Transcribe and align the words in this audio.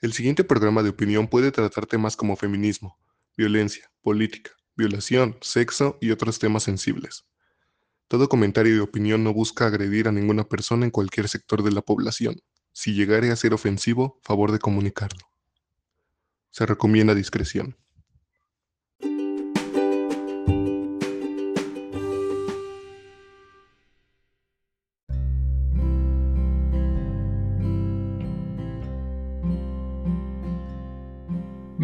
El 0.00 0.12
siguiente 0.12 0.44
programa 0.44 0.84
de 0.84 0.90
opinión 0.90 1.26
puede 1.26 1.50
tratar 1.50 1.86
temas 1.86 2.16
como 2.16 2.36
feminismo, 2.36 2.96
violencia, 3.36 3.90
política, 4.00 4.52
violación, 4.76 5.36
sexo 5.40 5.98
y 6.00 6.12
otros 6.12 6.38
temas 6.38 6.62
sensibles. 6.62 7.26
Todo 8.06 8.28
comentario 8.28 8.76
y 8.76 8.78
opinión 8.78 9.24
no 9.24 9.34
busca 9.34 9.66
agredir 9.66 10.06
a 10.06 10.12
ninguna 10.12 10.44
persona 10.44 10.84
en 10.84 10.92
cualquier 10.92 11.28
sector 11.28 11.64
de 11.64 11.72
la 11.72 11.82
población. 11.82 12.36
Si 12.72 12.94
llegare 12.94 13.32
a 13.32 13.36
ser 13.36 13.52
ofensivo, 13.52 14.20
favor 14.22 14.52
de 14.52 14.60
comunicarlo. 14.60 15.26
Se 16.50 16.64
recomienda 16.64 17.16
discreción. 17.16 17.76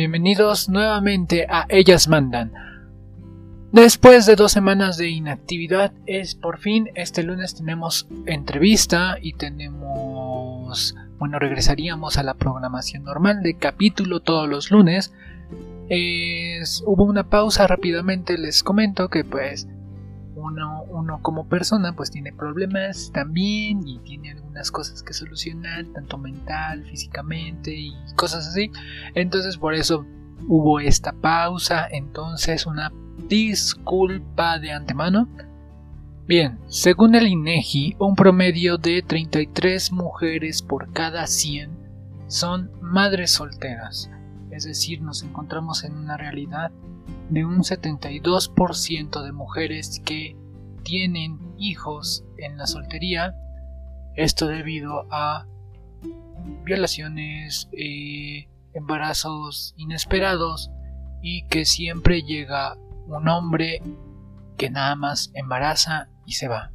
Bienvenidos 0.04 0.68
nuevamente 0.68 1.46
a 1.48 1.64
Ellas 1.70 2.08
Mandan. 2.08 2.52
Después 3.72 4.26
de 4.26 4.36
dos 4.36 4.52
semanas 4.52 4.98
de 4.98 5.08
inactividad, 5.08 5.94
es 6.04 6.34
por 6.34 6.58
fin 6.58 6.90
este 6.94 7.22
lunes 7.22 7.54
tenemos 7.54 8.06
entrevista 8.26 9.16
y 9.22 9.32
tenemos, 9.32 10.94
bueno, 11.18 11.38
regresaríamos 11.38 12.18
a 12.18 12.22
la 12.22 12.34
programación 12.34 13.04
normal 13.04 13.42
de 13.42 13.56
capítulo 13.56 14.20
todos 14.20 14.46
los 14.46 14.70
lunes. 14.70 15.14
hubo 16.84 17.04
una 17.04 17.30
pausa 17.30 17.66
rápidamente, 17.66 18.36
les 18.36 18.62
comento 18.62 19.08
que 19.08 19.24
pues 19.24 19.66
uno, 20.44 21.18
como 21.22 21.48
persona 21.48 21.94
pues 21.94 22.10
tiene 22.10 22.32
problemas 22.32 23.10
también 23.12 23.86
y 23.86 23.98
tiene 24.00 24.32
algunas 24.32 24.70
cosas 24.70 25.02
que 25.02 25.12
solucionar, 25.12 25.84
tanto 25.94 26.18
mental, 26.18 26.84
físicamente 26.84 27.74
y 27.74 27.94
cosas 28.16 28.48
así. 28.48 28.70
Entonces 29.14 29.56
por 29.56 29.74
eso 29.74 30.06
hubo 30.48 30.80
esta 30.80 31.12
pausa, 31.12 31.86
entonces 31.90 32.66
una 32.66 32.92
disculpa 33.28 34.58
de 34.58 34.72
antemano. 34.72 35.28
Bien, 36.26 36.58
según 36.68 37.14
el 37.14 37.26
INEGI, 37.26 37.96
un 37.98 38.14
promedio 38.14 38.78
de 38.78 39.02
33 39.02 39.92
mujeres 39.92 40.62
por 40.62 40.92
cada 40.92 41.26
100 41.26 41.70
son 42.28 42.70
madres 42.80 43.30
solteras. 43.32 44.10
Es 44.50 44.64
decir, 44.64 45.02
nos 45.02 45.22
encontramos 45.22 45.84
en 45.84 45.96
una 45.96 46.16
realidad 46.16 46.70
de 47.30 47.44
un 47.44 47.60
72% 47.60 49.22
de 49.22 49.32
mujeres 49.32 50.00
que 50.04 50.36
tienen 50.82 51.54
hijos 51.58 52.24
en 52.38 52.56
la 52.56 52.66
soltería. 52.66 53.34
Esto 54.14 54.46
debido 54.46 55.06
a 55.10 55.46
violaciones, 56.64 57.68
eh, 57.72 58.48
embarazos 58.74 59.74
inesperados 59.76 60.70
y 61.22 61.46
que 61.46 61.64
siempre 61.64 62.22
llega 62.22 62.76
un 63.06 63.28
hombre 63.28 63.82
que 64.56 64.70
nada 64.70 64.94
más 64.94 65.30
embaraza 65.34 66.08
y 66.26 66.32
se 66.32 66.48
va. 66.48 66.70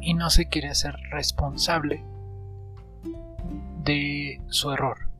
Y 0.00 0.14
no 0.14 0.30
se 0.30 0.48
quiere 0.48 0.74
ser 0.74 0.96
responsable 1.10 2.04
de 3.82 4.40
su 4.48 4.72
error. 4.72 5.10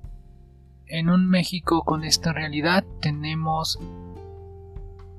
En 0.87 1.09
un 1.09 1.29
México 1.29 1.83
con 1.83 2.05
esta 2.05 2.33
realidad 2.33 2.85
tenemos 3.01 3.79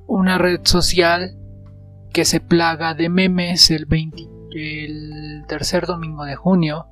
una 0.07 0.37
red 0.37 0.61
social 0.63 1.37
que 2.13 2.25
se 2.25 2.39
plaga 2.39 2.93
de 2.93 3.09
memes 3.09 3.71
el, 3.71 3.87
el 4.55 5.43
tercer 5.47 5.85
domingo 5.85 6.25
de 6.25 6.35
junio, 6.35 6.87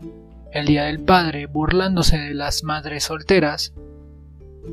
el 0.52 0.66
Día 0.66 0.84
del 0.84 1.00
Padre, 1.00 1.48
burlándose 1.48 2.18
de 2.18 2.34
las 2.34 2.64
madres 2.64 3.06
solteras, 3.06 3.74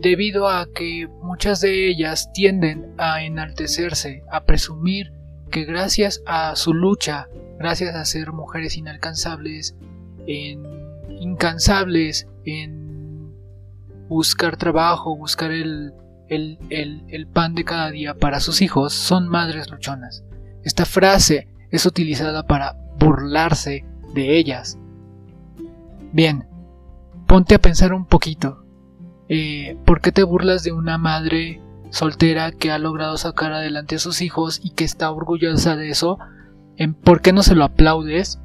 debido 0.03 0.49
a 0.49 0.67
que 0.73 1.09
muchas 1.23 1.61
de 1.61 1.89
ellas 1.89 2.33
tienden 2.33 2.93
a 2.99 3.23
enaltecerse, 3.23 4.23
a 4.31 4.45
presumir 4.45 5.13
que 5.51 5.65
gracias 5.65 6.23
a 6.27 6.55
su 6.57 6.75
lucha, 6.75 7.29
gracias 7.59 7.95
a 7.95 8.05
ser 8.05 8.33
mujeres 8.33 8.77
inalcanzables, 8.77 9.77
incansables 10.27 12.29
en 12.45 13.35
buscar 14.09 14.57
trabajo, 14.57 15.17
buscar 15.17 15.51
el, 15.51 15.93
el, 16.31 17.29
pan 17.33 17.55
de 17.55 17.65
cada 17.65 17.91
día 17.91 18.15
para 18.15 18.41
sus 18.41 18.63
hijos 18.63 18.95
son 18.95 19.29
madres 19.29 19.71
luchonas. 19.71 20.25
Esta 20.63 20.85
frase 20.85 21.49
es 21.71 21.87
utilizada 21.87 22.47
para 22.47 22.77
burlarse 22.99 23.85
de 24.15 24.39
ellas. 24.39 24.79
Bien, 26.13 26.47
ponte 27.27 27.55
a 27.55 27.61
pensar 27.61 27.93
un 27.93 28.07
poquito. 28.07 28.65
Eh, 29.29 29.77
¿Por 29.85 30.01
qué 30.01 30.13
te 30.13 30.23
burlas 30.23 30.63
de 30.63 30.73
una 30.73 30.99
madre 30.99 31.61
soltera 31.91 32.53
que 32.53 32.71
ha 32.71 32.79
logrado 32.79 33.17
sacar 33.17 33.53
adelante 33.53 33.97
a 33.97 34.01
sus 34.01 34.23
hijos 34.23 34.61
y 34.63 34.71
que 34.71 34.85
está 34.85 35.11
orgullosa 35.11 35.77
de 35.77 35.91
eso? 35.91 36.19
¿Por 37.05 37.21
qué 37.21 37.33
no 37.33 37.43
se 37.43 37.55
lo 37.55 37.65
aplaudes? 37.65 38.41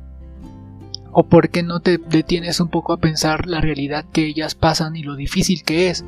¿O 1.11 1.27
por 1.27 1.49
qué 1.49 1.63
no 1.63 1.79
te 1.79 1.97
detienes 1.97 2.59
un 2.59 2.67
poco 2.67 2.91
a 2.91 2.97
pensar 2.97 3.47
la 3.47 3.61
realidad 3.61 4.05
que 4.11 4.25
ellas 4.25 4.55
pasan 4.55 4.95
y 4.95 5.03
lo 5.03 5.15
difícil 5.15 5.63
que 5.63 5.89
es? 5.89 6.03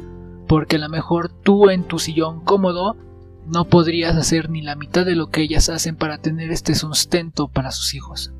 Porque 0.47 0.77
a 0.77 0.79
lo 0.79 0.89
mejor 0.89 1.29
tú 1.29 1.69
en 1.69 1.83
tu 1.83 1.99
sillón 1.99 2.41
cómodo 2.41 2.95
no 3.47 3.65
podrías 3.65 4.15
hacer 4.15 4.49
ni 4.49 4.61
la 4.61 4.75
mitad 4.75 5.05
de 5.05 5.15
lo 5.15 5.29
que 5.29 5.41
ellas 5.41 5.69
hacen 5.69 5.95
para 5.95 6.17
tener 6.17 6.51
este 6.51 6.75
sustento 6.75 7.47
para 7.47 7.71
sus 7.71 7.93
hijos. 7.93 8.33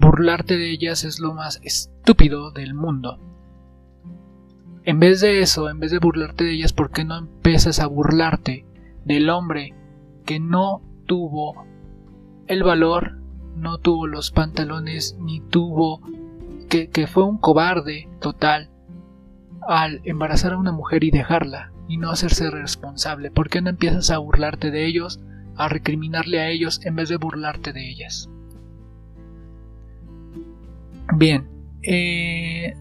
Burlarte 0.00 0.56
de 0.56 0.70
ellas 0.70 1.04
es 1.04 1.18
lo 1.18 1.34
más 1.34 1.60
estúpido 1.62 2.50
del 2.50 2.74
mundo. 2.74 3.18
En 4.84 5.00
vez 5.00 5.20
de 5.20 5.40
eso, 5.40 5.68
en 5.68 5.80
vez 5.80 5.90
de 5.90 5.98
burlarte 5.98 6.44
de 6.44 6.52
ellas, 6.52 6.72
¿por 6.72 6.90
qué 6.90 7.04
no 7.04 7.18
empiezas 7.18 7.80
a 7.80 7.86
burlarte 7.86 8.64
del 9.04 9.30
hombre 9.30 9.74
que 10.24 10.38
no 10.40 10.82
tuvo 11.06 11.64
el 12.46 12.62
valor, 12.62 13.18
no 13.56 13.78
tuvo 13.78 14.06
los 14.06 14.30
pantalones, 14.30 15.16
ni 15.20 15.40
tuvo 15.40 16.00
que, 16.68 16.88
que 16.88 17.06
fue 17.06 17.24
un 17.24 17.38
cobarde 17.38 18.08
total 18.20 18.70
al 19.66 20.00
embarazar 20.04 20.52
a 20.52 20.58
una 20.58 20.72
mujer 20.72 21.04
y 21.04 21.10
dejarla 21.10 21.72
y 21.88 21.96
no 21.96 22.10
hacerse 22.10 22.50
responsable? 22.50 23.30
¿Por 23.30 23.48
qué 23.48 23.60
no 23.60 23.70
empiezas 23.70 24.10
a 24.10 24.18
burlarte 24.18 24.70
de 24.70 24.86
ellos, 24.86 25.20
a 25.56 25.68
recriminarle 25.68 26.40
a 26.40 26.48
ellos 26.48 26.80
en 26.84 26.96
vez 26.96 27.08
de 27.08 27.16
burlarte 27.16 27.72
de 27.72 27.90
ellas? 27.90 28.28
Bien, 31.14 31.48
eh, 31.82 32.74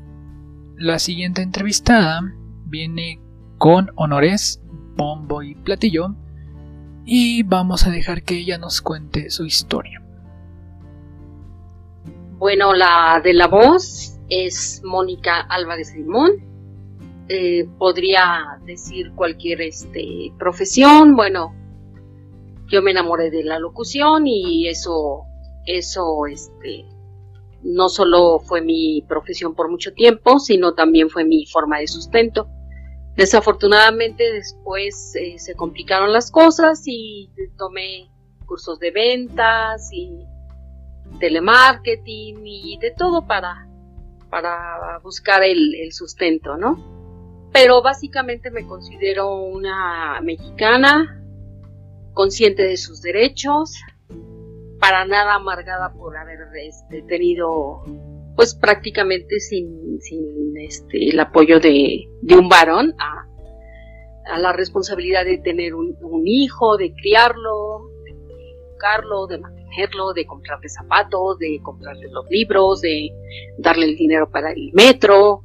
la 0.75 0.99
siguiente 0.99 1.41
entrevistada 1.41 2.21
viene 2.65 3.21
con 3.57 3.89
honores, 3.95 4.61
bombo 4.95 5.41
y 5.41 5.55
platillo 5.55 6.15
y 7.05 7.43
vamos 7.43 7.87
a 7.87 7.89
dejar 7.89 8.23
que 8.23 8.37
ella 8.37 8.57
nos 8.57 8.81
cuente 8.81 9.29
su 9.29 9.45
historia. 9.45 10.01
Bueno, 12.37 12.73
la 12.73 13.21
de 13.23 13.33
la 13.33 13.47
voz 13.47 14.19
es 14.29 14.81
Mónica 14.83 15.39
Álvarez 15.49 15.95
Limón. 15.95 16.31
Eh, 17.29 17.67
podría 17.77 18.57
decir 18.65 19.11
cualquier 19.13 19.61
este, 19.61 20.31
profesión, 20.39 21.15
bueno, 21.17 21.53
yo 22.67 22.81
me 22.81 22.91
enamoré 22.91 23.29
de 23.29 23.43
la 23.43 23.59
locución 23.59 24.27
y 24.27 24.69
eso, 24.69 25.25
eso, 25.65 26.25
este, 26.25 26.85
no 27.63 27.89
solo 27.89 28.39
fue 28.39 28.61
mi 28.61 29.03
profesión 29.09 29.55
por 29.55 29.69
mucho 29.69 29.93
tiempo, 29.93 30.39
sino 30.39 30.73
también 30.73 31.09
fue 31.09 31.25
mi 31.25 31.45
forma 31.45 31.79
de 31.79 31.87
sustento. 31.87 32.47
Desafortunadamente 33.17 34.31
después 34.31 35.13
eh, 35.15 35.37
se 35.37 35.53
complicaron 35.55 36.13
las 36.13 36.31
cosas 36.31 36.83
y 36.85 37.29
tomé 37.57 38.09
cursos 38.45 38.79
de 38.79 38.91
ventas 38.91 39.89
y 39.91 40.25
telemarketing 41.19 42.45
y 42.45 42.77
de 42.79 42.91
todo 42.91 43.27
para, 43.27 43.67
para 44.29 44.99
buscar 45.03 45.43
el, 45.43 45.75
el 45.75 45.91
sustento, 45.91 46.55
¿no? 46.55 46.96
Pero 47.59 47.81
básicamente 47.81 48.51
me 48.51 48.67
considero 48.67 49.33
una 49.33 50.21
mexicana, 50.21 51.23
consciente 52.13 52.61
de 52.61 52.77
sus 52.77 53.01
derechos, 53.01 53.81
para 54.79 55.05
nada 55.05 55.33
amargada 55.33 55.91
por 55.91 56.15
haber 56.17 56.37
este, 56.63 57.01
tenido 57.01 57.81
pues 58.35 58.53
prácticamente 58.53 59.39
sin, 59.39 59.99
este, 60.55 61.09
el 61.09 61.19
apoyo 61.19 61.59
de, 61.59 62.07
un 62.29 62.47
varón 62.47 62.93
a, 62.99 64.37
la 64.37 64.53
responsabilidad 64.53 65.25
de 65.25 65.39
tener 65.39 65.73
un, 65.73 65.97
hijo, 66.27 66.77
de 66.77 66.93
criarlo, 66.93 67.89
de 68.03 68.11
educarlo, 68.69 69.25
de 69.25 69.39
mantenerlo, 69.39 70.13
de 70.13 70.27
comprarle 70.27 70.69
zapatos, 70.69 71.39
de 71.39 71.59
comprarle 71.63 72.07
los 72.11 72.29
libros, 72.29 72.81
de 72.81 73.09
darle 73.57 73.87
el 73.87 73.95
dinero 73.95 74.29
para 74.29 74.51
el 74.51 74.69
metro, 74.73 75.41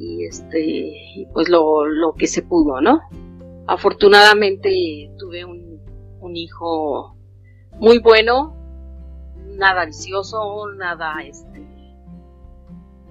y 0.00 0.24
este 0.24 1.28
pues 1.34 1.50
lo, 1.50 1.86
lo 1.86 2.14
que 2.14 2.26
se 2.26 2.42
pudo, 2.42 2.80
¿no? 2.80 3.00
Afortunadamente 3.66 5.12
tuve 5.18 5.44
un, 5.44 5.82
un 6.20 6.36
hijo 6.36 7.16
muy 7.78 7.98
bueno, 7.98 8.56
nada 9.56 9.84
vicioso, 9.84 10.72
nada 10.76 11.22
este 11.22 11.60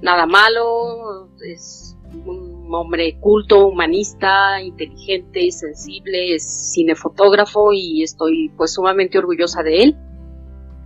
nada 0.02 0.26
malo, 0.26 1.30
es 1.46 1.96
un 2.26 2.68
hombre 2.74 3.20
culto, 3.20 3.68
humanista, 3.68 4.60
inteligente, 4.62 5.52
sensible, 5.52 6.34
es 6.34 6.74
cinefotógrafo 6.74 7.72
y 7.72 8.02
estoy 8.02 8.50
pues 8.58 8.74
sumamente 8.74 9.20
orgullosa 9.20 9.62
de 9.62 9.84
él 9.84 9.98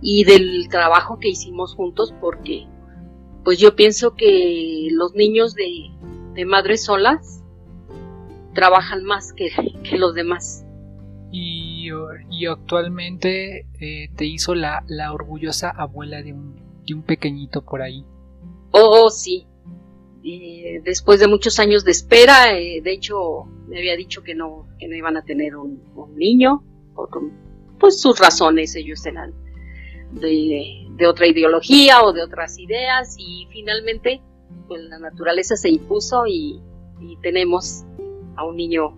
y 0.02 0.24
del 0.24 0.68
trabajo 0.68 1.18
que 1.18 1.30
hicimos 1.30 1.74
juntos 1.74 2.14
porque 2.20 2.66
pues 3.44 3.58
yo 3.58 3.76
pienso 3.76 4.14
que 4.14 4.88
los 4.90 5.14
niños 5.14 5.54
de, 5.54 5.90
de 6.34 6.44
madres 6.44 6.84
solas 6.84 7.42
trabajan 8.54 9.04
más 9.04 9.32
que, 9.32 9.50
que 9.88 9.96
los 9.96 10.14
demás. 10.14 10.64
Y, 11.30 11.88
y 12.30 12.46
actualmente 12.46 13.66
eh, 13.80 14.08
te 14.16 14.24
hizo 14.24 14.54
la, 14.54 14.84
la 14.86 15.12
orgullosa 15.12 15.70
abuela 15.70 16.22
de 16.22 16.32
un, 16.32 16.54
de 16.86 16.94
un 16.94 17.02
pequeñito 17.02 17.62
por 17.62 17.82
ahí. 17.82 18.04
Oh, 18.70 19.10
sí, 19.10 19.46
eh, 20.26 20.80
después 20.82 21.20
de 21.20 21.28
muchos 21.28 21.58
años 21.58 21.84
de 21.84 21.90
espera, 21.90 22.58
eh, 22.58 22.80
de 22.82 22.92
hecho 22.92 23.44
me 23.68 23.76
había 23.78 23.94
dicho 23.94 24.22
que 24.22 24.34
no, 24.34 24.66
que 24.78 24.88
no 24.88 24.96
iban 24.96 25.18
a 25.18 25.22
tener 25.22 25.54
un, 25.54 25.82
niño, 26.16 26.62
por 26.94 27.10
pues 27.78 28.00
sus 28.00 28.18
razones, 28.18 28.74
ellos 28.74 29.04
eran 29.04 29.34
de, 30.12 31.06
otra 31.06 31.26
ideología 31.26 32.02
o 32.02 32.14
de 32.14 32.22
otras 32.22 32.58
ideas 32.58 33.16
y 33.18 33.46
finalmente 33.50 34.22
pues 34.68 34.82
la 34.84 34.98
naturaleza 34.98 35.56
se 35.56 35.70
impuso 35.70 36.26
y, 36.26 36.60
tenemos 37.22 37.84
a 38.36 38.46
un 38.46 38.56
niño 38.56 38.96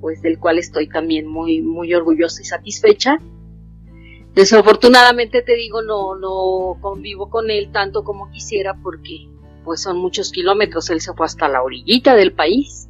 pues 0.00 0.20
del 0.20 0.38
cual 0.38 0.58
estoy 0.58 0.88
también 0.88 1.26
muy 1.26 1.62
muy 1.62 1.94
orgullosa 1.94 2.42
y 2.42 2.44
satisfecha. 2.44 3.18
Desafortunadamente 4.34 5.40
te 5.40 5.54
digo 5.54 5.80
no 5.80 6.16
no 6.16 6.78
convivo 6.82 7.30
con 7.30 7.50
él 7.50 7.70
tanto 7.72 8.04
como 8.04 8.30
quisiera 8.30 8.74
porque 8.82 9.26
pues 9.64 9.80
son 9.80 9.98
muchos 9.98 10.32
kilómetros, 10.32 10.90
él 10.90 11.00
se 11.00 11.14
fue 11.14 11.24
hasta 11.24 11.48
la 11.48 11.62
orillita 11.62 12.14
del 12.14 12.32
país 12.32 12.88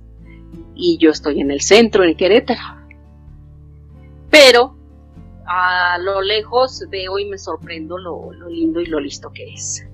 y 0.74 0.96
yo 0.98 1.10
estoy 1.10 1.40
en 1.40 1.50
el 1.50 1.60
centro, 1.60 2.04
en 2.04 2.16
Querétaro. 2.16 2.78
Pero 4.30 4.76
a 5.46 5.98
lo 5.98 6.20
lejos 6.20 6.84
veo 6.90 7.18
y 7.18 7.24
me 7.24 7.38
sorprendo 7.38 7.98
lo, 7.98 8.32
lindo 8.48 8.80
y 8.80 8.86
lo 8.86 9.00
listo 9.00 9.32
que 9.32 9.54
es. 9.54 9.84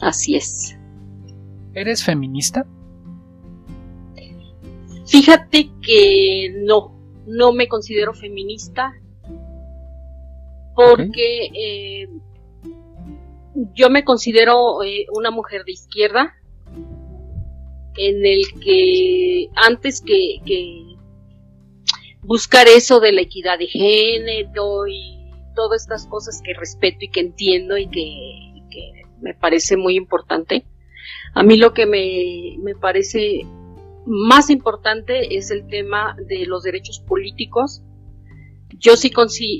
Así 0.00 0.36
es. 0.36 0.76
¿Eres 1.74 2.04
feminista? 2.04 2.66
Fíjate 5.06 5.70
que 5.82 6.54
no, 6.64 6.96
no 7.26 7.52
me 7.52 7.68
considero 7.68 8.14
feminista 8.14 8.92
porque 10.74 11.50
eh, 11.54 12.08
yo 13.74 13.90
me 13.90 14.04
considero 14.04 14.82
eh, 14.82 15.06
una 15.12 15.30
mujer 15.30 15.64
de 15.64 15.72
izquierda 15.72 16.34
en 17.96 18.26
el 18.26 18.42
que 18.60 19.48
antes 19.54 20.00
que, 20.00 20.96
buscar 22.22 22.66
eso 22.66 23.00
de 23.00 23.12
la 23.12 23.20
equidad 23.20 23.58
de 23.58 23.66
género 23.66 24.86
y 24.86 25.30
todas 25.54 25.82
estas 25.82 26.06
cosas 26.06 26.40
que 26.42 26.54
respeto 26.54 26.98
y 27.02 27.08
que 27.08 27.20
entiendo 27.20 27.76
y 27.76 27.88
que, 27.88 28.50
me 29.20 29.32
parece 29.32 29.76
muy 29.76 29.96
importante, 29.96 30.66
a 31.34 31.42
mí 31.42 31.56
lo 31.56 31.72
que 31.74 31.86
me, 31.86 32.56
me 32.62 32.74
parece 32.74 33.46
más 34.06 34.50
importante 34.50 35.36
es 35.36 35.50
el 35.50 35.66
tema 35.66 36.16
de 36.26 36.46
los 36.46 36.62
derechos 36.62 37.00
políticos. 37.00 37.82
Yo 38.78 38.96
sí, 38.96 39.12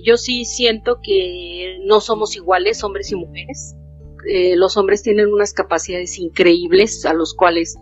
yo 0.04 0.16
sí 0.16 0.44
siento 0.44 0.98
que 1.02 1.78
no 1.84 2.00
somos 2.00 2.36
iguales 2.36 2.82
hombres 2.82 3.10
y 3.12 3.16
mujeres 3.16 3.76
eh, 4.26 4.56
los 4.56 4.76
hombres 4.76 5.02
tienen 5.02 5.32
unas 5.32 5.52
capacidades 5.52 6.18
increíbles 6.18 7.04
a 7.04 7.12
los 7.12 7.34
cuales 7.34 7.76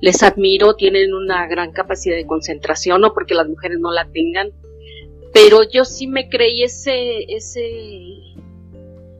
les 0.00 0.22
admiro, 0.22 0.74
tienen 0.74 1.14
una 1.14 1.46
gran 1.46 1.72
capacidad 1.72 2.16
de 2.16 2.26
concentración, 2.26 3.00
no 3.00 3.12
porque 3.14 3.34
las 3.34 3.48
mujeres 3.48 3.78
no 3.80 3.92
la 3.92 4.10
tengan, 4.10 4.52
pero 5.32 5.62
yo 5.62 5.84
sí 5.84 6.06
me 6.06 6.28
creí 6.28 6.62
ese, 6.62 7.24
ese, 7.28 7.70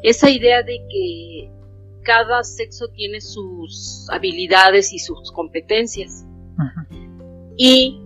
esa 0.03 0.31
idea 0.31 0.63
de 0.63 0.81
que 0.91 1.51
cada 2.05 2.45
sexo 2.45 2.89
tiene 2.89 3.21
sus 3.21 4.07
habilidades 4.11 4.93
y 4.93 4.99
sus 4.99 5.33
competencias. 5.33 6.25
Y 7.57 8.01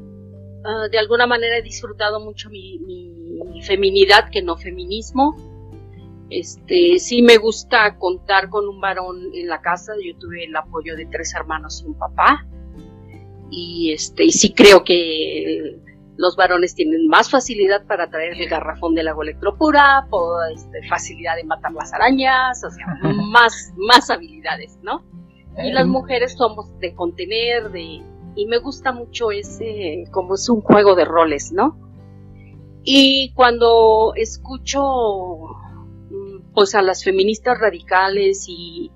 ah, 0.64 0.88
de 0.90 0.98
alguna 0.98 1.26
manera 1.26 1.58
he 1.58 1.62
disfrutado 1.62 2.20
mucho 2.20 2.48
mi, 2.48 2.78
mi 2.78 3.60
feminidad 3.62 4.30
que 4.30 4.40
no 4.40 4.56
feminismo 4.56 5.34
este, 6.30 6.98
sí 6.98 7.22
me 7.22 7.38
gusta 7.38 7.96
contar 7.96 8.50
con 8.50 8.68
un 8.68 8.80
varón 8.80 9.30
en 9.34 9.48
la 9.48 9.60
casa. 9.60 9.92
Yo 10.04 10.16
tuve 10.18 10.44
el 10.44 10.54
apoyo 10.54 10.94
de 10.96 11.06
tres 11.06 11.34
hermanos 11.34 11.82
y 11.82 11.88
un 11.88 11.98
papá. 11.98 12.46
Y 13.50 13.92
este, 13.92 14.24
y 14.24 14.30
sí 14.30 14.52
creo 14.52 14.84
que 14.84 15.78
los 16.19 16.37
varones 16.37 16.75
tienen 16.75 17.06
más 17.06 17.31
facilidad 17.31 17.87
para 17.87 18.11
traer 18.11 18.35
el 18.35 18.49
garrafón 18.49 18.94
del 18.94 19.06
agua 19.06 19.25
electropura, 19.25 20.06
este, 20.53 20.87
facilidad 20.88 21.37
de 21.37 21.44
matar 21.44 21.73
las 21.73 21.93
arañas, 21.94 22.62
o 22.65 22.70
sea, 22.70 22.87
más, 23.32 23.73
más 23.76 24.11
habilidades, 24.11 24.79
¿no? 24.82 25.05
Y 25.65 25.73
las 25.73 25.87
mujeres 25.87 26.35
somos 26.35 26.76
de 26.81 26.94
contener, 26.94 27.70
de, 27.70 28.03
y 28.35 28.47
me 28.47 28.59
gusta 28.59 28.93
mucho 28.93 29.31
ese, 29.31 30.05
como 30.11 30.35
es 30.35 30.49
un 30.49 30.61
juego 30.61 30.94
de 30.94 31.05
roles, 31.05 31.53
¿no? 31.53 31.79
Y 32.82 33.32
cuando 33.35 34.12
escucho 34.17 34.81
pues 36.53 36.75
a 36.75 36.82
las 36.82 37.05
feministas 37.05 37.61
radicales 37.61 38.47
y, 38.49 38.91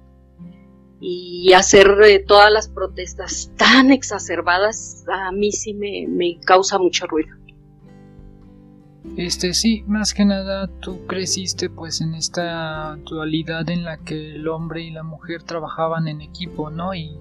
y 1.04 1.52
hacer 1.52 2.24
todas 2.28 2.52
las 2.52 2.68
protestas 2.68 3.50
tan 3.56 3.90
exacerbadas, 3.90 5.04
a 5.12 5.32
mí 5.32 5.50
sí 5.50 5.74
me, 5.74 6.06
me 6.08 6.38
causa 6.44 6.78
mucho 6.78 7.06
ruido. 7.08 7.34
Este 9.16 9.52
sí, 9.52 9.82
más 9.88 10.14
que 10.14 10.24
nada 10.24 10.68
tú 10.80 11.04
creciste 11.06 11.68
pues 11.68 12.00
en 12.00 12.14
esta 12.14 12.96
dualidad 13.04 13.68
en 13.68 13.82
la 13.82 13.98
que 13.98 14.36
el 14.36 14.46
hombre 14.46 14.82
y 14.82 14.92
la 14.92 15.02
mujer 15.02 15.42
trabajaban 15.42 16.06
en 16.06 16.20
equipo, 16.20 16.70
¿no? 16.70 16.94
Y 16.94 17.18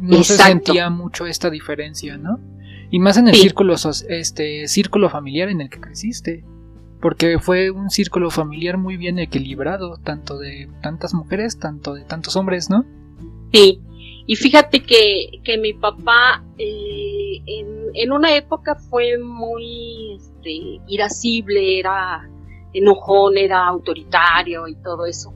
no 0.00 0.24
se 0.24 0.38
sentía 0.38 0.88
mucho 0.88 1.26
esta 1.26 1.50
diferencia, 1.50 2.16
¿no? 2.16 2.40
Y 2.90 3.00
más 3.00 3.18
en 3.18 3.28
el 3.28 3.34
círculo 3.34 3.74
este 3.74 4.66
círculo 4.66 5.10
familiar 5.10 5.50
en 5.50 5.60
el 5.60 5.68
que 5.68 5.78
creciste 5.78 6.42
porque 7.00 7.38
fue 7.38 7.70
un 7.70 7.90
círculo 7.90 8.30
familiar 8.30 8.76
muy 8.76 8.96
bien 8.96 9.18
equilibrado, 9.18 9.98
tanto 9.98 10.38
de 10.38 10.68
tantas 10.82 11.14
mujeres, 11.14 11.58
tanto 11.58 11.94
de 11.94 12.04
tantos 12.04 12.36
hombres, 12.36 12.70
¿no? 12.70 12.84
Sí, 13.52 13.80
y 14.26 14.36
fíjate 14.36 14.82
que, 14.82 15.40
que 15.44 15.58
mi 15.58 15.72
papá 15.72 16.44
eh, 16.58 17.40
en, 17.94 18.12
una 18.12 18.34
época 18.36 18.74
fue 18.74 19.18
muy 19.18 20.16
este, 20.16 20.80
irascible, 20.88 21.78
era 21.78 22.28
enojón, 22.72 23.38
era 23.38 23.66
autoritario 23.66 24.66
y 24.66 24.74
todo 24.76 25.06
eso, 25.06 25.32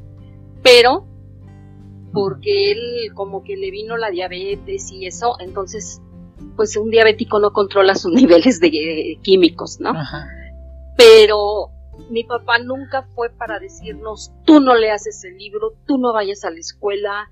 pero 0.63 1.07
porque 2.13 2.73
él 2.73 3.13
como 3.15 3.43
que 3.43 3.57
le 3.57 3.71
vino 3.71 3.97
la 3.97 4.11
diabetes 4.11 4.91
y 4.93 5.07
eso, 5.07 5.37
entonces 5.41 6.03
pues 6.57 6.77
un 6.77 6.91
diabético 6.91 7.39
no 7.39 7.53
controla 7.53 7.95
sus 7.95 8.13
niveles 8.21 8.61
de 8.61 9.19
químicos, 9.23 9.81
¿no? 9.81 9.91
Ajá 9.91 10.42
pero 10.97 11.71
mi 12.11 12.25
papá 12.25 12.59
nunca 12.59 13.03
fue 13.15 13.31
para 13.31 13.59
decirnos, 13.59 14.33
tú 14.45 14.61
no 14.61 14.75
le 14.75 14.91
haces 14.91 15.25
el 15.25 15.37
libro, 15.37 15.75
tú 15.87 15.99
no 15.99 16.13
vayas 16.13 16.45
a 16.45 16.51
la 16.51 16.59
escuela. 16.59 17.31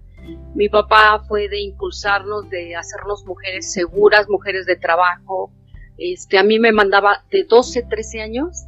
Mi 0.54 0.68
papá 0.68 1.24
fue 1.26 1.48
de 1.48 1.60
impulsarnos, 1.60 2.50
de 2.50 2.76
hacernos 2.76 3.24
mujeres 3.24 3.72
seguras, 3.72 4.28
mujeres 4.28 4.66
de 4.66 4.76
trabajo. 4.76 5.52
Este, 5.96 6.38
a 6.38 6.42
mí 6.42 6.58
me 6.58 6.72
mandaba 6.72 7.24
de 7.30 7.44
12, 7.44 7.82
13 7.82 8.22
años 8.22 8.64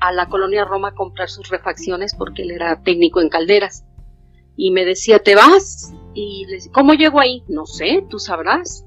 a 0.00 0.12
la 0.12 0.28
colonia 0.28 0.64
Roma 0.64 0.88
a 0.88 0.94
comprar 0.94 1.28
sus 1.28 1.48
refacciones 1.48 2.14
porque 2.14 2.42
él 2.42 2.50
era 2.50 2.82
técnico 2.82 3.20
en 3.20 3.28
calderas. 3.28 3.84
Y 4.56 4.70
me 4.70 4.84
decía, 4.84 5.18
¿te 5.20 5.34
vas? 5.34 5.92
Y 6.14 6.44
le 6.46 6.56
decía, 6.56 6.72
¿cómo 6.72 6.94
llego 6.94 7.20
ahí? 7.20 7.42
No 7.48 7.66
sé, 7.66 8.04
tú 8.08 8.18
sabrás. 8.18 8.84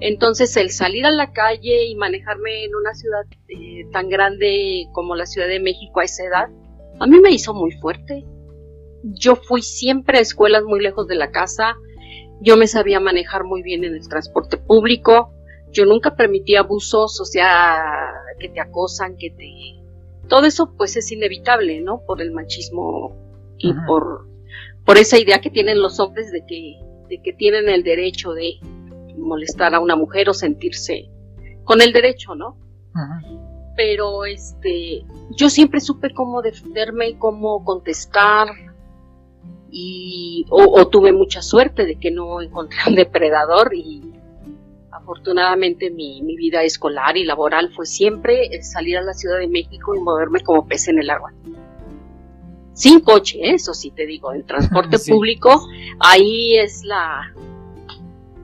Entonces 0.00 0.56
el 0.56 0.70
salir 0.70 1.04
a 1.04 1.10
la 1.10 1.32
calle 1.32 1.84
y 1.84 1.94
manejarme 1.94 2.64
en 2.64 2.74
una 2.74 2.94
ciudad 2.94 3.24
eh, 3.48 3.86
tan 3.92 4.08
grande 4.08 4.86
como 4.92 5.14
la 5.14 5.26
Ciudad 5.26 5.46
de 5.46 5.60
México 5.60 6.00
a 6.00 6.04
esa 6.04 6.24
edad, 6.24 6.48
a 6.98 7.06
mí 7.06 7.20
me 7.20 7.30
hizo 7.30 7.52
muy 7.52 7.72
fuerte. 7.72 8.24
Yo 9.02 9.36
fui 9.36 9.62
siempre 9.62 10.18
a 10.18 10.22
escuelas 10.22 10.64
muy 10.64 10.80
lejos 10.80 11.06
de 11.06 11.16
la 11.16 11.30
casa, 11.30 11.76
yo 12.40 12.56
me 12.56 12.66
sabía 12.66 13.00
manejar 13.00 13.44
muy 13.44 13.62
bien 13.62 13.84
en 13.84 13.94
el 13.94 14.08
transporte 14.08 14.56
público, 14.56 15.34
yo 15.72 15.84
nunca 15.84 16.16
permití 16.16 16.56
abusos, 16.56 17.20
o 17.20 17.24
sea, 17.24 17.84
que 18.38 18.48
te 18.48 18.60
acosan, 18.60 19.16
que 19.16 19.30
te... 19.30 20.28
Todo 20.28 20.46
eso 20.46 20.74
pues 20.76 20.96
es 20.96 21.12
inevitable, 21.12 21.80
¿no? 21.80 22.02
Por 22.06 22.22
el 22.22 22.30
machismo 22.30 23.16
y 23.58 23.74
por, 23.86 24.26
por 24.86 24.96
esa 24.96 25.18
idea 25.18 25.40
que 25.40 25.50
tienen 25.50 25.80
los 25.82 26.00
hombres 26.00 26.32
de 26.32 26.44
que, 26.46 26.76
de 27.08 27.20
que 27.22 27.32
tienen 27.32 27.68
el 27.68 27.82
derecho 27.82 28.32
de 28.32 28.54
molestar 29.16 29.74
a 29.74 29.80
una 29.80 29.96
mujer 29.96 30.28
o 30.28 30.34
sentirse 30.34 31.08
con 31.64 31.80
el 31.80 31.92
derecho, 31.92 32.34
¿no? 32.34 32.56
Pero 33.76 34.24
este, 34.24 35.04
yo 35.36 35.48
siempre 35.48 35.80
supe 35.80 36.12
cómo 36.12 36.42
defenderme, 36.42 37.18
cómo 37.18 37.64
contestar. 37.64 38.48
y 39.70 40.44
o, 40.50 40.88
tuve 40.88 41.12
mucha 41.12 41.42
suerte 41.42 41.86
de 41.86 41.96
que 41.96 42.10
no 42.10 42.40
encontré 42.40 42.78
un 42.88 42.96
depredador 42.96 43.72
y 43.72 44.02
afortunadamente 44.90 45.90
mi, 45.90 46.22
mi, 46.22 46.36
vida 46.36 46.64
escolar 46.64 47.16
y 47.16 47.24
laboral 47.24 47.72
fue 47.72 47.86
siempre 47.86 48.50
salir 48.62 48.98
a 48.98 49.02
la 49.02 49.14
Ciudad 49.14 49.38
de 49.38 49.46
México 49.46 49.94
y 49.94 50.00
moverme 50.00 50.40
como 50.40 50.66
pez 50.66 50.88
en 50.88 50.98
el 50.98 51.08
agua. 51.08 51.32
Sin 52.72 53.00
coche, 53.00 53.38
eso 53.42 53.74
sí 53.74 53.90
te 53.90 54.06
digo, 54.06 54.32
el 54.32 54.44
transporte 54.44 54.98
público, 55.08 55.68
ahí 56.00 56.56
es 56.56 56.82
la 56.84 57.32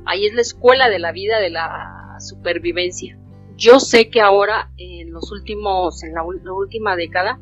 ahí 0.06 0.26
es 0.26 0.34
la 0.34 0.40
escuela 0.40 0.88
de 0.88 0.98
la 0.98 1.12
vida 1.12 1.38
de 1.38 1.50
la 1.50 2.16
supervivencia. 2.20 3.18
Yo 3.56 3.80
sé 3.80 4.10
que 4.10 4.20
ahora 4.20 4.70
en 4.76 5.12
los 5.12 5.30
últimos 5.32 6.02
en 6.02 6.14
la 6.14 6.22
última 6.24 6.96
década 6.96 7.38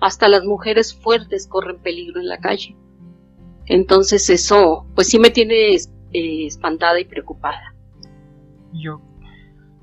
hasta 0.00 0.28
las 0.28 0.44
mujeres 0.44 0.94
fuertes 0.94 1.46
corren 1.46 1.78
peligro 1.78 2.20
en 2.20 2.28
la 2.28 2.38
calle. 2.38 2.76
Entonces 3.66 4.30
eso, 4.30 4.86
pues 4.94 5.08
sí 5.08 5.18
me 5.18 5.30
tiene 5.30 5.74
eh, 5.74 6.46
espantada 6.46 7.00
y 7.00 7.04
preocupada. 7.04 7.74
Yo 8.72 9.00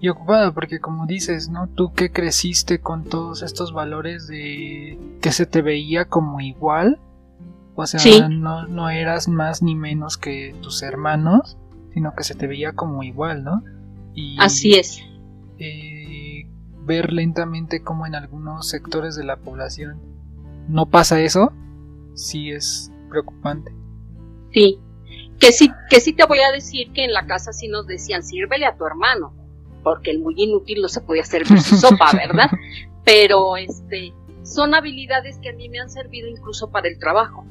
y 0.04 0.10
ocupada 0.10 0.54
porque 0.54 0.82
como 0.82 1.06
dices, 1.06 1.48
¿no? 1.48 1.70
Tú 1.70 1.94
que 1.94 2.12
creciste 2.12 2.82
con 2.82 3.06
todos 3.06 3.42
estos 3.42 3.72
valores 3.72 4.28
de 4.28 5.00
que 5.22 5.32
se 5.32 5.46
te 5.46 5.62
veía 5.62 6.04
como 6.04 6.42
igual, 6.42 7.00
o 7.76 7.88
sea, 7.88 8.28
no, 8.28 8.68
no 8.68 8.90
eras 8.90 9.30
más 9.30 9.64
ni 9.64 9.76
menos 9.76 10.18
que 10.18 10.54
tus 10.62 10.84
hermanos, 10.84 11.58
sino 11.94 12.14
que 12.16 12.24
se 12.24 12.36
te 12.36 12.48
veía 12.48 12.74
como 12.74 13.04
igual, 13.04 13.44
¿no? 13.44 13.64
Y, 14.14 14.38
Así 14.40 14.74
es. 14.74 15.02
Eh, 15.60 16.48
ver 16.86 17.14
lentamente 17.14 17.82
como 17.82 18.06
en 18.06 18.16
algunos 18.16 18.68
sectores 18.70 19.16
de 19.16 19.24
la 19.24 19.38
población 19.38 20.02
no 20.68 20.88
pasa 20.88 21.22
eso, 21.22 21.52
sí 22.16 22.52
es 22.52 22.92
preocupante. 23.10 23.74
Sí, 24.52 24.80
que 25.40 25.52
sí, 25.52 25.72
que 25.90 26.00
sí 26.00 26.14
te 26.14 26.26
voy 26.26 26.40
a 26.40 26.52
decir 26.52 26.92
que 26.94 27.04
en 27.04 27.14
la 27.14 27.26
casa 27.26 27.54
sí 27.54 27.68
nos 27.68 27.88
decían, 27.88 28.24
sírvele 28.24 28.66
a 28.66 28.78
tu 28.78 28.86
hermano, 28.86 29.34
porque 29.84 30.12
el 30.12 30.20
muy 30.20 30.36
inútil 30.38 30.82
no 30.82 30.88
se 30.88 31.02
podía 31.02 31.24
servir 31.24 31.60
su 31.62 31.78
sopa, 31.78 32.12
¿verdad? 32.14 32.50
Pero 33.04 33.58
este, 33.58 34.14
son 34.44 34.74
habilidades 34.74 35.38
que 35.40 35.50
a 35.50 35.54
mí 35.54 35.70
me 35.70 35.80
han 35.80 35.90
servido 35.90 36.28
incluso 36.28 36.72
para 36.72 36.88
el 36.88 36.98
trabajo. 37.00 37.46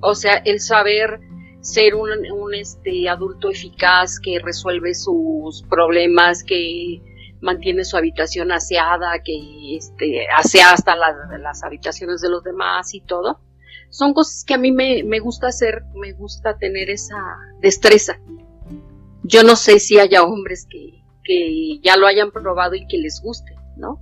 O 0.00 0.14
sea, 0.14 0.36
el 0.36 0.60
saber 0.60 1.20
ser 1.60 1.94
un, 1.94 2.54
este, 2.54 3.08
adulto 3.08 3.50
eficaz 3.50 4.18
que 4.20 4.38
resuelve 4.38 4.94
sus 4.94 5.62
problemas, 5.68 6.44
que 6.44 7.02
mantiene 7.40 7.84
su 7.84 7.96
habitación 7.96 8.52
aseada, 8.52 9.22
que 9.22 9.76
este, 9.76 10.26
asea 10.36 10.72
hasta 10.72 10.96
las, 10.96 11.14
las 11.40 11.62
habitaciones 11.62 12.20
de 12.20 12.30
los 12.30 12.42
demás 12.42 12.94
y 12.94 13.00
todo. 13.00 13.40
Son 13.90 14.12
cosas 14.12 14.44
que 14.44 14.54
a 14.54 14.58
mí 14.58 14.70
me, 14.70 15.02
me 15.04 15.18
gusta 15.18 15.48
hacer, 15.48 15.84
me 15.94 16.12
gusta 16.12 16.58
tener 16.58 16.90
esa 16.90 17.16
destreza. 17.60 18.18
Yo 19.22 19.42
no 19.42 19.56
sé 19.56 19.78
si 19.78 19.98
haya 19.98 20.22
hombres 20.22 20.66
que, 20.68 21.02
que 21.24 21.80
ya 21.82 21.96
lo 21.96 22.06
hayan 22.06 22.30
probado 22.30 22.74
y 22.74 22.86
que 22.86 22.98
les 22.98 23.20
guste, 23.22 23.56
¿no? 23.76 24.00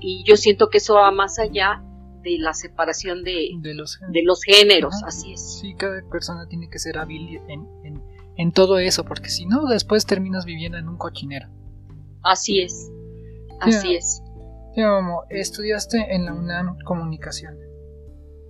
Y 0.00 0.24
yo 0.26 0.36
siento 0.36 0.68
que 0.68 0.78
eso 0.78 0.94
va 0.94 1.10
más 1.12 1.38
allá 1.38 1.82
de 2.22 2.38
la 2.38 2.54
separación 2.54 3.24
de, 3.24 3.50
de, 3.60 3.74
los, 3.74 3.98
de 4.10 4.22
los, 4.22 4.42
géneros, 4.42 4.94
así 5.04 5.32
es. 5.32 5.58
Sí, 5.60 5.74
cada 5.74 6.02
persona 6.10 6.46
tiene 6.48 6.70
que 6.70 6.78
ser 6.78 6.98
hábil 6.98 7.40
en, 7.48 7.66
en, 7.84 8.02
en 8.36 8.52
todo 8.52 8.78
eso, 8.78 9.04
porque 9.04 9.28
si 9.28 9.46
no, 9.46 9.66
después 9.66 10.06
terminas 10.06 10.44
viviendo 10.44 10.78
en 10.78 10.88
un 10.88 10.96
cochinero. 10.96 11.48
Así 12.22 12.60
es. 12.60 12.90
Así 13.60 13.94
es. 13.94 14.22
estudiaste 15.30 16.14
en 16.14 16.24
la 16.24 16.34
UNAM 16.34 16.78
comunicación. 16.84 17.58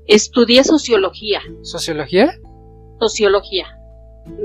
Estudié 0.06 0.64
sociología. 0.64 1.40
¿Sociología? 1.62 2.32
Sociología. 2.98 3.78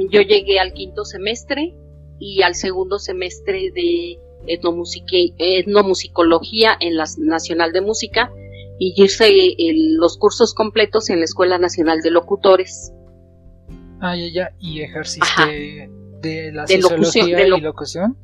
Yo 0.09 0.21
llegué 0.21 0.59
al 0.59 0.73
quinto 0.73 1.05
semestre 1.05 1.75
y 2.19 2.41
al 2.41 2.55
segundo 2.55 2.99
semestre 2.99 3.71
de 3.71 4.19
etnomusicología 4.47 6.77
en 6.79 6.97
la 6.97 7.05
Nacional 7.17 7.71
de 7.73 7.81
Música 7.81 8.31
y 8.79 8.93
hice 8.95 9.31
los 9.97 10.17
cursos 10.17 10.53
completos 10.53 11.09
en 11.09 11.19
la 11.19 11.25
Escuela 11.25 11.57
Nacional 11.57 12.01
de 12.01 12.11
Locutores. 12.11 12.93
Ah, 13.99 14.15
ya, 14.15 14.27
ya. 14.31 14.51
¿Y 14.59 14.81
ejerciste 14.81 15.89
de 16.21 16.51
la 16.51 16.67
sociología 16.67 17.47
y 17.47 17.61
locución? 17.61 18.17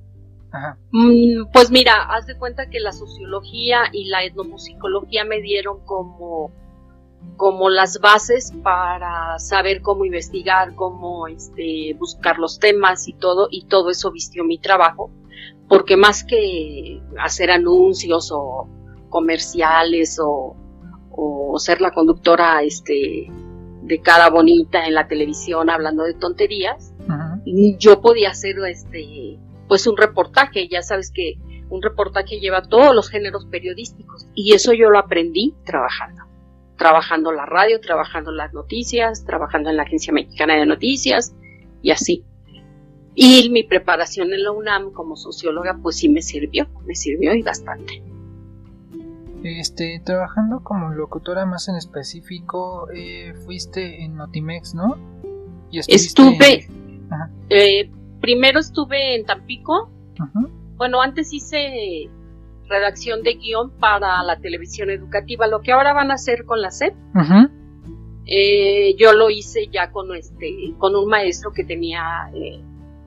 Mm, 0.92 1.46
pues 1.52 1.72
mira, 1.72 2.04
haz 2.04 2.28
de 2.28 2.38
cuenta 2.38 2.70
que 2.70 2.80
la 2.80 2.92
sociología 2.92 3.86
y 3.92 4.06
la 4.06 4.24
etnomusicología 4.24 5.26
me 5.26 5.42
dieron 5.42 5.84
como, 5.84 6.52
como 7.38 7.70
las 7.70 8.00
bases 8.00 8.54
para 8.62 9.40
saber 9.40 9.82
cómo 9.82 10.06
investigar, 10.06 10.76
cómo 10.76 11.28
este, 11.28 11.96
buscar 11.98 12.38
los 12.38 12.60
temas 12.60 13.08
y 13.08 13.14
todo, 13.14 13.48
y 13.50 13.66
todo 13.66 13.90
eso 13.90 14.12
vistió 14.12 14.44
mi 14.44 14.60
trabajo, 14.60 15.10
porque 15.68 15.98
más 15.98 16.24
que 16.24 17.02
hacer 17.18 17.50
anuncios 17.50 18.32
o 18.32 18.70
comerciales 19.14 20.20
o, 20.20 20.56
o 21.12 21.60
ser 21.60 21.82
la 21.82 21.92
conductora 21.92 22.64
este, 22.64 23.28
de 23.84 24.02
cara 24.02 24.32
bonita 24.32 24.88
en 24.88 24.96
la 24.96 25.08
televisión 25.08 25.70
hablando 25.70 26.04
de 26.04 26.16
tonterías, 26.16 26.96
yo 27.78 28.02
podía 28.02 28.32
hacer 28.32 28.56
este 28.68 29.38
pues 29.68 29.86
un 29.86 29.98
reportaje, 29.98 30.68
ya 30.68 30.82
sabes 30.82 31.12
que 31.12 31.36
un 31.70 31.82
reportaje 31.82 32.40
lleva 32.40 32.64
todos 32.64 32.96
los 32.96 33.10
géneros 33.10 33.46
periodísticos 33.46 34.28
y 34.34 34.54
eso 34.54 34.74
yo 34.74 34.90
lo 34.90 34.98
aprendí 34.98 35.54
trabajando, 35.64 36.24
trabajando 36.76 37.32
la 37.32 37.46
radio, 37.46 37.80
trabajando 37.80 38.32
las 38.32 38.52
noticias, 38.54 39.26
trabajando 39.26 39.70
en 39.70 39.78
la 39.78 39.84
Agencia 39.84 40.12
Mexicana 40.12 40.56
de 40.56 40.66
Noticias 40.66 41.36
y 41.84 41.92
así. 41.92 42.26
Y 43.16 43.52
mi 43.52 43.64
preparación 43.64 44.34
en 44.34 44.44
la 44.44 44.52
UNAM 44.52 44.92
como 44.92 45.16
socióloga 45.16 45.78
pues 45.84 45.98
sí 45.98 46.10
me 46.10 46.24
sirvió, 46.24 46.68
me 46.86 46.96
sirvió 46.96 47.36
y 47.36 47.44
bastante. 47.44 48.13
Este, 49.44 50.02
trabajando 50.06 50.64
como 50.64 50.90
locutora 50.90 51.46
más 51.46 51.68
en 51.68 51.76
específico, 51.76 52.88
eh, 52.96 53.34
fuiste 53.46 54.04
en 54.04 54.16
Notimex, 54.16 54.74
¿no? 54.74 54.96
Y 55.70 55.80
Estuve, 55.80 56.68
eh, 57.50 57.92
primero 58.22 58.60
estuve 58.60 59.16
en 59.16 59.26
Tampico. 59.26 59.90
Bueno, 60.78 61.02
antes 61.02 61.34
hice 61.34 62.10
redacción 62.70 63.22
de 63.24 63.36
guion 63.36 63.72
para 63.80 64.24
la 64.24 64.40
televisión 64.40 64.90
educativa, 64.90 65.48
lo 65.48 65.62
que 65.62 65.72
ahora 65.72 65.94
van 65.94 66.12
a 66.12 66.16
hacer 66.16 66.46
con 66.46 66.62
la 66.62 66.72
SEP. 66.72 66.94
Eh, 68.26 68.96
yo 68.98 69.12
lo 69.12 69.30
hice 69.30 69.68
ya 69.68 69.92
con 69.92 70.16
este, 70.16 70.74
con 70.78 70.96
un 70.96 71.08
maestro 71.10 71.52
que 71.52 71.66
tenía 71.66 72.30
eh, 72.34 72.62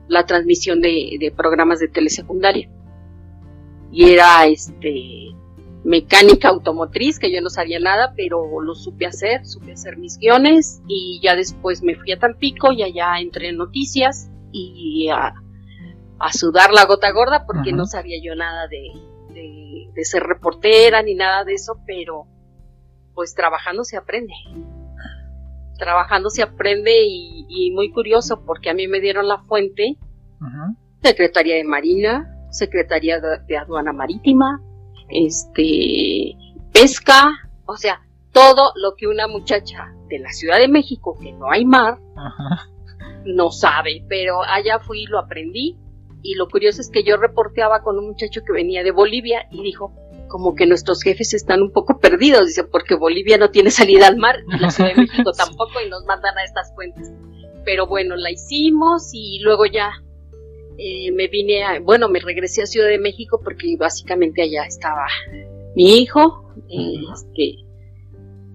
la 0.07 0.25
transmisión 0.27 0.79
de, 0.79 1.17
de, 1.19 1.31
programas 1.31 1.79
de 1.79 1.87
telesecundaria. 1.87 2.69
Y 3.91 4.11
era 4.11 4.45
este 4.45 5.33
mecánica 5.87 6.49
automotriz, 6.49 7.17
que 7.17 7.31
yo 7.31 7.41
no 7.41 7.49
sabía 7.49 7.79
nada, 7.79 8.13
pero 8.17 8.59
lo 8.59 8.75
supe 8.75 9.05
hacer, 9.05 9.45
supe 9.45 9.71
hacer 9.71 9.95
mis 9.97 10.17
guiones 10.17 10.81
y 10.85 11.21
ya 11.23 11.33
después 11.33 11.81
me 11.81 11.95
fui 11.95 12.11
a 12.11 12.19
Tampico 12.19 12.73
y 12.73 12.83
allá 12.83 13.17
entré 13.21 13.49
en 13.49 13.57
noticias 13.57 14.29
y 14.51 15.07
a, 15.09 15.33
sudar 16.33 16.73
la 16.73 16.83
gota 16.85 17.09
gorda 17.11 17.45
porque 17.45 17.71
no 17.71 17.85
sabía 17.85 18.17
yo 18.21 18.35
nada 18.35 18.67
de, 18.67 18.91
de, 19.33 20.03
ser 20.03 20.23
reportera 20.23 21.01
ni 21.03 21.15
nada 21.15 21.45
de 21.45 21.53
eso, 21.53 21.79
pero 21.87 22.25
pues 23.13 23.33
trabajando 23.33 23.85
se 23.85 23.95
aprende. 23.95 24.33
Trabajando 25.77 26.29
se 26.29 26.43
aprende 26.43 26.91
y, 27.01 27.71
muy 27.73 27.91
curioso 27.91 28.43
porque 28.45 28.69
a 28.69 28.73
mí 28.73 28.87
me 28.89 28.99
dieron 28.99 29.27
la 29.29 29.37
fuente, 29.43 29.95
Secretaría 31.01 31.55
de 31.55 31.63
Marina, 31.63 32.35
Secretaría 32.51 33.21
de, 33.21 33.57
Aduana 33.57 33.93
Marítima, 33.93 34.61
este, 35.09 36.35
pesca, 36.73 37.29
o 37.65 37.77
sea, 37.77 38.01
todo 38.31 38.71
lo 38.75 38.95
que 38.95 39.07
una 39.07 39.27
muchacha 39.27 39.93
de 40.09 40.19
la 40.19 40.31
Ciudad 40.31 40.59
de 40.59 40.67
México, 40.67 41.17
que 41.19 41.31
no 41.33 41.49
hay 41.49 41.65
mar, 41.65 41.99
no 43.25 43.51
sabe, 43.51 44.03
pero 44.07 44.43
allá 44.43 44.79
fui 44.79 45.03
y 45.03 45.07
lo 45.07 45.19
aprendí. 45.19 45.75
Y 46.23 46.35
lo 46.35 46.47
curioso 46.47 46.81
es 46.81 46.89
que 46.89 47.03
yo 47.03 47.17
reporteaba 47.17 47.81
con 47.83 47.97
un 47.97 48.07
muchacho 48.07 48.41
que 48.45 48.51
venía 48.51 48.83
de 48.83 48.91
Bolivia 48.91 49.47
y 49.51 49.63
dijo, 49.63 49.93
como 50.27 50.55
que 50.55 50.65
nuestros 50.65 51.01
jefes 51.01 51.33
están 51.33 51.61
un 51.61 51.71
poco 51.71 51.99
perdidos, 51.99 52.47
dice, 52.47 52.63
porque 52.63 52.95
Bolivia 52.95 53.37
no 53.37 53.49
tiene 53.49 53.71
salida 53.71 54.07
al 54.07 54.17
mar 54.17 54.35
y 54.47 54.59
la 54.59 54.69
Ciudad 54.69 54.89
de 54.91 55.01
México 55.01 55.31
tampoco 55.37 55.79
y 55.85 55.89
nos 55.89 56.05
mandan 56.05 56.37
a 56.37 56.43
estas 56.43 56.73
fuentes. 56.75 57.11
Pero 57.63 57.87
bueno, 57.87 58.15
la 58.15 58.31
hicimos 58.31 59.09
y 59.13 59.39
luego 59.39 59.65
ya 59.65 59.91
eh, 60.77 61.11
me 61.11 61.27
vine 61.27 61.63
a, 61.63 61.79
bueno, 61.79 62.09
me 62.09 62.19
regresé 62.19 62.63
a 62.63 62.65
Ciudad 62.65 62.87
de 62.87 62.99
México 62.99 63.41
porque 63.43 63.75
básicamente 63.77 64.43
allá 64.43 64.65
estaba 64.65 65.07
mi 65.75 65.99
hijo, 65.99 66.53
eh, 66.69 67.01
este, 67.13 67.67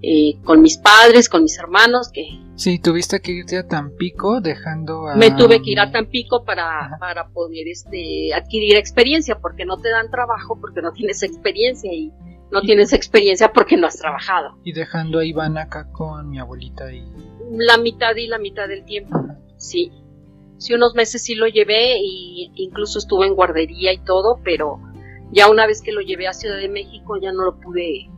eh, 0.03 0.37
con 0.45 0.61
mis 0.61 0.79
padres, 0.79 1.29
con 1.29 1.43
mis 1.45 1.59
hermanos, 1.59 2.11
que... 2.13 2.27
Sí, 2.57 2.79
tuviste 2.81 3.21
que 3.21 3.33
irte 3.33 3.57
a 3.59 3.67
Tampico 3.67 4.41
dejando 4.41 5.09
a... 5.09 5.15
Me 5.15 5.31
tuve 5.31 5.63
que 5.63 5.71
ir 5.71 5.81
a 5.81 5.91
Tampico 5.91 6.45
para, 6.45 6.97
para 6.99 7.29
poder 7.29 7.69
este, 7.69 8.35
adquirir 8.35 8.77
experiencia, 8.77 9.39
porque 9.41 9.65
no 9.65 9.79
te 9.79 9.91
dan 9.91 10.11
trabajo, 10.11 10.59
porque 10.61 10.83
no 10.83 10.93
tienes 10.93 11.23
experiencia 11.23 11.93
y 11.93 12.13
no 12.51 12.61
tienes 12.63 12.93
experiencia 12.93 13.53
porque 13.53 13.77
no 13.77 13.87
has 13.87 13.97
trabajado. 13.97 14.59
Y 14.65 14.73
dejando 14.73 15.21
a 15.21 15.25
Iván 15.25 15.57
acá 15.57 15.91
con 15.93 16.29
mi 16.29 16.39
abuelita 16.39 16.93
y... 16.93 17.05
La 17.53 17.79
mitad 17.79 18.17
y 18.17 18.27
la 18.27 18.39
mitad 18.39 18.69
del 18.69 18.85
tiempo, 18.85 19.19
sí. 19.57 19.93
Sí, 20.63 20.75
unos 20.75 20.95
meses 20.95 21.25
sí 21.25 21.35
lo 21.35 21.49
llevé 21.49 21.97
y 21.99 22.53
incluso 22.55 23.01
estuve 23.01 23.27
en 23.27 23.35
guardería 23.35 23.93
y 23.93 23.99
todo, 23.99 24.39
pero 24.45 24.79
ya 25.33 25.51
una 25.51 25.67
vez 25.67 25.83
que 25.83 25.91
lo 25.91 26.01
llevé 26.03 26.29
a 26.29 26.33
Ciudad 26.33 26.57
de 26.57 26.69
México 26.69 27.19
ya 27.21 27.33
no 27.33 27.45
lo 27.45 27.59
pude 27.59 28.09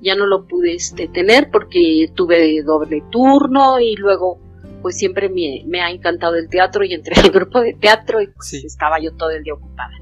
ya 0.00 0.14
no 0.14 0.26
lo 0.26 0.46
pude 0.46 0.74
este, 0.74 1.08
tener 1.08 1.50
porque 1.50 2.12
tuve 2.14 2.62
doble 2.62 3.02
turno 3.10 3.80
y 3.80 3.96
luego 3.96 4.38
pues 4.82 4.96
siempre 4.96 5.28
me, 5.28 5.80
ha 5.80 5.90
encantado 5.90 6.36
el 6.36 6.48
teatro 6.48 6.84
y 6.84 6.94
entré 6.94 7.14
al 7.20 7.30
grupo 7.32 7.60
de 7.60 7.74
teatro 7.74 8.20
y 8.20 8.28
pues 8.28 8.54
estaba 8.54 9.00
yo 9.00 9.12
todo 9.16 9.30
el 9.30 9.42
día 9.42 9.54
ocupada. 9.54 9.94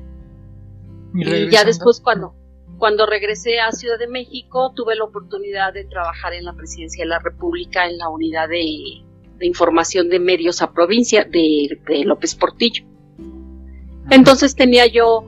Y, 1.14 1.48
ya 1.48 1.64
después 1.64 2.02
cuando, 2.02 2.34
cuando 2.76 3.06
regresé 3.06 3.60
a 3.60 3.72
Ciudad 3.72 3.98
de 3.98 4.08
México 4.08 4.74
tuve 4.76 4.94
la 4.94 5.04
oportunidad 5.04 5.72
de 5.72 5.84
trabajar 5.86 6.34
en 6.34 6.44
la 6.44 6.52
presidencia 6.52 7.02
de 7.02 7.08
la 7.08 7.18
República 7.18 7.86
en 7.86 7.96
la 7.96 8.10
unidad 8.10 8.48
de, 8.48 9.04
información 9.46 10.08
de 10.08 10.18
medios 10.18 10.62
a 10.62 10.72
provincia 10.72 11.24
de, 11.24 11.80
de 11.86 12.04
López 12.04 12.34
Portillo. 12.34 12.84
Entonces 14.10 14.54
tenía 14.54 14.86
yo 14.86 15.24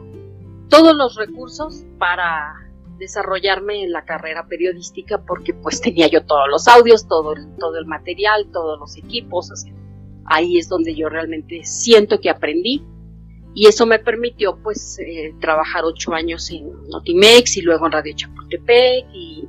todos 0.69 0.95
los 0.97 1.17
recursos 1.17 1.85
para 1.99 2.55
desarrollarme 2.99 3.83
en 3.83 3.93
la 3.93 4.05
carrera 4.05 4.47
periodística 4.47 5.23
porque 5.25 5.55
pues 5.55 5.81
tenía 5.81 6.09
yo 6.09 6.25
todos 6.25 6.49
los 6.49 6.69
audios, 6.69 7.07
todo 7.09 7.35
el, 7.35 7.57
todo 7.59 7.77
el 7.79 7.87
material, 7.87 8.49
todos 8.53 8.79
los 8.79 8.97
equipos, 8.97 9.51
ahí 10.25 10.59
es 10.59 10.69
donde 10.69 10.95
yo 10.95 11.09
realmente 11.09 11.65
siento 11.65 12.21
que 12.21 12.31
aprendí 12.31 12.85
y 13.55 13.67
eso 13.67 13.87
me 13.87 13.99
permitió 13.99 14.57
pues 14.63 14.99
eh, 14.99 15.35
trabajar 15.41 15.85
ocho 15.85 16.15
años 16.15 16.51
en 16.51 16.71
Notimex 16.89 17.57
y 17.57 17.63
luego 17.63 17.87
en 17.87 17.93
Radio 17.93 18.15
Chapultepec 18.17 19.07
y 19.13 19.47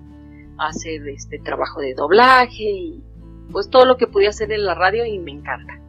hacer 0.58 1.08
este 1.08 1.40
trabajo 1.40 1.80
de 1.80 1.94
doblaje 1.94 2.64
y 2.64 3.04
pues 3.52 3.70
todo 3.70 3.86
lo 3.86 3.98
que 3.98 4.08
pude 4.08 4.28
hacer 4.28 4.52
en 4.52 4.66
la 4.66 4.76
radio 4.76 5.06
y 5.06 5.20
me 5.20 5.32
encanta. 5.32 5.80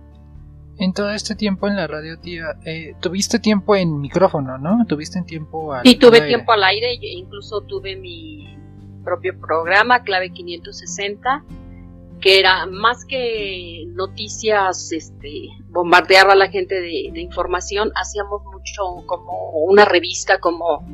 En 0.77 0.93
todo 0.93 1.11
este 1.11 1.37
tiempo 1.37 1.69
en 1.69 1.77
la 1.77 1.87
radio, 1.87 2.19
tía, 2.19 2.57
eh, 2.65 2.95
tuviste 3.01 3.39
tiempo 3.39 3.77
en 3.77 4.01
micrófono, 4.01 4.59
¿no? 4.59 4.85
Tuviste 4.87 5.23
tiempo 5.23 5.73
al 5.73 5.83
Sí, 5.85 5.95
tuve 5.95 6.23
tiempo 6.23 6.51
al 6.53 6.65
aire, 6.65 6.95
incluso 7.01 7.61
tuve 7.61 7.95
mi 7.95 8.59
propio 9.05 9.39
programa, 9.39 10.03
Clave 10.03 10.31
560, 10.31 11.45
que 12.21 12.41
era 12.41 12.67
más 12.67 13.05
que 13.05 13.85
noticias, 13.89 14.91
este, 14.93 15.51
bombardear 15.69 16.31
a 16.31 16.35
la 16.35 16.49
gente 16.49 16.81
de, 16.81 17.21
información, 17.21 17.93
hacíamos 17.95 18.43
mucho 18.45 19.07
como 19.07 19.51
una 19.51 19.85
revista, 19.85 20.41
como, 20.41 20.85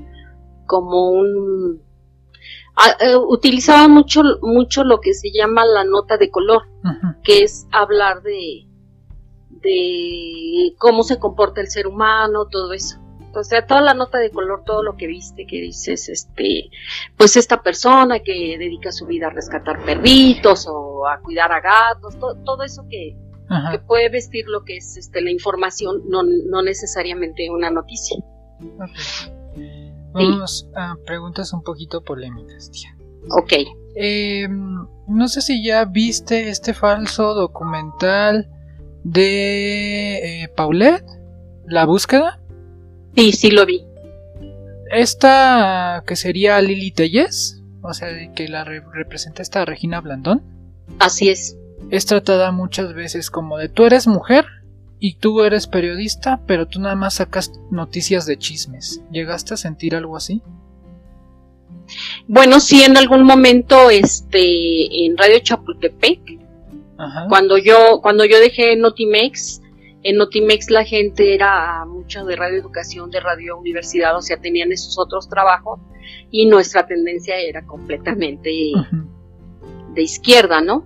como 0.67 1.11
un... 1.11 1.83
Eh, 3.01 3.17
utilizaba 3.17 3.89
mucho, 3.89 4.23
mucho 4.43 4.85
lo 4.85 5.01
que 5.01 5.13
se 5.15 5.31
llama 5.33 5.65
la 5.65 5.85
nota 5.85 6.17
de 6.17 6.31
color, 6.31 6.63
que 7.23 7.43
es 7.43 7.67
hablar 7.73 8.23
de 8.23 8.67
de 9.63 10.75
cómo 10.79 11.03
se 11.03 11.19
comporta 11.19 11.61
el 11.61 11.69
ser 11.69 11.87
humano, 11.87 12.47
todo 12.47 12.73
eso. 12.73 12.99
O 13.33 13.45
sea, 13.45 13.65
toda 13.65 13.81
la 13.81 13.95
nota 13.95 14.19
de 14.19 14.31
color, 14.31 14.65
todo 14.65 14.83
lo 14.83 14.97
que 14.97 15.07
viste, 15.07 15.47
que 15.47 15.61
dices, 15.61 16.09
este, 16.09 16.71
pues 17.17 17.37
esta 17.37 17.63
persona 17.63 18.19
que 18.21 18.57
dedica 18.59 18.91
su 18.91 19.07
vida 19.07 19.29
a 19.29 19.31
rescatar 19.31 19.85
perritos 19.85 20.67
o 20.69 21.07
a 21.07 21.21
cuidar 21.21 21.53
a 21.53 21.61
gatos, 21.61 22.19
todo 22.19 22.63
eso 22.65 22.87
que, 22.89 23.17
puede 23.87 24.09
vestir 24.09 24.47
lo 24.47 24.65
que 24.65 24.77
es 24.77 24.97
este, 24.97 25.21
la 25.21 25.31
información, 25.31 26.03
no, 26.09 26.23
no 26.23 26.63
necesariamente 26.63 27.51
una 27.51 27.71
noticia. 27.71 28.17
Vamos 30.13 30.69
a 30.75 30.97
preguntas 31.07 31.53
un 31.53 31.63
poquito 31.63 32.03
polémicas, 32.03 32.71
tía. 32.71 32.97
Ok. 33.31 33.53
Em, 33.95 34.87
no 35.09 35.29
sé 35.29 35.41
si 35.41 35.65
ya 35.65 35.85
viste 35.85 36.49
este 36.49 36.75
falso 36.75 37.35
documental 37.35 38.49
de 39.05 40.43
eh, 40.43 40.49
Paulette, 40.49 41.07
La 41.67 41.85
búsqueda. 41.85 42.41
Sí, 43.17 43.33
sí 43.33 43.51
lo 43.51 43.67
vi. 43.67 43.85
Esta 44.91 46.03
que 46.07 46.17
sería 46.17 46.61
Lili 46.61 46.91
Telles, 46.91 47.63
o 47.83 47.95
sea, 47.95 48.09
que 48.35 48.49
la 48.49 48.65
representa 48.65 49.43
esta 49.43 49.65
Regina 49.65 50.01
Blandón. 50.01 50.43
Así 50.99 51.29
es. 51.29 51.57
Es 51.91 52.07
tratada 52.07 52.51
muchas 52.53 52.95
veces 52.95 53.31
como 53.31 53.57
de 53.57 53.69
tú 53.69 53.85
eres 53.85 54.07
mujer 54.07 54.47
y 55.01 55.15
tú 55.15 55.43
eres 55.43 55.67
periodista, 55.67 56.41
pero 56.47 56.67
tú 56.67 56.79
nada 56.79 56.95
más 56.95 57.15
sacas 57.15 57.59
noticias 57.71 58.27
de 58.27 58.39
chismes. 58.39 59.03
¿Llegaste 59.11 59.55
a 59.55 59.57
sentir 59.57 59.97
algo 59.97 60.17
así? 60.17 60.43
Bueno, 62.29 62.61
sí, 62.61 62.83
en 62.83 62.97
algún 62.97 63.25
momento, 63.25 63.91
este, 63.91 65.05
en 65.07 65.17
Radio 65.17 65.39
Chapultepec, 65.41 66.21
cuando 67.31 67.57
yo, 67.57 68.01
cuando 68.03 68.27
yo 68.27 68.39
dejé 68.39 68.77
Notimex, 68.77 69.63
en 70.03 70.17
Notimex 70.17 70.71
la 70.71 70.85
gente 70.85 71.35
era 71.35 71.85
mucho 71.87 72.27
de 72.27 72.37
radio 72.37 72.59
educación, 72.59 73.11
de 73.11 73.21
radio 73.21 73.59
universidad, 73.59 74.15
o 74.17 74.21
sea, 74.21 74.37
tenían 74.37 74.71
esos 74.71 74.99
otros 74.99 75.29
trabajos 75.29 75.81
y 76.31 76.45
nuestra 76.45 76.87
tendencia 76.87 77.37
era 77.39 77.65
completamente 77.65 78.51
de 79.95 80.03
izquierda, 80.03 80.61
¿no? 80.61 80.85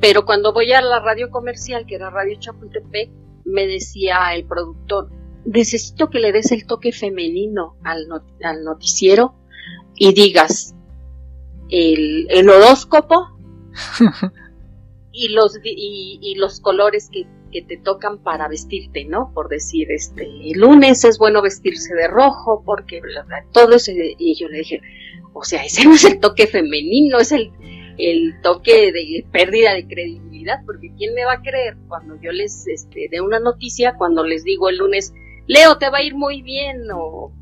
Pero 0.00 0.24
cuando 0.24 0.52
voy 0.52 0.72
a 0.72 0.80
la 0.80 1.00
radio 1.00 1.30
comercial, 1.30 1.86
que 1.86 1.96
era 1.96 2.10
Radio 2.10 2.38
Chapultepec, 2.38 3.10
me 3.44 3.66
decía 3.66 4.34
el 4.34 4.44
productor, 4.44 5.10
necesito 5.44 6.10
que 6.10 6.20
le 6.20 6.32
des 6.32 6.52
el 6.52 6.66
toque 6.66 6.92
femenino 6.92 7.76
al, 7.82 8.06
noticiero 8.64 9.34
y 9.94 10.12
digas 10.12 10.74
el, 11.70 12.48
horóscopo 12.48 13.26
y 15.12 15.28
los, 15.30 15.58
y, 15.64 16.34
los 16.36 16.60
colores 16.60 17.10
que, 17.10 17.26
te 17.50 17.78
tocan 17.78 18.22
para 18.22 18.46
vestirte, 18.46 19.06
¿no? 19.06 19.32
Por 19.34 19.48
decir, 19.48 19.90
este, 19.90 20.24
el 20.24 20.60
lunes 20.60 21.04
es 21.04 21.18
bueno 21.18 21.40
vestirse 21.40 21.94
de 21.94 22.06
rojo 22.06 22.62
porque 22.64 23.00
todo 23.52 23.74
eso, 23.74 23.90
y 23.90 24.34
yo 24.34 24.48
le 24.48 24.58
dije, 24.58 24.82
o 25.32 25.42
sea, 25.42 25.64
ese 25.64 25.84
no 25.84 25.94
es 25.94 26.04
el 26.04 26.20
toque 26.20 26.46
femenino, 26.46 27.18
es 27.18 27.32
el, 27.32 27.50
el 27.98 28.40
toque 28.42 28.92
de 28.92 29.26
pérdida 29.30 29.74
de 29.74 29.86
credibilidad, 29.86 30.60
porque 30.64 30.92
¿quién 30.96 31.14
me 31.14 31.24
va 31.24 31.34
a 31.34 31.42
creer 31.42 31.76
cuando 31.88 32.20
yo 32.20 32.32
les 32.32 32.66
este, 32.68 33.08
dé 33.10 33.20
una 33.20 33.40
noticia, 33.40 33.94
cuando 33.96 34.24
les 34.24 34.44
digo 34.44 34.68
el 34.68 34.78
lunes, 34.78 35.12
Leo, 35.48 35.78
te 35.78 35.88
va 35.88 35.98
a 35.98 36.02
ir 36.02 36.14
muy 36.14 36.42
bien, 36.42 36.82
o, 36.94 37.32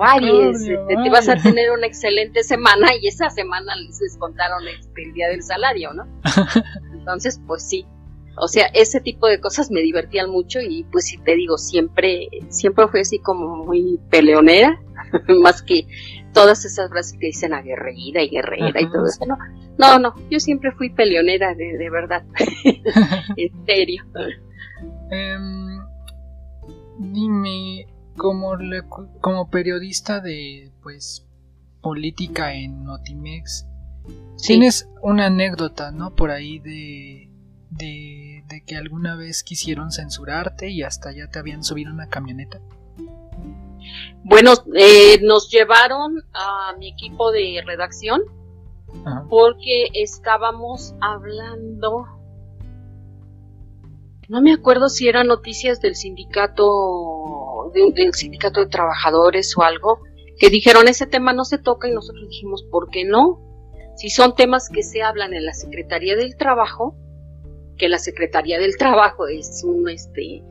Aries, 0.00 0.60
este, 0.60 0.96
te, 1.02 1.10
vas 1.10 1.26
a 1.26 1.36
tener 1.36 1.70
una 1.70 1.86
excelente 1.86 2.44
semana 2.44 2.90
y 3.00 3.06
esa 3.08 3.30
semana 3.30 3.74
les 3.76 3.98
descontaron 3.98 4.68
este, 4.68 5.04
el 5.04 5.14
día 5.14 5.28
del 5.28 5.42
salario, 5.42 5.94
¿no? 5.94 6.06
Entonces, 6.92 7.40
pues 7.46 7.66
sí. 7.66 7.86
O 8.36 8.46
sea, 8.46 8.66
ese 8.74 9.00
tipo 9.00 9.26
de 9.26 9.40
cosas 9.40 9.70
me 9.70 9.80
divertían 9.80 10.30
mucho 10.30 10.60
y 10.60 10.84
pues 10.84 11.06
si 11.06 11.16
te 11.18 11.34
digo, 11.34 11.56
siempre, 11.56 12.28
siempre 12.50 12.88
fue 12.88 13.00
así 13.00 13.18
como 13.18 13.64
muy 13.64 13.98
peleonera, 14.10 14.78
más 15.40 15.62
que 15.62 15.86
todas 16.32 16.64
esas 16.64 16.90
frases 16.90 17.18
que 17.18 17.26
dicen 17.26 17.54
aguerrida 17.54 18.22
y 18.22 18.30
guerrera 18.30 18.80
y 18.80 18.90
todo 18.90 19.06
eso. 19.06 19.24
No, 19.26 19.36
no, 19.78 19.98
no, 19.98 20.14
yo 20.30 20.40
siempre 20.40 20.72
fui 20.72 20.90
peleonera 20.90 21.54
de, 21.54 21.76
de 21.76 21.90
verdad, 21.90 22.24
en 23.36 23.66
serio. 23.66 24.04
Em, 25.10 25.80
dime, 26.98 27.86
como, 28.16 28.52
como 29.20 29.50
periodista 29.50 30.20
de 30.20 30.70
pues 30.82 31.26
política 31.80 32.54
en 32.54 32.84
Notimex, 32.84 33.66
Tienes 34.42 34.88
una 35.02 35.26
anécdota, 35.26 35.90
¿no? 35.90 36.14
Por 36.14 36.30
ahí 36.30 36.58
de, 36.58 37.28
de, 37.70 38.62
que 38.66 38.76
alguna 38.76 39.16
vez 39.16 39.42
quisieron 39.42 39.92
censurarte 39.92 40.70
y 40.70 40.82
hasta 40.82 41.12
ya 41.12 41.28
te 41.28 41.38
habían 41.38 41.62
subido 41.62 41.92
una 41.92 42.08
camioneta. 42.08 42.60
Bueno, 44.24 44.52
eh, 44.76 45.18
nos 45.22 45.50
llevaron 45.50 46.22
a 46.32 46.74
mi 46.78 46.88
equipo 46.88 47.32
de 47.32 47.62
redacción 47.64 48.22
porque 49.28 49.88
estábamos 49.94 50.94
hablando, 51.00 52.06
no 54.28 54.42
me 54.42 54.52
acuerdo 54.52 54.88
si 54.88 55.08
eran 55.08 55.28
noticias 55.28 55.80
del 55.80 55.94
sindicato, 55.94 57.70
del 57.74 58.14
sindicato 58.14 58.60
de 58.60 58.66
trabajadores 58.66 59.56
o 59.56 59.62
algo, 59.62 60.00
que 60.38 60.50
dijeron 60.50 60.88
ese 60.88 61.06
tema 61.06 61.32
no 61.32 61.44
se 61.44 61.58
toca 61.58 61.88
y 61.88 61.92
nosotros 61.92 62.28
dijimos, 62.28 62.64
¿por 62.70 62.90
qué 62.90 63.04
no? 63.04 63.40
Si 63.96 64.10
son 64.10 64.34
temas 64.34 64.68
que 64.70 64.82
se 64.82 65.02
hablan 65.02 65.34
en 65.34 65.44
la 65.44 65.52
Secretaría 65.52 66.16
del 66.16 66.36
Trabajo, 66.36 66.96
que 67.76 67.88
la 67.88 67.98
Secretaría 67.98 68.58
del 68.58 68.76
Trabajo 68.76 69.28
es 69.28 69.62
un 69.64 69.88
este 69.88 70.42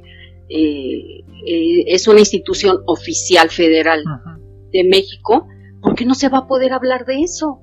eh, 0.49 1.23
eh, 1.45 1.83
es 1.87 2.07
una 2.07 2.19
institución 2.19 2.79
oficial 2.87 3.49
federal 3.49 4.03
de 4.71 4.83
México, 4.83 5.47
¿por 5.81 5.95
qué 5.95 6.05
no 6.05 6.15
se 6.15 6.29
va 6.29 6.39
a 6.39 6.47
poder 6.47 6.73
hablar 6.73 7.05
de 7.05 7.21
eso? 7.21 7.61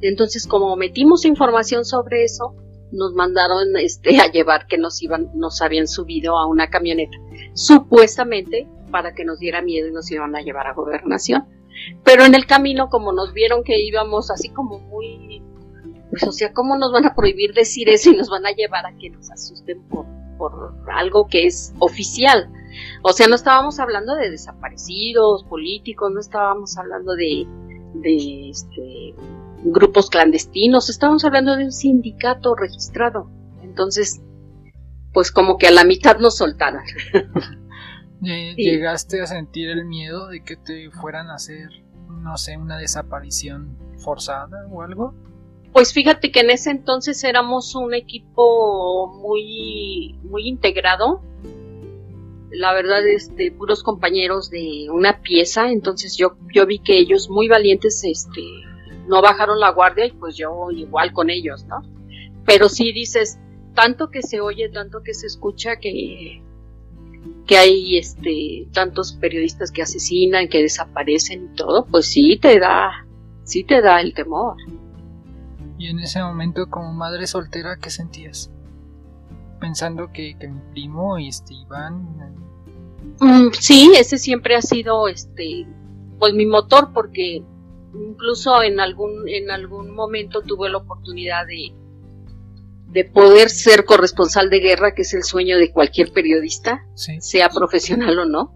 Entonces, 0.00 0.46
como 0.46 0.76
metimos 0.76 1.24
información 1.24 1.84
sobre 1.84 2.24
eso, 2.24 2.54
nos 2.92 3.12
mandaron 3.14 3.76
este 3.80 4.20
a 4.20 4.30
llevar 4.30 4.66
que 4.66 4.78
nos 4.78 5.02
iban, 5.02 5.30
nos 5.34 5.60
habían 5.62 5.88
subido 5.88 6.38
a 6.38 6.46
una 6.46 6.70
camioneta, 6.70 7.16
supuestamente 7.54 8.68
para 8.90 9.14
que 9.14 9.24
nos 9.24 9.38
diera 9.38 9.62
miedo 9.62 9.88
y 9.88 9.92
nos 9.92 10.10
iban 10.10 10.34
a 10.36 10.42
llevar 10.42 10.66
a 10.66 10.74
gobernación. 10.74 11.44
Pero 12.04 12.24
en 12.24 12.34
el 12.34 12.46
camino, 12.46 12.88
como 12.88 13.12
nos 13.12 13.32
vieron 13.32 13.64
que 13.64 13.80
íbamos 13.80 14.30
así 14.30 14.48
como 14.48 14.78
muy, 14.80 15.42
pues 16.10 16.22
o 16.24 16.32
sea, 16.32 16.52
¿cómo 16.52 16.76
nos 16.76 16.92
van 16.92 17.06
a 17.06 17.14
prohibir 17.14 17.52
decir 17.52 17.88
eso 17.88 18.10
y 18.10 18.16
nos 18.16 18.28
van 18.28 18.46
a 18.46 18.52
llevar 18.52 18.86
a 18.86 18.96
que 18.98 19.10
nos 19.10 19.30
asusten 19.30 19.82
por, 19.88 20.06
por 20.40 20.74
algo 20.90 21.28
que 21.28 21.46
es 21.46 21.74
oficial? 21.78 22.50
O 23.02 23.12
sea, 23.12 23.28
no 23.28 23.34
estábamos 23.34 23.78
hablando 23.78 24.14
de 24.16 24.30
desaparecidos, 24.30 25.44
políticos, 25.44 26.10
no 26.12 26.20
estábamos 26.20 26.78
hablando 26.78 27.14
de, 27.14 27.46
de 27.94 28.50
este, 28.50 29.14
grupos 29.62 30.08
clandestinos, 30.08 30.88
estábamos 30.88 31.24
hablando 31.24 31.56
de 31.56 31.66
un 31.66 31.72
sindicato 31.72 32.54
registrado. 32.54 33.30
Entonces, 33.62 34.22
pues 35.12 35.30
como 35.30 35.58
que 35.58 35.66
a 35.66 35.72
la 35.72 35.84
mitad 35.84 36.18
nos 36.18 36.38
soltaron. 36.38 36.82
¿Llegaste 38.22 39.20
a 39.20 39.26
sentir 39.26 39.68
el 39.68 39.84
miedo 39.84 40.28
de 40.28 40.42
que 40.42 40.56
te 40.56 40.90
fueran 40.90 41.28
a 41.28 41.34
hacer, 41.34 41.68
no 42.08 42.36
sé, 42.36 42.56
una 42.56 42.78
desaparición 42.78 43.76
forzada 43.98 44.66
o 44.70 44.82
algo? 44.82 45.14
Pues 45.72 45.92
fíjate 45.92 46.32
que 46.32 46.40
en 46.40 46.50
ese 46.50 46.70
entonces 46.70 47.22
éramos 47.22 47.74
un 47.74 47.94
equipo 47.94 49.06
muy, 49.22 50.18
muy 50.24 50.48
integrado. 50.48 51.22
La 52.50 52.72
verdad, 52.72 53.06
este, 53.06 53.52
puros 53.52 53.84
compañeros 53.84 54.50
de 54.50 54.88
una 54.90 55.20
pieza. 55.22 55.70
Entonces 55.70 56.16
yo, 56.16 56.36
yo 56.52 56.66
vi 56.66 56.80
que 56.80 56.98
ellos 56.98 57.30
muy 57.30 57.46
valientes, 57.48 58.02
este, 58.02 58.42
no 59.06 59.22
bajaron 59.22 59.60
la 59.60 59.70
guardia 59.70 60.06
y 60.06 60.12
pues 60.12 60.36
yo 60.36 60.70
igual 60.72 61.12
con 61.12 61.30
ellos, 61.30 61.64
¿no? 61.66 61.82
Pero 62.44 62.68
sí 62.68 62.92
dices, 62.92 63.38
tanto 63.74 64.10
que 64.10 64.22
se 64.22 64.40
oye, 64.40 64.68
tanto 64.70 65.02
que 65.02 65.14
se 65.14 65.26
escucha 65.26 65.76
que, 65.76 66.42
que 67.46 67.56
hay 67.56 67.96
este 67.96 68.66
tantos 68.72 69.12
periodistas 69.12 69.70
que 69.70 69.82
asesinan, 69.82 70.48
que 70.48 70.62
desaparecen 70.62 71.50
y 71.52 71.56
todo, 71.56 71.86
pues 71.86 72.06
sí 72.06 72.38
te 72.40 72.58
da, 72.58 73.06
sí 73.44 73.62
te 73.62 73.80
da 73.80 74.00
el 74.00 74.14
temor. 74.14 74.56
Y 75.80 75.88
en 75.88 75.98
ese 75.98 76.22
momento 76.22 76.68
como 76.68 76.92
madre 76.92 77.26
soltera, 77.26 77.78
¿qué 77.80 77.88
sentías? 77.88 78.50
Pensando 79.60 80.12
que, 80.12 80.36
que 80.38 80.46
mi 80.46 80.60
primo 80.72 81.18
y 81.18 81.28
este 81.28 81.54
Iván... 81.54 82.36
Mm, 83.18 83.48
sí, 83.58 83.90
ese 83.96 84.18
siempre 84.18 84.56
ha 84.56 84.60
sido 84.60 85.08
este 85.08 85.66
pues 86.18 86.34
mi 86.34 86.44
motor 86.44 86.92
porque 86.92 87.42
incluso 87.94 88.62
en 88.62 88.78
algún 88.78 89.26
en 89.26 89.50
algún 89.50 89.94
momento 89.94 90.42
tuve 90.42 90.68
la 90.68 90.76
oportunidad 90.76 91.46
de 91.46 91.72
de 92.88 93.04
poder 93.06 93.48
ser 93.48 93.86
corresponsal 93.86 94.50
de 94.50 94.60
guerra, 94.60 94.94
que 94.94 95.02
es 95.02 95.14
el 95.14 95.22
sueño 95.22 95.56
de 95.56 95.72
cualquier 95.72 96.12
periodista, 96.12 96.84
sea 96.94 97.48
profesional 97.48 98.18
o 98.18 98.24
no. 98.26 98.54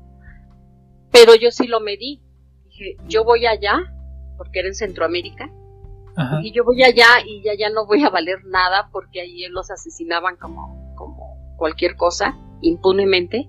Pero 1.11 1.35
yo 1.37 1.51
sí 1.51 1.69
lo 1.69 1.81
medí. 1.81 2.21
Dije, 2.65 2.97
yo 3.09 3.25
voy 3.25 3.47
allá, 3.47 3.79
porque 4.37 4.59
era 4.59 4.69
en 4.69 4.75
Centroamérica, 4.75 5.49
y 6.43 6.53
yo 6.53 6.65
voy 6.65 6.83
allá 6.83 7.07
y 7.27 7.43
ya, 7.43 7.55
ya 7.59 7.71
no 7.71 7.87
voy 7.87 8.05
a 8.05 8.11
valer 8.11 8.45
nada 8.45 8.89
porque 8.93 9.21
ahí 9.21 9.47
los 9.49 9.71
asesinaban 9.71 10.37
como, 10.37 10.95
como 10.95 11.55
cualquier 11.57 11.97
cosa, 11.97 12.37
impunemente. 12.61 13.49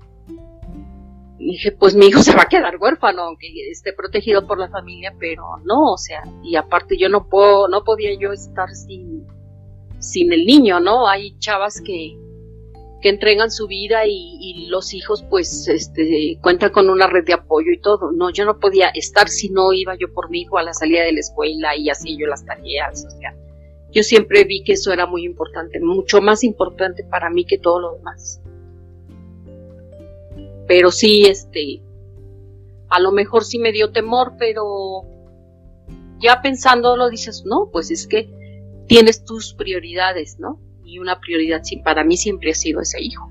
Y 1.37 1.51
dije, 1.51 1.71
pues 1.73 1.95
mi 1.95 2.07
hijo 2.07 2.19
se 2.23 2.35
va 2.35 2.43
a 2.43 2.49
quedar 2.49 2.77
huérfano, 2.77 3.23
aunque 3.23 3.47
esté 3.69 3.93
protegido 3.93 4.47
por 4.47 4.57
la 4.57 4.69
familia, 4.69 5.13
pero 5.19 5.57
no, 5.63 5.93
o 5.93 5.97
sea, 5.97 6.23
y 6.43 6.55
aparte 6.55 6.97
yo 6.97 7.09
no 7.09 7.27
puedo, 7.27 7.67
no 7.67 7.83
podía 7.83 8.17
yo 8.17 8.31
estar 8.31 8.69
sin, 8.71 9.25
sin 9.99 10.31
el 10.33 10.45
niño, 10.45 10.79
¿no? 10.79 11.07
Hay 11.07 11.37
chavas 11.39 11.81
que, 11.81 12.17
que 13.05 13.09
entregan 13.09 13.51
su 13.51 13.67
vida 13.67 14.07
y, 14.07 14.65
los 14.67 14.95
hijos 14.95 15.23
pues 15.29 15.67
este, 15.67 16.39
cuentan 16.41 16.71
con 16.71 16.89
una 16.89 17.05
red 17.05 17.23
de 17.23 17.33
apoyo 17.33 17.71
y 17.71 17.79
todo. 17.79 18.11
No, 18.11 18.31
yo 18.31 18.45
no 18.45 18.59
podía 18.59 18.87
estar 18.87 19.29
si 19.29 19.49
no 19.49 19.73
iba 19.73 19.93
yo 19.95 20.11
por 20.11 20.31
mi 20.31 20.41
hijo 20.41 20.57
a 20.57 20.63
la 20.63 20.73
salida 20.73 21.03
de 21.03 21.11
la 21.11 21.19
escuela 21.19 21.75
y 21.75 21.91
así 21.91 22.17
yo 22.17 22.25
las 22.25 22.43
tareas. 22.43 23.05
O 23.05 23.11
sea, 23.11 23.35
yo 23.91 24.01
siempre 24.01 24.43
vi 24.45 24.63
que 24.63 24.71
eso 24.71 24.91
era 24.91 25.05
muy 25.05 25.23
importante, 25.23 25.79
mucho 25.79 26.19
más 26.19 26.43
importante 26.43 27.03
para 27.03 27.29
mí 27.29 27.45
que 27.45 27.59
todo 27.59 27.79
lo 27.79 27.93
demás. 27.97 28.41
Pero 30.67 30.89
sí, 30.89 31.25
este, 31.27 31.83
a 32.89 32.99
lo 32.99 33.11
mejor 33.11 33.45
sí 33.45 33.59
me 33.59 33.71
dio 33.71 33.91
temor, 33.91 34.33
pero 34.39 35.03
ya 36.17 36.41
pensándolo 36.41 37.11
dices, 37.11 37.43
no, 37.45 37.69
pues 37.71 37.91
es 37.91 38.07
que 38.07 38.31
tienes 38.87 39.23
tus 39.23 39.53
prioridades, 39.53 40.39
¿no? 40.39 40.59
Y 40.85 40.99
una 40.99 41.19
prioridad 41.19 41.61
para 41.83 42.03
mí 42.03 42.15
siempre 42.15 42.51
ha 42.51 42.55
sido 42.55 42.81
ese 42.81 43.01
hijo. 43.01 43.29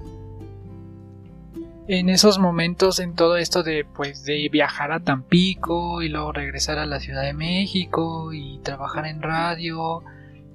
En 1.87 2.09
esos 2.09 2.39
momentos, 2.39 2.99
en 2.99 3.15
todo 3.15 3.37
esto 3.37 3.63
de 3.63 3.85
pues 3.85 4.25
de 4.25 4.49
viajar 4.51 4.91
a 4.91 5.01
Tampico 5.01 6.01
y 6.03 6.09
luego 6.09 6.33
regresar 6.33 6.79
a 6.79 6.87
la 6.87 6.99
Ciudad 6.99 7.23
de 7.23 7.35
México 7.35 8.33
y 8.33 8.59
trabajar 8.61 9.07
en 9.07 9.21
radio, 9.21 10.03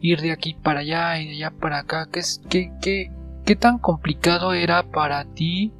ir 0.01 0.21
de 0.21 0.31
aquí 0.31 0.55
para 0.55 0.79
allá 0.79 1.21
y 1.21 1.27
de 1.27 1.33
allá 1.33 1.51
para 1.51 1.79
acá, 1.79 2.09
¿qué, 2.11 2.21
qué, 2.49 2.71
qué, 2.81 3.11
qué 3.45 3.55
tan 3.55 3.77
complicado 3.77 4.53
era 4.53 4.83
para 4.83 5.23
ti 5.25 5.71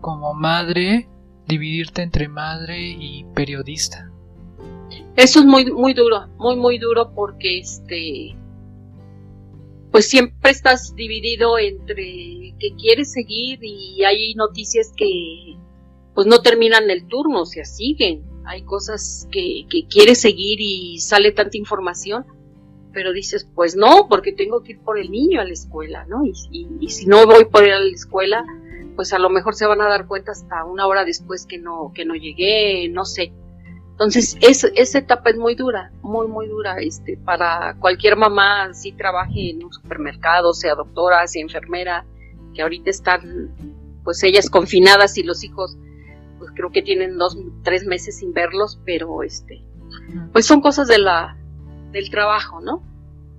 como 0.00 0.32
madre 0.32 1.08
dividirte 1.46 2.02
entre 2.02 2.28
madre 2.28 2.80
y 2.80 3.24
periodista? 3.34 4.10
Eso 5.16 5.40
es 5.40 5.44
muy, 5.46 5.70
muy 5.72 5.94
duro, 5.94 6.26
muy, 6.38 6.56
muy 6.56 6.78
duro 6.78 7.12
porque 7.14 7.58
este, 7.58 8.36
pues 9.90 10.08
siempre 10.08 10.50
estás 10.50 10.94
dividido 10.94 11.58
entre 11.58 12.54
que 12.58 12.74
quieres 12.78 13.12
seguir 13.12 13.58
y 13.62 14.02
hay 14.04 14.34
noticias 14.34 14.92
que 14.96 15.56
pues 16.14 16.26
no 16.26 16.40
terminan 16.40 16.90
el 16.90 17.06
turno, 17.06 17.42
o 17.42 17.46
sea, 17.46 17.64
siguen. 17.64 18.24
Hay 18.46 18.62
cosas 18.62 19.28
que, 19.30 19.66
que 19.68 19.86
quieres 19.86 20.20
seguir 20.20 20.58
y 20.60 20.98
sale 20.98 21.30
tanta 21.32 21.58
información, 21.58 22.24
pero 22.92 23.12
dices, 23.12 23.46
pues 23.54 23.76
no, 23.76 24.06
porque 24.08 24.32
tengo 24.32 24.62
que 24.62 24.72
ir 24.72 24.80
por 24.80 24.98
el 24.98 25.10
niño 25.10 25.40
a 25.40 25.44
la 25.44 25.52
escuela, 25.52 26.06
¿no? 26.06 26.24
Y, 26.24 26.32
y, 26.80 26.88
si 26.88 27.04
no 27.04 27.26
voy 27.26 27.44
por 27.44 27.64
él 27.64 27.72
a 27.72 27.80
la 27.80 27.92
escuela, 27.92 28.44
pues 28.94 29.12
a 29.12 29.18
lo 29.18 29.28
mejor 29.28 29.54
se 29.54 29.66
van 29.66 29.82
a 29.82 29.88
dar 29.88 30.06
cuenta 30.06 30.32
hasta 30.32 30.64
una 30.64 30.86
hora 30.86 31.04
después 31.04 31.44
que 31.44 31.58
no, 31.58 31.92
que 31.94 32.06
no 32.06 32.14
llegué, 32.14 32.88
no 32.88 33.04
sé. 33.04 33.32
Entonces, 33.96 34.36
esa 34.42 34.98
etapa 34.98 35.30
es 35.30 35.38
muy 35.38 35.54
dura, 35.54 35.90
muy, 36.02 36.28
muy 36.28 36.48
dura, 36.48 36.76
este, 36.80 37.16
para 37.16 37.76
cualquier 37.80 38.14
mamá, 38.14 38.74
si 38.74 38.92
trabaje 38.92 39.52
en 39.52 39.64
un 39.64 39.72
supermercado, 39.72 40.52
sea 40.52 40.74
doctora, 40.74 41.26
sea 41.26 41.40
enfermera, 41.40 42.04
que 42.52 42.60
ahorita 42.60 42.90
están, 42.90 43.54
pues 44.04 44.22
ellas 44.22 44.50
confinadas 44.50 45.16
y 45.16 45.22
los 45.22 45.42
hijos, 45.44 45.78
pues 46.38 46.50
creo 46.54 46.70
que 46.70 46.82
tienen 46.82 47.16
dos, 47.16 47.38
tres 47.62 47.86
meses 47.86 48.18
sin 48.18 48.34
verlos, 48.34 48.78
pero 48.84 49.22
este, 49.22 49.64
pues 50.30 50.44
son 50.44 50.60
cosas 50.60 50.88
de 50.88 50.98
la, 50.98 51.34
del 51.92 52.10
trabajo, 52.10 52.60
¿no? 52.60 52.82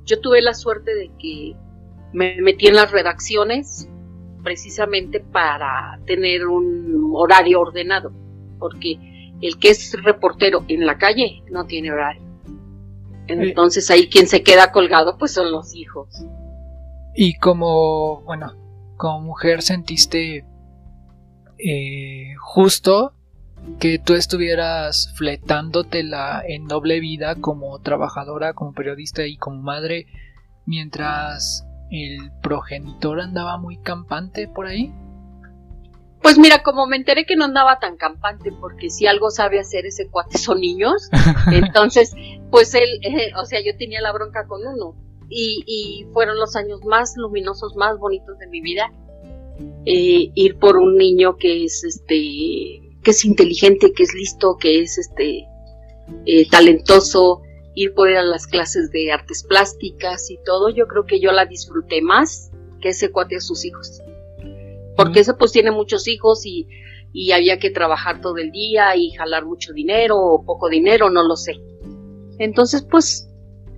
Yo 0.05 0.19
tuve 0.21 0.41
la 0.41 0.55
suerte 0.55 0.95
de 0.95 1.11
que 1.19 1.55
me 2.13 2.41
metí 2.41 2.65
en 2.65 2.73
las 2.73 2.91
redacciones 2.91 3.87
precisamente 4.41 5.19
para 5.19 5.99
tener 6.07 6.47
un 6.47 7.11
horario 7.13 7.61
ordenado, 7.61 8.11
porque 8.57 9.16
el 9.41 9.57
que 9.59 9.69
es 9.69 9.93
reportero 10.03 10.63
en 10.67 10.85
la 10.85 10.97
calle 10.97 11.43
no 11.51 11.65
tiene 11.65 11.91
horario. 11.91 12.21
Entonces 13.27 13.91
ahí 13.91 14.09
quien 14.09 14.27
se 14.27 14.41
queda 14.41 14.71
colgado 14.71 15.17
pues 15.17 15.33
son 15.33 15.51
los 15.51 15.75
hijos. 15.75 16.07
Y 17.13 17.37
como, 17.37 18.21
bueno, 18.21 18.53
como 18.95 19.21
mujer 19.21 19.61
sentiste 19.61 20.45
eh, 21.57 22.35
justo 22.39 23.13
que 23.79 23.99
tú 23.99 24.13
estuvieras 24.13 25.13
fletándotela 25.15 26.41
en 26.47 26.67
doble 26.67 26.99
vida 26.99 27.35
como 27.35 27.79
trabajadora, 27.79 28.53
como 28.53 28.73
periodista 28.73 29.25
y 29.25 29.37
como 29.37 29.61
madre, 29.61 30.07
mientras 30.65 31.65
el 31.89 32.31
progenitor 32.41 33.19
andaba 33.19 33.57
muy 33.57 33.77
campante 33.77 34.47
por 34.47 34.67
ahí. 34.67 34.93
Pues 36.27 36.37
mira, 36.37 36.61
como 36.61 36.87
me 36.87 36.97
enteré 36.97 37.25
que 37.25 37.37
no 37.37 37.45
andaba 37.45 37.79
tan 37.79 37.95
campante, 37.95 38.51
porque 38.51 38.89
si 38.89 39.07
algo 39.07 39.31
sabe 39.31 39.61
hacer 39.61 39.85
ese 39.85 40.09
cuate 40.09 40.37
son 40.37 40.59
niños, 40.59 41.09
entonces, 41.53 42.13
pues 42.51 42.73
él, 42.73 42.99
eh, 43.01 43.31
o 43.41 43.45
sea, 43.45 43.61
yo 43.63 43.77
tenía 43.77 44.01
la 44.01 44.11
bronca 44.11 44.45
con 44.45 44.59
uno. 44.67 44.93
Y, 45.29 46.05
fueron 46.11 46.37
los 46.37 46.57
años 46.57 46.83
más 46.83 47.13
luminosos, 47.15 47.77
más 47.77 47.97
bonitos 47.97 48.37
de 48.39 48.47
mi 48.47 48.59
vida. 48.59 48.91
Eh, 49.85 50.31
ir 50.35 50.59
por 50.59 50.75
un 50.75 50.97
niño 50.97 51.37
que 51.37 51.63
es 51.63 51.85
este 51.85 52.17
que 53.01 53.11
es 53.11 53.23
inteligente, 53.23 53.93
que 53.93 54.03
es 54.03 54.13
listo, 54.13 54.57
que 54.57 54.81
es 54.81 54.97
este 54.97 55.47
eh, 56.25 56.49
talentoso, 56.49 57.41
ir 57.73 57.93
por 57.93 58.09
ir 58.09 58.17
a 58.17 58.23
las 58.23 58.47
clases 58.47 58.91
de 58.91 59.13
artes 59.13 59.45
plásticas 59.45 60.29
y 60.29 60.37
todo, 60.43 60.71
yo 60.71 60.87
creo 60.87 61.05
que 61.05 61.21
yo 61.21 61.31
la 61.31 61.45
disfruté 61.45 62.01
más 62.01 62.51
que 62.81 62.89
ese 62.89 63.11
cuate 63.11 63.37
a 63.37 63.39
sus 63.39 63.63
hijos 63.63 64.01
porque 64.97 65.21
ese 65.21 65.33
pues 65.35 65.51
tiene 65.51 65.71
muchos 65.71 66.07
hijos 66.07 66.45
y, 66.45 66.67
y 67.13 67.31
había 67.31 67.59
que 67.59 67.69
trabajar 67.69 68.19
todo 68.19 68.37
el 68.37 68.51
día 68.51 68.95
y 68.95 69.11
jalar 69.11 69.45
mucho 69.45 69.71
dinero 69.71 70.17
o 70.17 70.43
poco 70.43 70.69
dinero, 70.69 71.09
no 71.09 71.23
lo 71.23 71.35
sé. 71.37 71.53
Entonces, 72.39 72.85
pues, 72.89 73.29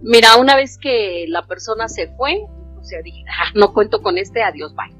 mira, 0.02 0.38
una 0.38 0.56
vez 0.56 0.78
que 0.78 1.26
la 1.28 1.46
persona 1.46 1.88
se 1.88 2.08
fue, 2.16 2.40
o 2.80 2.84
sea, 2.84 3.02
dije, 3.04 3.24
ah, 3.30 3.52
no 3.54 3.74
cuento 3.74 4.02
con 4.02 4.18
este, 4.18 4.42
adiós, 4.42 4.74
bye. 4.74 4.96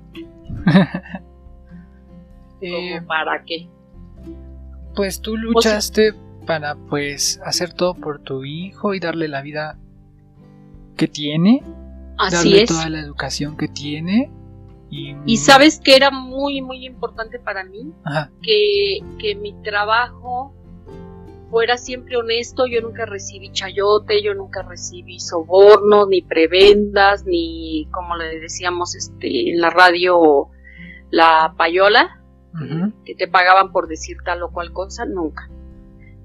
eh, 2.62 3.02
¿Para 3.08 3.44
qué? 3.46 3.68
Pues 4.96 5.22
tú 5.22 5.38
luchaste 5.38 6.14
para 6.46 6.76
pues 6.76 7.40
hacer 7.46 7.74
todo 7.74 7.94
por 7.94 8.20
tu 8.22 8.44
hijo 8.44 8.94
y 8.94 9.00
darle 9.00 9.28
la 9.28 9.42
vida 9.42 9.78
que 10.98 11.08
tiene, 11.08 11.64
Así 12.18 12.36
darle 12.36 12.64
es. 12.64 12.70
toda 12.70 12.90
la 12.90 13.00
educación 13.00 13.56
que 13.56 13.68
tiene 13.68 14.32
y, 14.92 15.38
sabes 15.38 15.80
que 15.80 15.96
era 15.96 16.10
muy, 16.12 16.62
muy 16.62 16.86
importante 16.86 17.40
para 17.40 17.64
mí 17.64 17.94
Ajá, 18.04 18.32
que, 18.42 19.00
que 19.20 19.36
mi 19.36 19.54
trabajo 19.62 20.54
fuera 21.50 21.78
siempre 21.78 22.18
honesto. 22.18 22.66
Yo 22.68 22.82
nunca 22.82 23.06
recibí 23.06 23.52
chayote, 23.52 24.24
yo 24.24 24.34
nunca 24.34 24.62
recibí 24.64 25.20
sobornos, 25.20 26.08
ni 26.08 26.22
prebendas, 26.22 27.26
ni 27.26 27.88
como 27.92 28.16
le 28.16 28.40
decíamos 28.40 28.96
este, 28.96 29.52
en 29.52 29.62
la 29.62 29.70
radio, 29.70 30.50
la 31.10 31.54
payola, 31.58 32.22
que 33.06 33.16
te 33.16 33.28
pagaban 33.28 33.72
por 33.72 33.88
decir 33.88 34.18
tal 34.26 34.44
o 34.44 34.52
cual 34.52 34.74
cosa, 34.74 35.06
nunca. 35.06 35.50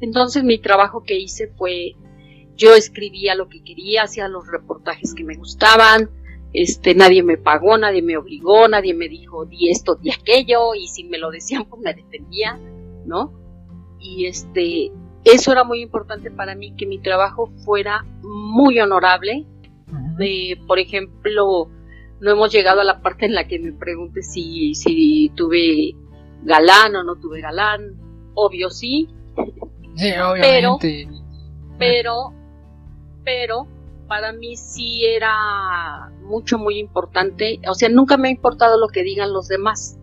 Entonces 0.00 0.42
mi 0.42 0.58
trabajo 0.58 1.04
que 1.04 1.18
hice 1.18 1.48
fue, 1.56 1.94
yo 2.56 2.74
escribía 2.74 3.34
lo 3.34 3.48
que 3.48 3.62
quería, 3.62 4.02
hacía 4.04 4.28
los 4.28 4.46
reportajes 4.46 5.14
que 5.14 5.24
me 5.24 5.36
gustaban, 5.36 6.10
este, 6.54 6.94
nadie 6.94 7.22
me 7.22 7.36
pagó, 7.36 7.76
nadie 7.76 8.00
me 8.00 8.16
obligó, 8.16 8.68
nadie 8.68 8.94
me 8.94 9.08
dijo 9.08 9.44
di 9.44 9.70
esto, 9.70 9.96
di 9.96 10.10
aquello, 10.10 10.74
y 10.74 10.86
si 10.86 11.04
me 11.04 11.18
lo 11.18 11.30
decían 11.30 11.66
pues 11.68 11.82
me 11.82 11.92
defendía, 11.92 12.58
¿no? 13.04 13.32
Y 13.98 14.26
este, 14.26 14.92
eso 15.24 15.52
era 15.52 15.64
muy 15.64 15.82
importante 15.82 16.30
para 16.30 16.54
mí, 16.54 16.74
que 16.76 16.86
mi 16.86 16.98
trabajo 16.98 17.50
fuera 17.64 18.04
muy 18.22 18.78
honorable, 18.78 19.44
de, 20.16 20.58
por 20.66 20.78
ejemplo, 20.78 21.68
no 22.20 22.30
hemos 22.30 22.52
llegado 22.52 22.80
a 22.80 22.84
la 22.84 23.02
parte 23.02 23.26
en 23.26 23.34
la 23.34 23.48
que 23.48 23.58
me 23.58 23.72
pregunte 23.72 24.22
si, 24.22 24.74
si 24.74 25.32
tuve 25.34 25.94
galán 26.44 26.94
o 26.96 27.02
no 27.02 27.16
tuve 27.16 27.40
galán. 27.40 27.96
Obvio 28.34 28.70
sí, 28.70 29.08
Sí, 29.96 30.10
obviamente. 30.12 31.08
pero, 31.78 32.32
pero 33.24 33.66
para 34.06 34.32
mí 34.32 34.56
sí 34.56 35.04
era 35.04 36.10
mucho, 36.22 36.58
muy 36.58 36.78
importante. 36.78 37.60
O 37.68 37.74
sea, 37.74 37.88
nunca 37.88 38.16
me 38.16 38.28
ha 38.28 38.32
importado 38.32 38.78
lo 38.78 38.88
que 38.88 39.02
digan 39.02 39.32
los 39.32 39.48
demás, 39.48 39.98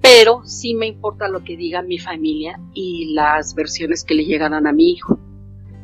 pero 0.00 0.42
sí 0.44 0.74
me 0.74 0.86
importa 0.86 1.28
lo 1.28 1.44
que 1.44 1.56
diga 1.56 1.82
mi 1.82 1.98
familia 1.98 2.60
y 2.74 3.14
las 3.14 3.54
versiones 3.54 4.04
que 4.04 4.14
le 4.14 4.24
llegaran 4.24 4.66
a 4.66 4.72
mi 4.72 4.90
hijo. 4.90 5.18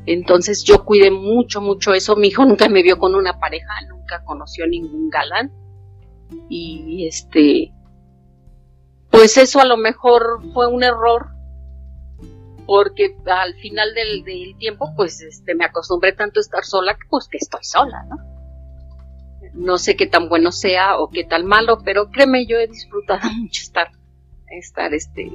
Entonces 0.07 0.65
yo 0.65 0.85
cuidé 0.85 1.11
mucho, 1.11 1.61
mucho 1.61 1.93
eso. 1.93 2.17
Mi 2.17 2.29
hijo 2.29 2.45
nunca 2.45 2.69
me 2.69 2.83
vio 2.83 2.99
con 2.99 3.15
una 3.15 3.39
pareja, 3.39 3.73
nunca 3.89 4.25
conoció 4.25 4.67
ningún 4.67 5.11
galán. 5.11 5.53
Y 6.49 7.07
este, 7.07 7.73
pues 9.11 9.37
eso 9.37 9.61
a 9.61 9.65
lo 9.65 9.77
mejor 9.77 10.41
fue 10.53 10.67
un 10.67 10.83
error, 10.83 11.29
porque 12.69 13.17
al 13.25 13.55
final 13.55 13.95
del, 13.95 14.55
tiempo, 14.59 14.93
pues 14.95 15.23
este, 15.23 15.55
me 15.55 15.65
acostumbré 15.65 16.13
tanto 16.13 16.39
a 16.39 16.43
estar 16.43 16.67
sola, 16.67 16.93
que 16.93 17.09
pues 17.09 17.27
que 17.27 17.39
estoy 17.39 17.65
sola, 17.65 18.05
¿no? 18.11 18.17
No 19.55 19.79
sé 19.79 19.97
qué 19.97 20.07
tan 20.07 20.29
bueno 20.29 20.53
sea 20.53 20.99
o 20.99 21.09
qué 21.09 21.25
tan 21.25 21.47
malo, 21.47 21.79
pero 21.83 22.11
créeme, 22.11 22.45
yo 22.45 22.59
he 22.59 22.67
disfrutado 22.67 23.21
mucho 23.39 23.63
estar, 23.63 23.89
estar 24.51 24.93
este, 24.93 25.33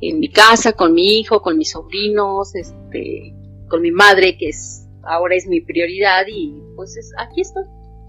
en 0.00 0.18
mi 0.18 0.30
casa, 0.30 0.72
con 0.72 0.94
mi 0.94 1.18
hijo, 1.18 1.42
con 1.42 1.58
mis 1.58 1.72
sobrinos, 1.72 2.54
este, 2.54 3.34
con 3.68 3.82
mi 3.82 3.90
madre, 3.90 4.38
que 4.38 4.48
es, 4.48 4.88
ahora 5.02 5.34
es 5.34 5.46
mi 5.46 5.60
prioridad, 5.60 6.24
y 6.26 6.54
pues 6.74 6.96
es, 6.96 7.12
aquí 7.18 7.42
estoy. 7.42 7.64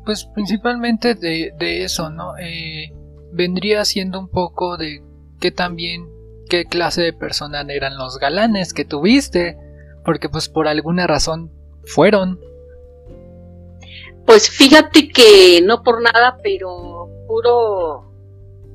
Pues 0.06 0.24
principalmente 0.24 1.15
de, 1.15 1.52
de 1.60 1.84
eso, 1.84 2.10
¿no? 2.10 2.38
Eh, 2.38 2.94
vendría 3.34 3.84
siendo 3.84 4.22
un 4.22 4.30
poco 4.30 4.78
de 4.78 5.04
qué 5.41 5.52
también, 5.52 6.08
qué 6.51 6.65
clase 6.65 7.01
de 7.01 7.13
persona 7.13 7.61
eran 7.69 7.97
los 7.97 8.19
galanes 8.19 8.73
que 8.73 8.83
tuviste, 8.83 9.57
porque 10.03 10.27
pues 10.27 10.49
por 10.49 10.67
alguna 10.67 11.07
razón 11.07 11.49
fueron. 11.85 12.39
Pues 14.25 14.49
fíjate 14.49 15.07
que 15.07 15.61
no 15.65 15.81
por 15.81 16.01
nada, 16.01 16.37
pero 16.43 17.07
puro, 17.25 18.11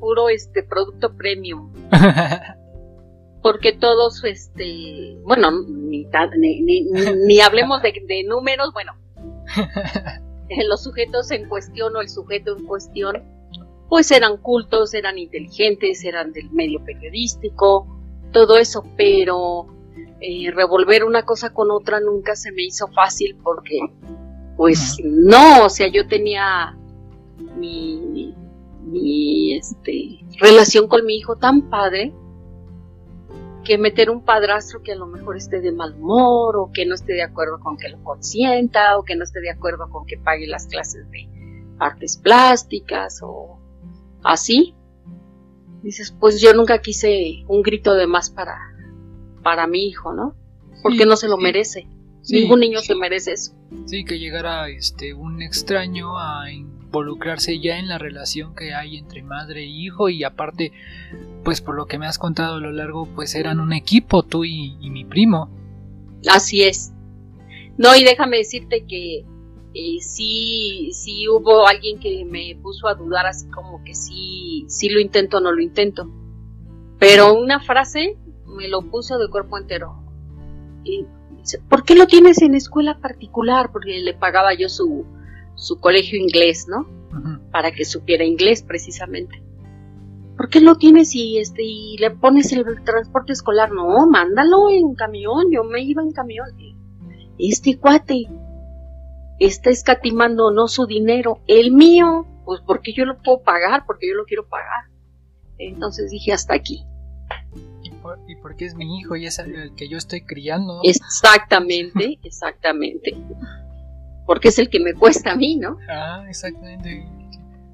puro 0.00 0.30
este 0.30 0.62
producto 0.62 1.14
premium. 1.14 1.70
Porque 3.42 3.72
todos, 3.72 4.24
este, 4.24 5.18
bueno, 5.22 5.52
ni, 5.68 6.04
ta- 6.06 6.30
ni, 6.36 6.62
ni, 6.62 6.82
ni- 6.82 7.12
ni 7.26 7.40
hablemos 7.40 7.80
de, 7.80 7.92
de 8.04 8.24
números, 8.24 8.72
bueno, 8.72 8.92
eh, 10.48 10.64
los 10.66 10.82
sujetos 10.82 11.30
en 11.30 11.48
cuestión 11.48 11.94
o 11.94 12.00
el 12.00 12.08
sujeto 12.08 12.56
en 12.56 12.66
cuestión, 12.66 13.22
pues 13.88 14.10
eran 14.10 14.38
cultos, 14.38 14.94
eran 14.94 15.18
inteligentes, 15.18 16.04
eran 16.04 16.32
del 16.32 16.50
medio 16.50 16.82
periodístico, 16.84 17.86
todo 18.32 18.56
eso, 18.56 18.84
pero 18.96 19.66
eh, 20.20 20.50
revolver 20.50 21.04
una 21.04 21.24
cosa 21.24 21.52
con 21.52 21.70
otra 21.70 22.00
nunca 22.00 22.34
se 22.36 22.52
me 22.52 22.62
hizo 22.62 22.88
fácil 22.88 23.36
porque, 23.42 23.78
pues 24.56 24.98
no, 25.04 25.66
o 25.66 25.68
sea, 25.68 25.88
yo 25.88 26.06
tenía 26.08 26.76
mi, 27.56 28.34
mi 28.82 29.54
este, 29.56 30.18
relación 30.40 30.88
con 30.88 31.04
mi 31.04 31.16
hijo 31.16 31.36
tan 31.36 31.68
padre 31.70 32.12
que 33.66 33.78
meter 33.78 34.10
un 34.10 34.24
padrastro 34.24 34.80
que 34.82 34.92
a 34.92 34.96
lo 34.96 35.06
mejor 35.06 35.36
esté 35.36 35.60
de 35.60 35.72
mal 35.72 35.94
humor 35.94 36.56
o 36.56 36.70
que 36.72 36.86
no 36.86 36.94
esté 36.94 37.14
de 37.14 37.22
acuerdo 37.22 37.58
con 37.58 37.76
que 37.76 37.88
lo 37.88 38.02
consienta 38.04 38.96
o 38.96 39.02
que 39.02 39.16
no 39.16 39.24
esté 39.24 39.40
de 39.40 39.50
acuerdo 39.50 39.90
con 39.90 40.06
que 40.06 40.16
pague 40.18 40.46
las 40.46 40.68
clases 40.68 41.10
de 41.10 41.28
artes 41.80 42.16
plásticas 42.16 43.20
o 43.22 43.55
así. 44.22 44.74
Dices, 45.82 46.14
pues 46.18 46.40
yo 46.40 46.52
nunca 46.54 46.80
quise 46.80 47.44
un 47.48 47.62
grito 47.62 47.94
de 47.94 48.06
más 48.06 48.30
para, 48.30 48.56
para 49.42 49.66
mi 49.66 49.86
hijo, 49.86 50.12
¿no? 50.12 50.34
Porque 50.82 51.00
Sí, 51.00 51.04
no 51.06 51.16
se 51.16 51.28
lo 51.28 51.36
sí. 51.36 51.42
merece. 51.42 51.88
Sí, 52.22 52.40
Ningún 52.40 52.60
niño 52.60 52.80
se 52.80 52.96
merece 52.96 53.32
eso. 53.32 53.52
Sí, 53.86 54.04
que 54.04 54.18
llegara 54.18 54.68
este 54.68 55.14
un 55.14 55.42
extraño 55.42 56.18
a 56.18 56.50
involucrarse 56.50 57.60
ya 57.60 57.78
en 57.78 57.86
la 57.88 57.98
relación 57.98 58.54
que 58.56 58.74
hay 58.74 58.96
entre 58.96 59.22
madre 59.22 59.62
e 59.62 59.66
hijo 59.66 60.08
y 60.08 60.24
aparte, 60.24 60.72
pues 61.44 61.60
por 61.60 61.76
lo 61.76 61.86
que 61.86 61.98
me 61.98 62.06
has 62.06 62.18
contado 62.18 62.56
a 62.56 62.60
lo 62.60 62.72
largo, 62.72 63.06
pues 63.14 63.36
eran 63.36 63.60
un 63.60 63.72
equipo 63.72 64.24
tú 64.24 64.44
y, 64.44 64.76
y 64.80 64.90
mi 64.90 65.04
primo. 65.04 65.50
Así 66.28 66.62
es. 66.62 66.92
No, 67.78 67.94
y 67.94 68.02
déjame 68.02 68.38
decirte 68.38 68.84
que 68.88 69.24
eh, 69.78 70.00
sí, 70.00 70.88
sí 70.94 71.28
hubo 71.28 71.66
alguien 71.66 72.00
que 72.00 72.24
me 72.24 72.58
puso 72.62 72.88
a 72.88 72.94
dudar 72.94 73.26
así 73.26 73.46
como 73.50 73.84
que 73.84 73.94
sí, 73.94 74.64
sí 74.68 74.88
lo 74.88 75.00
intento 75.00 75.36
o 75.36 75.40
no 75.40 75.52
lo 75.52 75.60
intento. 75.60 76.10
Pero 76.98 77.34
una 77.34 77.60
frase 77.60 78.16
me 78.46 78.68
lo 78.68 78.80
puso 78.80 79.18
de 79.18 79.28
cuerpo 79.28 79.58
entero. 79.58 80.02
Y 80.82 81.04
dice, 81.36 81.60
¿por 81.68 81.84
qué 81.84 81.94
lo 81.94 82.06
tienes 82.06 82.40
en 82.40 82.54
escuela 82.54 83.00
particular? 83.00 83.70
Porque 83.70 83.98
le 83.98 84.14
pagaba 84.14 84.54
yo 84.54 84.70
su, 84.70 85.04
su 85.56 85.78
colegio 85.78 86.18
inglés, 86.18 86.66
¿no? 86.68 86.88
Para 87.52 87.70
que 87.70 87.84
supiera 87.84 88.24
inglés 88.24 88.62
precisamente. 88.62 89.42
¿Por 90.38 90.48
qué 90.48 90.62
lo 90.62 90.76
tienes 90.76 91.14
y 91.14 91.36
este 91.36 91.62
y 91.62 91.98
le 91.98 92.12
pones 92.12 92.50
el 92.52 92.64
transporte 92.82 93.34
escolar? 93.34 93.72
No, 93.72 94.06
mándalo 94.06 94.70
en 94.70 94.94
camión, 94.94 95.50
yo 95.52 95.64
me 95.64 95.82
iba 95.82 96.02
en 96.02 96.12
camión. 96.12 96.46
Este 97.38 97.76
cuate 97.76 98.26
está 99.38 99.70
escatimando 99.70 100.50
no 100.50 100.68
su 100.68 100.86
dinero, 100.86 101.40
el 101.46 101.72
mío, 101.72 102.26
pues 102.44 102.60
porque 102.66 102.92
yo 102.92 103.04
lo 103.04 103.18
puedo 103.22 103.42
pagar, 103.42 103.84
porque 103.86 104.08
yo 104.08 104.14
lo 104.14 104.24
quiero 104.24 104.46
pagar. 104.48 104.84
Entonces 105.58 106.10
dije 106.10 106.32
hasta 106.32 106.54
aquí. 106.54 106.84
Y, 107.82 107.90
por- 107.90 108.18
y 108.28 108.36
porque 108.36 108.64
es 108.66 108.74
mi 108.74 108.98
hijo 108.98 109.16
y 109.16 109.26
es 109.26 109.38
el, 109.38 109.54
el 109.54 109.74
que 109.74 109.88
yo 109.88 109.96
estoy 109.98 110.20
criando. 110.22 110.80
Exactamente, 110.82 112.18
exactamente. 112.24 113.16
Porque 114.26 114.48
es 114.48 114.58
el 114.58 114.68
que 114.70 114.80
me 114.80 114.92
cuesta 114.94 115.32
a 115.32 115.36
mí, 115.36 115.56
¿no? 115.56 115.78
Ah, 115.88 116.24
exactamente. 116.28 117.06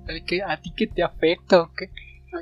El 0.07 0.25
que, 0.25 0.43
¿A 0.43 0.61
ti 0.61 0.73
que 0.77 0.87
te 0.87 1.03
afecta 1.03 1.63
o 1.63 1.73
qué? 1.73 1.91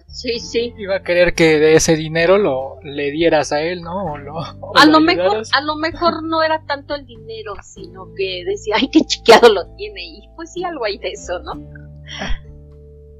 Sí, 0.09 0.39
sí. 0.39 0.75
Iba 0.79 0.97
a 0.97 1.03
querer 1.03 1.35
que 1.35 1.59
de 1.59 1.75
ese 1.75 1.97
dinero 1.97 2.39
lo 2.39 2.79
le 2.83 3.11
dieras 3.11 3.53
a 3.53 3.61
él, 3.63 3.83
¿no? 3.83 4.13
O 4.13 4.19
lo, 4.19 4.35
o 4.61 4.77
A 4.77 4.87
lo 4.87 4.93
lo 4.93 5.01
mejor, 5.01 5.43
a 5.53 5.61
lo 5.63 5.77
mejor 5.77 6.23
no 6.23 6.43
era 6.43 6.65
tanto 6.67 6.95
el 6.95 7.05
dinero, 7.07 7.55
sino 7.63 8.13
que 8.15 8.45
decía, 8.47 8.77
ay, 8.79 8.89
qué 8.93 9.01
chiqueado 9.01 9.49
lo 9.53 9.67
tiene. 9.77 10.03
Y 10.05 10.29
pues 10.37 10.53
sí, 10.53 10.63
algo 10.65 10.85
hay 10.85 10.99
de 10.99 11.11
eso, 11.11 11.39
¿no? 11.41 11.53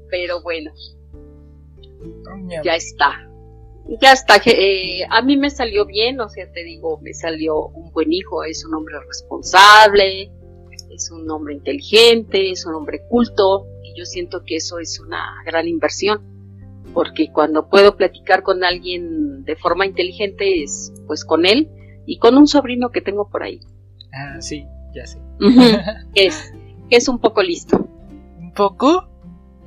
Pero 0.09 0.41
bueno, 0.41 0.71
Ya. 2.49 2.61
ya 2.63 2.75
está. 2.75 3.27
Ya 4.01 4.11
está. 4.13 4.35
eh, 4.45 5.01
a 5.09 5.21
mí 5.21 5.37
me 5.37 5.49
salió 5.49 5.85
bien, 5.85 6.19
o 6.21 6.29
sea, 6.29 6.49
te 6.51 6.63
digo, 6.63 6.99
me 7.01 7.13
salió 7.13 7.67
un 7.67 7.91
buen 7.91 8.13
hijo, 8.13 8.43
es 8.43 8.63
un 8.65 8.73
hombre 8.75 8.95
responsable, 9.07 10.31
es 10.91 11.09
un 11.11 11.29
hombre 11.29 11.55
inteligente, 11.55 12.51
es 12.51 12.65
un 12.65 12.75
hombre 12.75 13.01
culto, 13.09 13.65
y 13.83 13.97
yo 13.97 14.05
siento 14.05 14.43
que 14.45 14.57
eso 14.57 14.79
es 14.79 14.99
una 14.99 15.35
gran 15.45 15.67
inversión, 15.67 16.30
porque 16.93 17.31
cuando 17.31 17.67
puedo 17.69 17.95
platicar 17.97 18.43
con 18.43 18.63
alguien 18.63 19.43
de 19.45 19.55
forma 19.55 19.85
inteligente 19.85 20.63
es 20.63 20.93
pues 21.07 21.23
con 21.25 21.45
él 21.45 21.69
y 22.05 22.17
con 22.19 22.37
un 22.37 22.47
sobrino 22.47 22.89
que 22.89 23.01
tengo 23.01 23.29
por 23.29 23.43
ahí, 23.43 23.59
Ah, 24.13 24.41
sí, 24.41 24.65
ya 24.93 25.05
sé. 25.05 25.19
Es, 26.15 26.53
es 26.89 27.07
un 27.07 27.19
poco 27.19 27.41
listo. 27.41 27.87
¿Un 28.39 28.51
poco? 28.53 29.07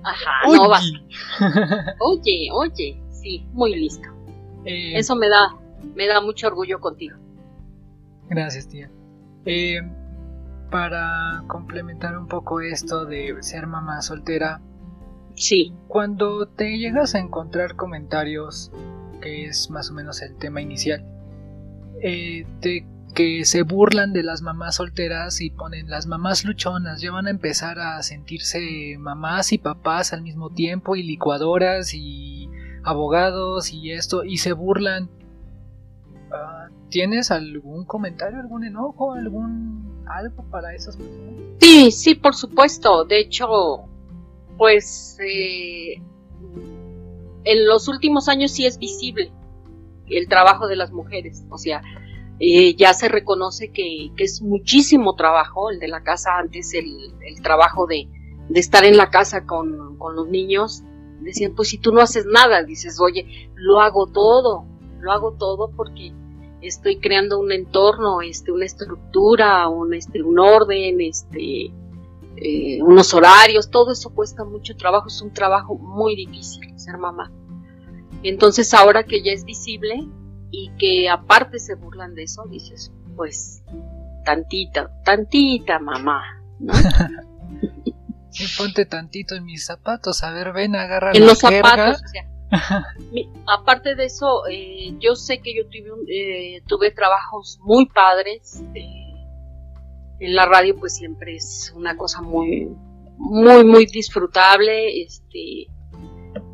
Ajá, 0.03 0.53
no 0.53 0.69
va. 0.69 0.79
Oye. 0.79 1.01
Oye, 2.01 2.49
oye, 2.53 3.03
sí, 3.11 3.47
muy 3.53 3.75
listo. 3.75 4.07
Eh, 4.67 4.99
Eso 4.99 5.17
me 5.17 5.29
da, 5.31 5.57
me 5.95 6.07
da 6.07 6.21
mucho 6.21 6.47
orgullo 6.49 6.79
contigo. 6.79 7.17
Gracias, 8.29 8.69
tía. 8.69 8.91
Eh, 9.47 9.81
para 10.71 11.43
complementar 11.47 12.19
un 12.19 12.27
poco 12.27 12.61
esto 12.61 13.07
de 13.07 13.35
ser 13.41 13.67
mamá 13.67 14.03
soltera, 14.03 14.61
Sí, 15.35 15.73
cuando 15.89 16.47
te 16.47 16.79
llegas 16.79 17.15
a 17.15 17.19
encontrar 17.19 17.77
comentarios, 17.77 18.71
que 19.21 19.47
es 19.47 19.71
más 19.71 19.91
o 19.91 19.95
menos 19.95 20.23
el 20.23 20.37
tema 20.37 20.61
inicial, 20.61 21.05
eh, 22.03 22.47
de 22.61 22.87
que 23.15 23.45
se 23.45 23.63
burlan 23.63 24.13
de 24.13 24.23
las 24.23 24.43
mamás 24.43 24.77
solteras 24.77 25.41
y 25.41 25.51
ponen 25.51 25.89
las 25.89 26.07
mamás 26.07 26.45
luchonas, 26.45 27.01
ya 27.01 27.13
van 27.13 27.27
a 27.27 27.31
empezar 27.31 27.79
a 27.79 28.03
sentirse 28.03 28.97
mamás 28.99 29.53
y 29.53 29.59
papás 29.59 30.13
al 30.13 30.23
mismo 30.23 30.51
tiempo 30.51 30.97
y 30.97 31.03
licuadoras 31.03 31.95
y 31.95 32.51
abogados 32.83 33.73
y 33.73 33.93
esto 33.93 34.25
y 34.25 34.39
se 34.39 34.53
burlan. 34.53 35.09
Ah, 36.33 36.69
¿Tienes 36.91 37.31
algún 37.31 37.85
comentario, 37.85 38.41
algún 38.41 38.65
enojo, 38.65 39.15
algún 39.15 40.05
algo 40.07 40.45
para 40.51 40.75
esas 40.75 40.97
personas? 40.97 41.35
sí, 41.61 41.91
sí, 41.91 42.15
por 42.15 42.35
supuesto. 42.35 43.05
De 43.05 43.21
hecho, 43.21 43.89
pues 44.57 45.19
eh, 45.21 46.03
en 47.45 47.67
los 47.67 47.89
últimos 47.89 48.29
años 48.29 48.53
sí 48.53 48.67
es 48.67 48.79
visible 48.79 49.33
el 50.09 50.29
trabajo 50.29 50.67
de 50.67 50.77
las 50.77 50.93
mujeres. 50.93 51.45
O 51.51 51.59
sea, 51.59 51.83
eh, 52.41 52.75
ya 52.75 52.95
se 52.95 53.09
reconoce 53.09 53.71
que, 53.71 54.11
que 54.17 54.25
es 54.25 54.43
muchísimo 54.43 55.15
trabajo 55.15 55.71
el 55.71 55.79
de 55.79 55.89
la 55.89 56.03
casa 56.03 56.37
antes, 56.39 56.75
el, 56.75 57.15
el 57.27 57.43
trabajo 57.43 57.87
de, 57.87 58.09
de 58.49 58.61
estar 58.61 58.85
en 58.85 58.97
la 58.97 59.11
casa 59.11 59.47
con, 59.47 59.97
con 59.99 60.17
los 60.17 60.29
niños. 60.29 60.83
Decían, 61.21 61.55
pues 61.55 61.69
si 61.69 61.79
tú 61.79 61.93
no 61.93 62.01
haces 62.01 62.27
nada, 62.27 62.63
dices, 62.65 63.01
oye, 63.01 63.51
lo 63.55 63.81
hago 63.81 64.07
todo, 64.07 64.67
lo 65.01 65.13
hago 65.13 65.33
todo 65.39 65.71
porque 65.75 66.13
estoy 66.61 66.99
creando 66.99 67.39
un 67.39 67.53
entorno, 67.53 68.21
este, 68.21 68.53
una 68.53 68.67
estructura, 68.67 69.69
un, 69.69 69.95
este, 69.95 70.23
un 70.23 70.39
orden, 70.39 71.01
este, 71.01 71.73
eh, 72.37 72.83
unos 72.83 73.13
horarios, 73.15 73.71
todo 73.71 73.93
eso 73.93 74.11
cuesta 74.15 74.45
mucho 74.45 74.77
trabajo, 74.77 75.09
es 75.09 75.21
un 75.23 75.33
trabajo 75.33 75.77
muy 75.77 76.17
difícil 76.17 76.79
ser 76.79 76.99
mamá. 76.99 77.31
Entonces 78.23 78.73
ahora 78.75 79.05
que 79.05 79.23
ya 79.23 79.33
es 79.33 79.45
visible 79.45 80.07
y 80.51 80.71
que 80.79 81.09
aparte 81.09 81.59
se 81.59 81.75
burlan 81.75 82.15
de 82.15 82.23
eso, 82.25 82.45
dices, 82.51 82.93
pues 83.17 83.63
tantita, 84.25 84.91
tantita 85.05 85.79
mamá, 85.79 86.23
¿no? 86.61 86.73
Sí, 88.31 88.47
ponte 88.59 88.85
tantito 88.85 89.37
en 89.37 89.45
mis 89.45 89.65
zapatos, 89.65 90.25
a 90.25 90.33
ver, 90.33 90.53
ven, 90.53 90.75
agarra 90.75 91.13
en 91.13 91.21
la 91.21 91.27
los 91.29 91.41
jerga. 91.41 91.69
zapatos, 91.71 92.03
o 92.03 92.09
sea, 92.09 92.87
mi- 93.13 93.31
aparte 93.47 93.95
de 93.95 94.07
eso, 94.07 94.43
eh, 94.51 94.93
yo 94.99 95.15
sé 95.15 95.39
que 95.41 95.55
yo 95.57 95.63
tuve, 95.69 95.93
eh, 96.57 96.63
tuve 96.67 96.91
trabajos 96.91 97.61
muy 97.63 97.87
padres. 97.87 98.65
eh, 98.75 99.04
en 100.25 100.35
la 100.35 100.47
radio, 100.47 100.77
pues 100.77 100.97
siempre 100.97 101.37
es 101.37 101.73
una 101.77 101.97
cosa 101.97 102.23
muy, 102.23 102.69
muy, 103.17 103.65
muy 103.65 103.87
disfrutable. 103.87 105.03
Este, 105.03 105.69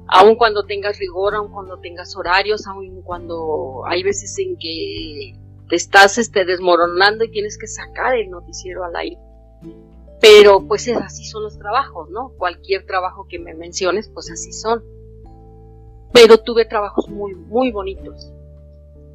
aun 0.08 0.34
cuando 0.36 0.64
tengas 0.64 0.98
rigor, 0.98 1.34
aun 1.34 1.52
cuando 1.52 1.78
tengas 1.78 2.16
horarios, 2.16 2.66
aun 2.66 3.02
cuando 3.02 3.82
hay 3.86 4.02
veces 4.02 4.38
en 4.38 4.56
que 4.58 5.34
te 5.68 5.76
estás 5.76 6.18
este, 6.18 6.44
desmoronando 6.44 7.24
y 7.24 7.30
tienes 7.30 7.56
que 7.56 7.68
sacar 7.68 8.16
el 8.16 8.28
noticiero 8.30 8.84
al 8.84 8.96
aire. 8.96 9.18
Pero 10.20 10.66
pues 10.66 10.86
es, 10.88 10.96
así 10.98 11.24
son 11.24 11.44
los 11.44 11.58
trabajos, 11.58 12.10
¿no? 12.10 12.32
Cualquier 12.36 12.84
trabajo 12.84 13.26
que 13.28 13.38
me 13.38 13.54
menciones, 13.54 14.10
pues 14.12 14.30
así 14.30 14.52
son. 14.52 14.84
Pero 16.12 16.38
tuve 16.38 16.64
trabajos 16.64 17.08
muy, 17.08 17.34
muy 17.34 17.70
bonitos. 17.70 18.32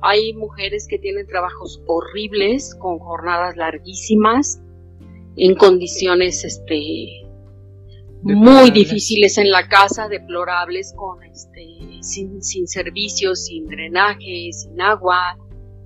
Hay 0.07 0.33
mujeres 0.33 0.87
que 0.87 0.99
tienen 0.99 1.25
trabajos 1.25 1.81
horribles, 1.87 2.75
con 2.75 2.99
jornadas 2.99 3.57
larguísimas, 3.57 4.61
en 5.35 5.55
condiciones 5.55 6.45
este, 6.45 7.25
muy 8.21 8.69
difíciles 8.69 9.39
en 9.39 9.49
la 9.49 9.67
casa, 9.67 10.07
deplorables, 10.07 10.93
con 10.95 11.23
este, 11.23 11.65
sin, 12.01 12.43
sin 12.43 12.67
servicios, 12.67 13.45
sin 13.45 13.65
drenaje, 13.65 14.51
sin 14.51 14.79
agua, 14.79 15.39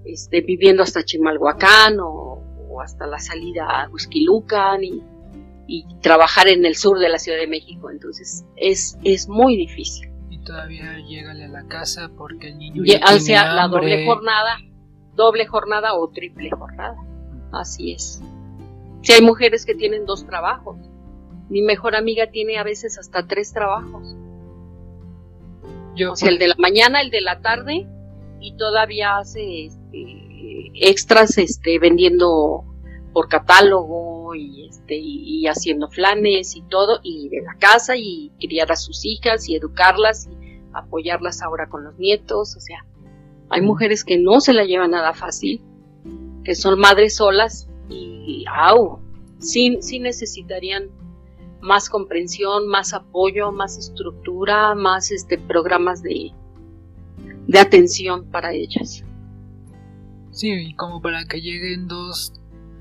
este, 0.03 0.41
viviendo 0.41 0.83
hasta 0.83 1.03
Chimalhuacán 1.03 2.01
o, 2.01 2.43
o 2.69 2.81
hasta 2.81 3.07
la 3.07 3.19
salida 3.19 3.67
a 3.69 3.89
Huixquilucan 3.89 4.83
y, 4.83 5.01
y 5.65 5.85
trabajar 6.01 6.49
en 6.49 6.65
el 6.65 6.75
sur 6.75 6.99
de 6.99 7.07
la 7.07 7.19
Ciudad 7.19 7.37
de 7.37 7.47
México. 7.47 7.89
Entonces 7.89 8.43
es, 8.57 8.97
es 9.05 9.29
muy 9.29 9.55
difícil. 9.55 10.08
Todavía 10.49 10.97
llégale 11.07 11.45
a 11.45 11.47
la 11.47 11.63
casa 11.67 12.09
porque 12.17 12.47
el 12.47 12.57
niño 12.57 12.81
Ya- 12.83 12.99
o 13.15 13.19
sea, 13.19 13.53
la 13.53 13.67
doble 13.67 14.03
jornada, 14.03 14.57
doble 15.13 15.45
jornada 15.45 15.93
o 15.93 16.09
triple 16.09 16.49
jornada. 16.49 16.97
Así 17.51 17.91
es. 17.91 18.19
Si 19.03 19.13
hay 19.13 19.21
mujeres 19.21 19.63
que 19.63 19.75
tienen 19.75 20.07
dos 20.07 20.25
trabajos. 20.25 20.77
Mi 21.49 21.61
mejor 21.61 21.95
amiga 21.95 22.31
tiene 22.31 22.57
a 22.57 22.63
veces 22.63 22.97
hasta 22.97 23.27
tres 23.27 23.53
trabajos. 23.53 24.15
Yo, 25.95 26.13
O 26.13 26.15
sea, 26.15 26.29
el 26.29 26.39
de 26.39 26.47
la 26.47 26.55
mañana, 26.57 27.01
el 27.01 27.11
de 27.11 27.21
la 27.21 27.41
tarde 27.41 27.87
y 28.39 28.57
todavía 28.57 29.17
hace 29.17 29.65
este, 29.65 30.71
extras 30.73 31.37
este, 31.37 31.77
vendiendo 31.77 32.65
por 33.13 33.27
catálogo 33.29 34.08
y, 34.35 34.67
este, 34.67 34.97
y, 34.97 35.47
haciendo 35.47 35.89
flanes 35.89 36.55
y 36.55 36.61
todo, 36.61 36.99
y 37.03 37.29
de 37.29 37.41
la 37.41 37.55
casa 37.57 37.95
y 37.97 38.31
criar 38.39 38.71
a 38.71 38.75
sus 38.75 39.05
hijas 39.05 39.49
y 39.49 39.55
educarlas 39.55 40.27
y 40.27 40.59
apoyarlas 40.73 41.41
ahora 41.41 41.69
con 41.69 41.83
los 41.83 41.97
nietos. 41.97 42.55
O 42.55 42.59
sea, 42.59 42.85
hay 43.49 43.61
mujeres 43.61 44.03
que 44.03 44.17
no 44.17 44.41
se 44.41 44.53
la 44.53 44.63
llevan 44.65 44.91
nada 44.91 45.13
fácil, 45.13 45.61
que 46.43 46.55
son 46.55 46.79
madres 46.79 47.15
solas 47.15 47.67
y, 47.89 48.45
au, 48.47 48.99
sí, 49.39 49.77
sí 49.81 49.99
necesitarían 49.99 50.89
más 51.61 51.89
comprensión, 51.89 52.67
más 52.67 52.93
apoyo, 52.93 53.51
más 53.51 53.77
estructura, 53.77 54.75
más 54.75 55.11
este 55.11 55.37
programas 55.37 56.01
de, 56.01 56.31
de 57.47 57.59
atención 57.59 58.29
para 58.29 58.53
ellas. 58.53 59.03
Sí, 60.31 60.51
y 60.51 60.73
como 60.75 61.01
para 61.01 61.25
que 61.25 61.41
lleguen 61.41 61.87
dos 61.87 62.38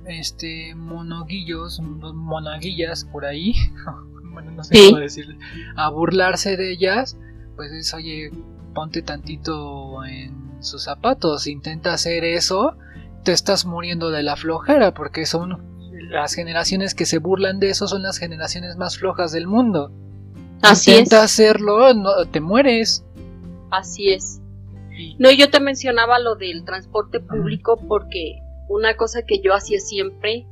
este 0.08 0.74
monoguillos, 0.74 1.80
monaguillas 1.80 3.04
por 3.04 3.24
ahí, 3.24 3.54
bueno, 4.32 4.50
no 4.52 4.64
sé 4.64 4.74
Sí. 4.74 4.86
cómo 4.88 5.00
decirle, 5.00 5.38
a 5.76 5.90
burlarse 5.90 6.56
de 6.56 6.72
ellas, 6.72 7.16
pues 7.56 7.72
es, 7.72 7.92
oye, 7.94 8.30
ponte 8.74 9.02
tantito 9.02 10.04
en 10.04 10.62
sus 10.62 10.84
zapatos, 10.84 11.46
intenta 11.46 11.92
hacer 11.92 12.24
eso, 12.24 12.76
te 13.24 13.32
estás 13.32 13.64
muriendo 13.66 14.10
de 14.10 14.22
la 14.22 14.36
flojera, 14.36 14.94
porque 14.94 15.26
son 15.26 15.66
las 16.10 16.34
generaciones 16.34 16.94
que 16.94 17.04
se 17.06 17.18
burlan 17.18 17.58
de 17.60 17.70
eso 17.70 17.86
son 17.86 18.02
las 18.02 18.18
generaciones 18.18 18.76
más 18.76 18.96
flojas 18.98 19.30
del 19.32 19.46
mundo. 19.46 19.92
Así 20.62 20.90
Intenta 20.92 21.18
es, 21.18 21.24
hacerlo, 21.24 21.92
no, 21.94 22.10
te 22.30 22.40
mueres. 22.40 23.04
así 23.70 24.10
es. 24.10 24.40
No, 25.18 25.30
yo 25.30 25.50
te 25.50 25.60
mencionaba 25.60 26.18
lo 26.18 26.34
del 26.34 26.64
transporte 26.64 27.20
público 27.20 27.76
porque 27.88 28.40
una 28.68 28.96
cosa 28.96 29.22
que 29.22 29.40
yo 29.40 29.54
hacía 29.54 29.80
siempre 29.80 30.46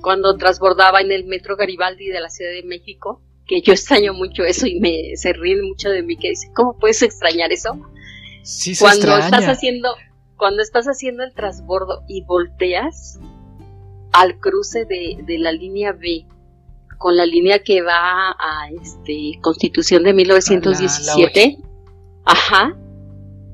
cuando 0.00 0.36
transbordaba 0.36 1.00
en 1.00 1.12
el 1.12 1.24
metro 1.24 1.56
Garibaldi 1.56 2.08
de 2.08 2.20
la 2.20 2.30
Ciudad 2.30 2.52
de 2.52 2.62
México, 2.62 3.20
que 3.46 3.60
yo 3.60 3.72
extraño 3.72 4.14
mucho 4.14 4.44
eso 4.44 4.66
y 4.66 4.80
me 4.80 5.16
se 5.16 5.32
ríen 5.32 5.66
mucho 5.66 5.90
de 5.90 6.02
mí 6.02 6.16
que 6.16 6.30
dicen, 6.30 6.52
¿cómo 6.54 6.78
puedes 6.78 7.02
extrañar 7.02 7.52
eso? 7.52 7.78
sí 8.42 8.74
se 8.74 8.84
cuando 8.84 9.06
extraña. 9.06 9.24
estás 9.24 9.56
haciendo 9.56 9.94
cuando 10.36 10.62
estás 10.62 10.86
haciendo 10.86 11.22
el 11.22 11.32
transbordo 11.32 12.02
y 12.08 12.22
volteas 12.24 13.20
al 14.12 14.38
cruce 14.40 14.84
de, 14.84 15.18
de 15.24 15.38
la 15.38 15.52
línea 15.52 15.92
B 15.92 16.26
con 16.98 17.16
la 17.16 17.26
línea 17.26 17.60
que 17.60 17.82
va 17.82 18.30
a 18.30 18.68
este 18.82 19.38
Constitución 19.40 20.02
de 20.02 20.14
1917 20.14 21.58
ajá 22.24 22.76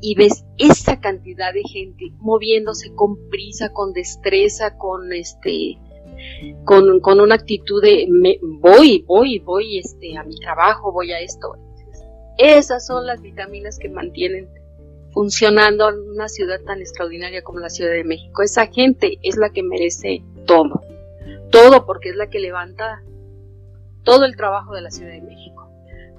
y 0.00 0.14
ves 0.14 0.44
esa 0.58 1.00
cantidad 1.00 1.52
de 1.52 1.62
gente 1.62 2.12
moviéndose 2.18 2.94
con 2.94 3.28
prisa 3.30 3.72
con 3.72 3.92
destreza 3.92 4.76
con 4.76 5.12
este 5.12 5.78
con, 6.64 7.00
con 7.00 7.20
una 7.20 7.34
actitud 7.34 7.82
de 7.82 8.06
voy 8.60 9.04
voy 9.06 9.38
voy 9.40 9.78
este 9.78 10.16
a 10.16 10.24
mi 10.24 10.36
trabajo 10.36 10.92
voy 10.92 11.12
a 11.12 11.20
esto 11.20 11.54
esas 12.38 12.86
son 12.86 13.06
las 13.06 13.20
vitaminas 13.20 13.78
que 13.78 13.88
mantienen 13.88 14.48
funcionando 15.12 15.88
una 15.88 16.28
ciudad 16.28 16.60
tan 16.60 16.80
extraordinaria 16.80 17.42
como 17.42 17.58
la 17.58 17.70
Ciudad 17.70 17.90
de 17.90 18.04
México. 18.04 18.42
Esa 18.42 18.68
gente 18.68 19.18
es 19.22 19.36
la 19.36 19.50
que 19.50 19.64
merece 19.64 20.22
todo. 20.46 20.82
Todo 21.50 21.84
porque 21.84 22.10
es 22.10 22.16
la 22.16 22.28
que 22.28 22.38
levanta 22.38 23.02
todo 24.04 24.24
el 24.24 24.36
trabajo 24.36 24.74
de 24.74 24.82
la 24.82 24.90
Ciudad 24.92 25.10
de 25.10 25.22
México. 25.22 25.68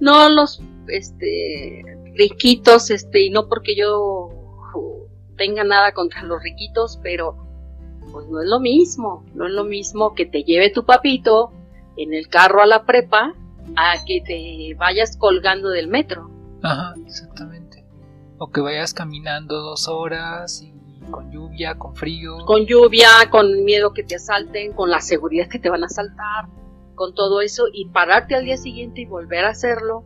No 0.01 0.27
los 0.29 0.61
este 0.87 1.83
riquitos, 2.15 2.89
este, 2.91 3.25
y 3.25 3.29
no 3.29 3.47
porque 3.47 3.75
yo 3.75 4.29
tenga 5.37 5.63
nada 5.63 5.93
contra 5.93 6.23
los 6.23 6.41
riquitos, 6.43 6.99
pero 7.01 7.47
pues 8.11 8.27
no 8.27 8.41
es 8.41 8.49
lo 8.49 8.59
mismo, 8.59 9.25
no 9.33 9.47
es 9.47 9.53
lo 9.53 9.63
mismo 9.63 10.13
que 10.13 10.25
te 10.25 10.43
lleve 10.43 10.69
tu 10.71 10.85
papito 10.85 11.51
en 11.97 12.13
el 12.13 12.27
carro 12.27 12.61
a 12.61 12.65
la 12.65 12.85
prepa 12.85 13.33
a 13.75 13.93
que 14.05 14.21
te 14.21 14.75
vayas 14.75 15.17
colgando 15.17 15.69
del 15.69 15.87
metro. 15.87 16.29
Ajá, 16.63 16.93
exactamente. 17.05 17.85
O 18.37 18.51
que 18.51 18.61
vayas 18.61 18.93
caminando 18.93 19.61
dos 19.61 19.87
horas 19.87 20.61
y 20.61 20.73
con 21.11 21.31
lluvia, 21.31 21.75
con 21.75 21.95
frío. 21.95 22.37
Con 22.45 22.65
lluvia, 22.65 23.09
con 23.29 23.63
miedo 23.63 23.93
que 23.93 24.03
te 24.03 24.15
asalten, 24.15 24.73
con 24.73 24.89
la 24.89 25.01
seguridad 25.01 25.47
que 25.47 25.59
te 25.59 25.69
van 25.69 25.83
a 25.83 25.87
asaltar, 25.87 26.47
con 26.95 27.13
todo 27.13 27.41
eso 27.41 27.65
y 27.71 27.89
pararte 27.89 28.35
al 28.35 28.45
día 28.45 28.57
siguiente 28.57 29.01
y 29.01 29.05
volver 29.05 29.45
a 29.45 29.49
hacerlo 29.49 30.03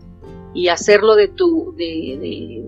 y 0.54 0.68
hacerlo 0.68 1.16
de 1.16 1.28
tu, 1.28 1.74
de, 1.78 2.64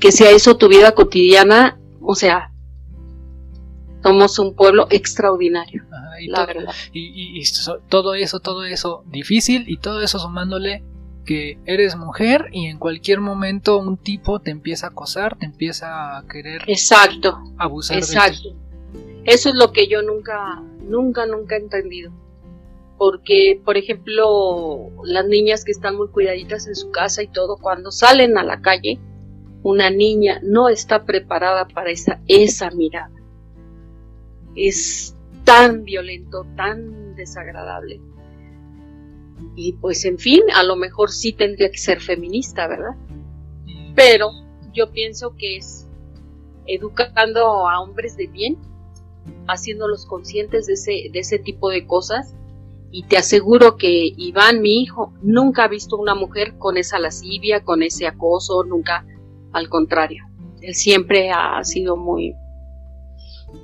que 0.00 0.12
sea 0.12 0.30
eso 0.30 0.56
tu 0.56 0.68
vida 0.68 0.92
cotidiana, 0.92 1.78
o 2.00 2.14
sea, 2.14 2.52
somos 4.02 4.38
un 4.38 4.54
pueblo 4.54 4.86
extraordinario, 4.90 5.84
y 6.20 6.28
la 6.28 6.38
todo, 6.38 6.46
verdad. 6.46 6.74
Y, 6.92 7.42
todo 7.88 8.14
eso, 8.14 8.40
todo 8.40 8.64
eso 8.64 9.04
difícil 9.06 9.64
y 9.68 9.78
todo 9.78 10.02
eso 10.02 10.18
sumándole 10.18 10.82
que 11.24 11.58
eres 11.66 11.96
mujer 11.96 12.46
y 12.52 12.66
en 12.66 12.78
cualquier 12.78 13.20
momento 13.20 13.76
un 13.78 13.98
tipo 13.98 14.40
te 14.40 14.50
empieza 14.50 14.86
a 14.86 14.90
acosar, 14.90 15.36
te 15.36 15.44
empieza 15.44 16.16
a 16.16 16.26
querer 16.26 16.62
exacto, 16.66 17.38
abusar 17.58 17.98
exacto. 17.98 18.54
Eso 19.24 19.50
es 19.50 19.54
lo 19.54 19.72
que 19.72 19.88
yo 19.88 20.00
nunca, 20.00 20.62
nunca, 20.82 21.26
nunca 21.26 21.56
he 21.56 21.58
entendido. 21.58 22.12
Porque, 22.98 23.60
por 23.64 23.78
ejemplo, 23.78 24.90
las 25.04 25.26
niñas 25.26 25.64
que 25.64 25.70
están 25.70 25.96
muy 25.96 26.08
cuidaditas 26.08 26.66
en 26.66 26.74
su 26.74 26.90
casa 26.90 27.22
y 27.22 27.28
todo, 27.28 27.56
cuando 27.56 27.92
salen 27.92 28.36
a 28.36 28.42
la 28.42 28.60
calle, 28.60 28.98
una 29.62 29.90
niña 29.90 30.40
no 30.42 30.68
está 30.68 31.04
preparada 31.04 31.68
para 31.68 31.90
esa, 31.90 32.20
esa 32.26 32.70
mirada 32.72 33.18
es 34.58 35.14
tan 35.44 35.84
violento, 35.84 36.46
tan 36.56 37.14
desagradable. 37.14 38.00
Y 39.54 39.74
pues 39.74 40.04
en 40.04 40.18
fin, 40.18 40.42
a 40.54 40.62
lo 40.62 40.76
mejor 40.76 41.10
sí 41.10 41.32
tendría 41.32 41.70
que 41.70 41.78
ser 41.78 42.00
feminista, 42.00 42.66
¿verdad? 42.66 42.96
Pero 43.94 44.30
yo 44.72 44.90
pienso 44.90 45.34
que 45.36 45.56
es 45.56 45.88
educando 46.66 47.68
a 47.68 47.80
hombres 47.80 48.16
de 48.16 48.26
bien, 48.26 48.58
haciéndolos 49.46 50.06
conscientes 50.06 50.66
de 50.66 50.74
ese, 50.74 50.92
de 51.12 51.18
ese 51.18 51.38
tipo 51.38 51.70
de 51.70 51.86
cosas. 51.86 52.34
Y 52.90 53.04
te 53.04 53.18
aseguro 53.18 53.76
que 53.76 54.12
Iván, 54.16 54.60
mi 54.60 54.82
hijo, 54.82 55.12
nunca 55.22 55.64
ha 55.64 55.68
visto 55.68 55.96
una 55.96 56.14
mujer 56.14 56.56
con 56.56 56.76
esa 56.76 56.98
lascivia, 56.98 57.62
con 57.62 57.82
ese 57.82 58.06
acoso, 58.06 58.64
nunca, 58.64 59.04
al 59.52 59.68
contrario. 59.68 60.24
Él 60.62 60.74
siempre 60.74 61.30
ha 61.30 61.62
sido 61.64 61.96
muy, 61.96 62.34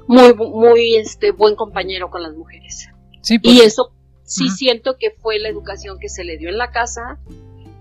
muy, 0.06 0.34
muy 0.34 0.96
este, 0.96 1.32
buen 1.32 1.56
compañero 1.56 2.10
con 2.10 2.22
las 2.22 2.34
mujeres. 2.34 2.88
y 3.28 3.38
pues, 3.38 3.60
eso 3.62 3.92
sí 4.24 4.48
siento 4.48 4.96
que 4.98 5.10
fue 5.10 5.38
la 5.38 5.48
educación 5.48 5.98
que 5.98 6.08
se 6.08 6.24
le 6.24 6.36
dio 6.36 6.48
en 6.48 6.58
la 6.58 6.70
casa, 6.70 7.18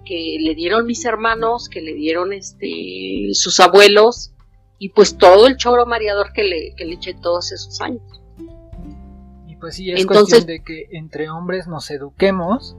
que 0.05 0.37
le 0.39 0.55
dieron 0.55 0.85
mis 0.85 1.05
hermanos, 1.05 1.69
que 1.69 1.81
le 1.81 1.93
dieron 1.93 2.33
este, 2.33 3.29
sus 3.33 3.59
abuelos, 3.59 4.33
y 4.79 4.89
pues 4.89 5.17
todo 5.17 5.47
el 5.47 5.57
choro 5.57 5.85
mareador 5.85 6.33
que 6.33 6.43
le, 6.43 6.75
que 6.75 6.85
le 6.85 6.95
eché 6.95 7.13
todos 7.13 7.51
esos 7.51 7.79
años. 7.81 8.01
Pues 9.63 9.75
sí, 9.75 9.89
es 9.91 10.05
cuestión 10.05 10.45
de 10.45 10.61
que 10.61 10.89
entre 10.91 11.29
hombres 11.29 11.67
nos 11.67 11.89
eduquemos 11.89 12.75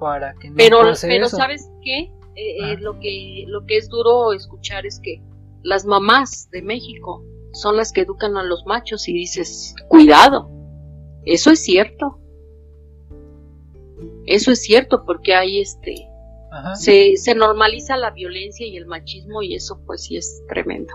para 0.00 0.32
que 0.32 0.48
no 0.48 0.56
pero, 0.56 0.78
pero 1.02 1.28
¿sabes 1.28 1.70
qué? 1.84 2.10
Eh, 2.36 2.72
eh, 2.72 2.76
lo 2.80 2.98
que 3.00 3.44
lo 3.48 3.66
que 3.66 3.76
es 3.76 3.90
duro 3.90 4.32
escuchar 4.32 4.86
es 4.86 4.98
que 4.98 5.20
las 5.62 5.84
mamás 5.84 6.48
de 6.50 6.62
México 6.62 7.22
son 7.52 7.76
las 7.76 7.92
que 7.92 8.00
educan 8.00 8.38
a 8.38 8.44
los 8.44 8.64
machos 8.64 9.08
y 9.08 9.12
dices, 9.12 9.74
cuidado, 9.88 10.50
eso 11.26 11.50
es 11.50 11.62
cierto. 11.62 12.18
Eso 14.24 14.52
es 14.52 14.62
cierto 14.62 15.04
porque 15.04 15.34
hay 15.34 15.60
este... 15.60 16.08
Se, 16.76 17.18
se 17.18 17.34
normaliza 17.34 17.98
la 17.98 18.10
violencia 18.10 18.66
y 18.66 18.78
el 18.78 18.86
machismo 18.86 19.42
y 19.42 19.54
eso 19.54 19.82
pues 19.84 20.04
sí 20.04 20.16
es 20.16 20.42
tremendo. 20.48 20.94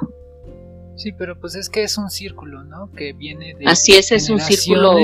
Sí, 0.98 1.12
pero 1.12 1.40
pues 1.40 1.56
es 1.56 1.70
que 1.70 1.84
es 1.84 1.98
un 1.98 2.10
círculo, 2.10 2.64
¿no? 2.64 2.92
Que 2.92 3.14
viene 3.14 3.54
de... 3.54 3.66
Así 3.68 3.94
es, 3.94 4.12
es 4.12 4.30
un 4.30 4.40
círculo 4.40 4.98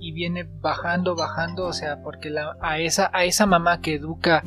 y 0.00 0.10
viene 0.10 0.48
bajando, 0.60 1.14
bajando, 1.14 1.66
o 1.66 1.72
sea, 1.72 2.02
porque 2.02 2.28
la, 2.28 2.56
a, 2.60 2.80
esa, 2.80 3.08
a 3.12 3.24
esa 3.24 3.46
mamá 3.46 3.80
que 3.80 3.94
educa 3.94 4.42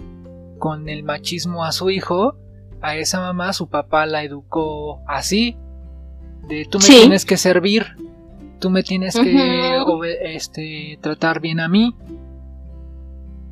con 0.59 0.89
el 0.89 1.03
machismo 1.03 1.63
a 1.63 1.71
su 1.71 1.89
hijo, 1.89 2.35
a 2.81 2.97
esa 2.97 3.21
mamá 3.21 3.53
su 3.53 3.69
papá 3.69 4.05
la 4.05 4.23
educó 4.23 5.01
así, 5.07 5.57
de 6.49 6.65
tú 6.65 6.79
me 6.79 6.85
tienes 6.85 7.23
que 7.23 7.37
servir, 7.37 7.85
tú 8.59 8.69
me 8.69 8.83
tienes 8.83 9.15
que 9.17 9.81
este, 10.23 10.99
tratar 11.01 11.39
bien 11.39 11.61
a 11.61 11.69
mí. 11.69 11.95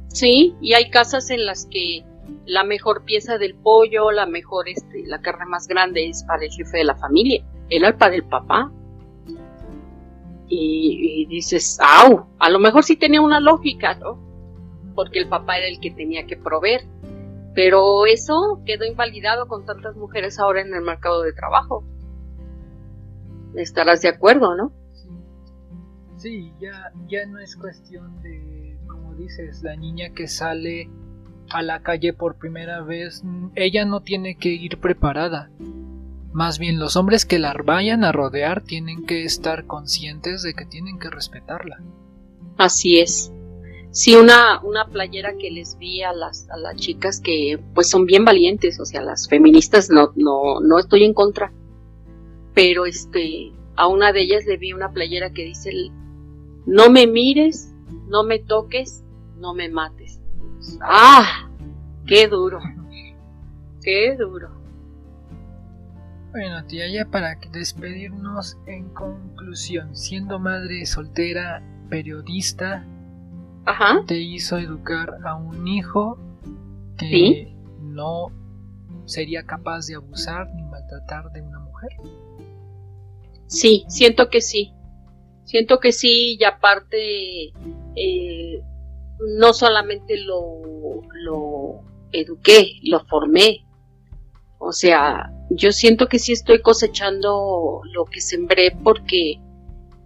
Sí, 0.10 0.56
y 0.62 0.74
hay 0.74 0.90
casas 0.90 1.30
en 1.30 1.46
las 1.46 1.66
que 1.68 2.04
la 2.46 2.64
mejor 2.64 3.04
pieza 3.06 3.38
del 3.38 3.56
pollo, 3.56 4.12
la 4.12 4.26
mejor, 4.26 4.68
este, 4.68 5.04
la 5.06 5.22
carne 5.22 5.46
más 5.46 5.68
grande 5.68 6.10
es 6.10 6.24
para 6.24 6.44
el 6.44 6.52
jefe 6.52 6.78
de 6.78 6.84
la 6.84 6.96
familia, 6.96 7.44
era 7.70 7.98
para 7.98 8.16
el 8.16 8.24
papá. 8.24 8.72
Y, 10.48 11.26
dices, 11.28 11.80
¡au! 11.82 12.28
A 12.38 12.50
lo 12.50 12.60
mejor 12.60 12.84
sí 12.84 12.96
tenía 12.96 13.22
una 13.22 13.40
lógica, 13.40 13.96
¿no? 13.96 14.20
Porque 14.94 15.20
el 15.20 15.28
papá 15.28 15.58
era 15.58 15.68
el 15.68 15.80
que 15.80 15.90
tenía 15.90 16.28
que 16.28 16.38
proveer. 16.38 16.86
Pero 17.56 18.06
eso 18.06 18.62
quedó 18.66 18.86
invalidado 18.86 19.48
con 19.48 19.66
tantas 19.66 19.96
mujeres 19.96 20.40
ahora 20.40 20.62
en 20.62 20.74
el 20.74 20.82
mercado 20.82 21.24
de 21.24 21.34
trabajo 21.34 21.84
estarás 23.56 24.02
de 24.02 24.10
acuerdo, 24.10 24.56
¿no? 24.56 24.72
Sí, 26.18 26.54
ya, 26.60 26.92
ya 27.08 27.26
no 27.28 27.40
es 27.40 27.56
cuestión 27.56 28.22
de, 28.22 28.78
como 28.88 29.14
dices, 29.16 29.62
la 29.64 29.76
niña 29.76 30.10
que 30.14 30.28
sale 30.28 30.90
a 31.50 31.62
la 31.62 31.82
calle 31.82 32.14
por 32.14 32.36
primera 32.38 32.82
vez, 32.82 33.24
ella 33.56 33.86
no 33.86 34.02
tiene 34.02 34.36
que 34.36 34.50
ir 34.50 34.80
preparada. 34.80 35.50
Más 36.32 36.58
bien 36.58 36.80
los 36.80 36.96
hombres 36.96 37.26
que 37.26 37.40
la 37.40 37.54
vayan 37.64 38.04
a 38.04 38.12
rodear 38.12 38.64
tienen 38.64 39.06
que 39.06 39.24
estar 39.24 39.66
conscientes 39.66 40.42
de 40.42 40.54
que 40.54 40.66
tienen 40.66 40.98
que 40.98 41.10
respetarla. 41.10 41.80
Así 42.58 43.00
es. 43.00 43.32
Sí, 43.92 44.16
una, 44.16 44.60
una 44.64 44.88
playera 44.88 45.38
que 45.38 45.52
les 45.52 45.78
vi 45.78 46.02
a 46.02 46.14
las, 46.14 46.50
a 46.50 46.58
las 46.58 46.76
chicas 46.78 47.22
que 47.22 47.60
pues 47.76 47.88
son 47.88 48.08
bien 48.08 48.26
valientes, 48.26 48.80
o 48.80 48.86
sea, 48.86 49.02
las 49.02 49.30
feministas 49.30 49.92
no, 49.92 50.12
no, 50.16 50.60
no 50.62 50.80
estoy 50.80 51.04
en 51.04 51.14
contra, 51.14 51.54
pero 52.56 52.88
este, 52.88 53.52
a 53.76 53.88
una 53.88 54.12
de 54.12 54.22
ellas 54.22 54.46
le 54.48 54.58
vi 54.58 54.74
una 54.74 54.92
playera 54.92 55.32
que 55.32 55.46
dice, 55.46 55.72
no 56.66 56.90
me 56.90 57.06
mires, 57.06 57.72
no 58.08 58.24
me 58.24 58.40
toques, 58.40 59.04
no 59.38 59.54
me 59.54 59.70
mates. 59.70 60.03
¡Ah! 60.82 61.50
¡Qué 62.06 62.28
duro! 62.28 62.60
¡Qué 63.82 64.16
duro! 64.18 64.50
Bueno, 66.32 66.66
tía, 66.66 66.88
ya 66.92 67.06
para 67.06 67.36
despedirnos 67.52 68.58
en 68.66 68.90
conclusión, 68.90 69.96
siendo 69.96 70.40
madre 70.40 70.86
soltera, 70.86 71.62
periodista, 71.90 72.86
te 74.08 74.18
hizo 74.18 74.58
educar 74.58 75.20
a 75.24 75.36
un 75.36 75.68
hijo 75.68 76.18
que 76.98 77.54
no 77.82 78.32
sería 79.06 79.44
capaz 79.44 79.88
de 79.88 79.96
abusar 79.96 80.50
ni 80.56 80.64
maltratar 80.64 81.32
de 81.32 81.42
una 81.42 81.60
mujer. 81.60 81.92
Sí, 83.48 83.86
siento 83.88 84.30
que 84.30 84.42
sí. 84.42 84.74
Siento 85.44 85.80
que 85.80 85.92
sí, 85.92 86.38
y 86.40 86.44
aparte, 86.46 87.54
eh, 87.96 88.64
no 89.20 89.54
solamente 89.54 90.18
lo, 90.18 90.62
lo 91.14 91.82
eduqué, 92.12 92.80
lo 92.84 93.04
formé. 93.06 93.66
O 94.60 94.72
sea, 94.72 95.32
yo 95.50 95.72
siento 95.72 96.08
que 96.08 96.20
sí 96.20 96.32
estoy 96.32 96.62
cosechando 96.62 97.82
lo 97.94 98.06
que 98.06 98.22
sembré 98.22 98.72
porque 98.84 99.40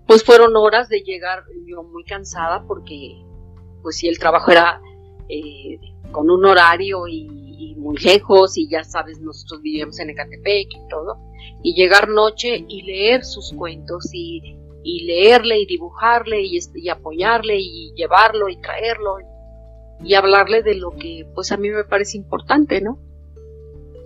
pues 0.08 0.24
fueron 0.24 0.55
horas 0.55 0.89
de 0.89 1.01
llegar 1.01 1.43
yo 1.66 1.84
muy 1.84 2.03
cansada 2.03 2.64
porque 2.66 3.22
pues 3.84 3.97
sí 3.97 4.08
el 4.08 4.18
trabajo 4.18 4.51
era 4.51 4.82
eh, 5.30 5.80
con 6.12 6.32
un 6.32 6.45
horario 6.45 7.08
y, 7.08 7.28
y, 7.60 7.76
muy 7.76 7.97
lejos 7.97 8.58
y 8.58 8.70
ya 8.70 8.84
sabes 8.84 9.20
nosotros 9.20 9.62
vivíamos 9.62 9.99
en 9.99 10.10
Ecatepec 10.10 10.68
y 10.72 10.88
todo 10.89 11.18
y 11.62 11.76
llegar 11.76 12.08
noche 12.10 12.66
y 12.68 12.82
leer 12.84 13.26
sus 13.26 13.53
cuentos 13.53 14.10
y, 14.14 14.58
leerle 15.05 15.59
y 15.59 15.65
dibujarle 15.65 16.41
y, 16.41 16.57
este, 16.57 16.79
y 16.79 16.89
apoyarle 16.89 17.57
y 17.59 17.93
llevarlo 17.95 18.49
y 18.49 18.57
traerlo 18.57 19.17
y 20.03 20.13
hablarle 20.13 20.63
de 20.63 20.75
lo 20.75 20.91
que 20.91 21.27
pues 21.33 21.51
a 21.51 21.57
mí 21.57 21.69
me 21.69 21.83
parece 21.83 22.17
importante, 22.17 22.81
¿no? 22.81 22.99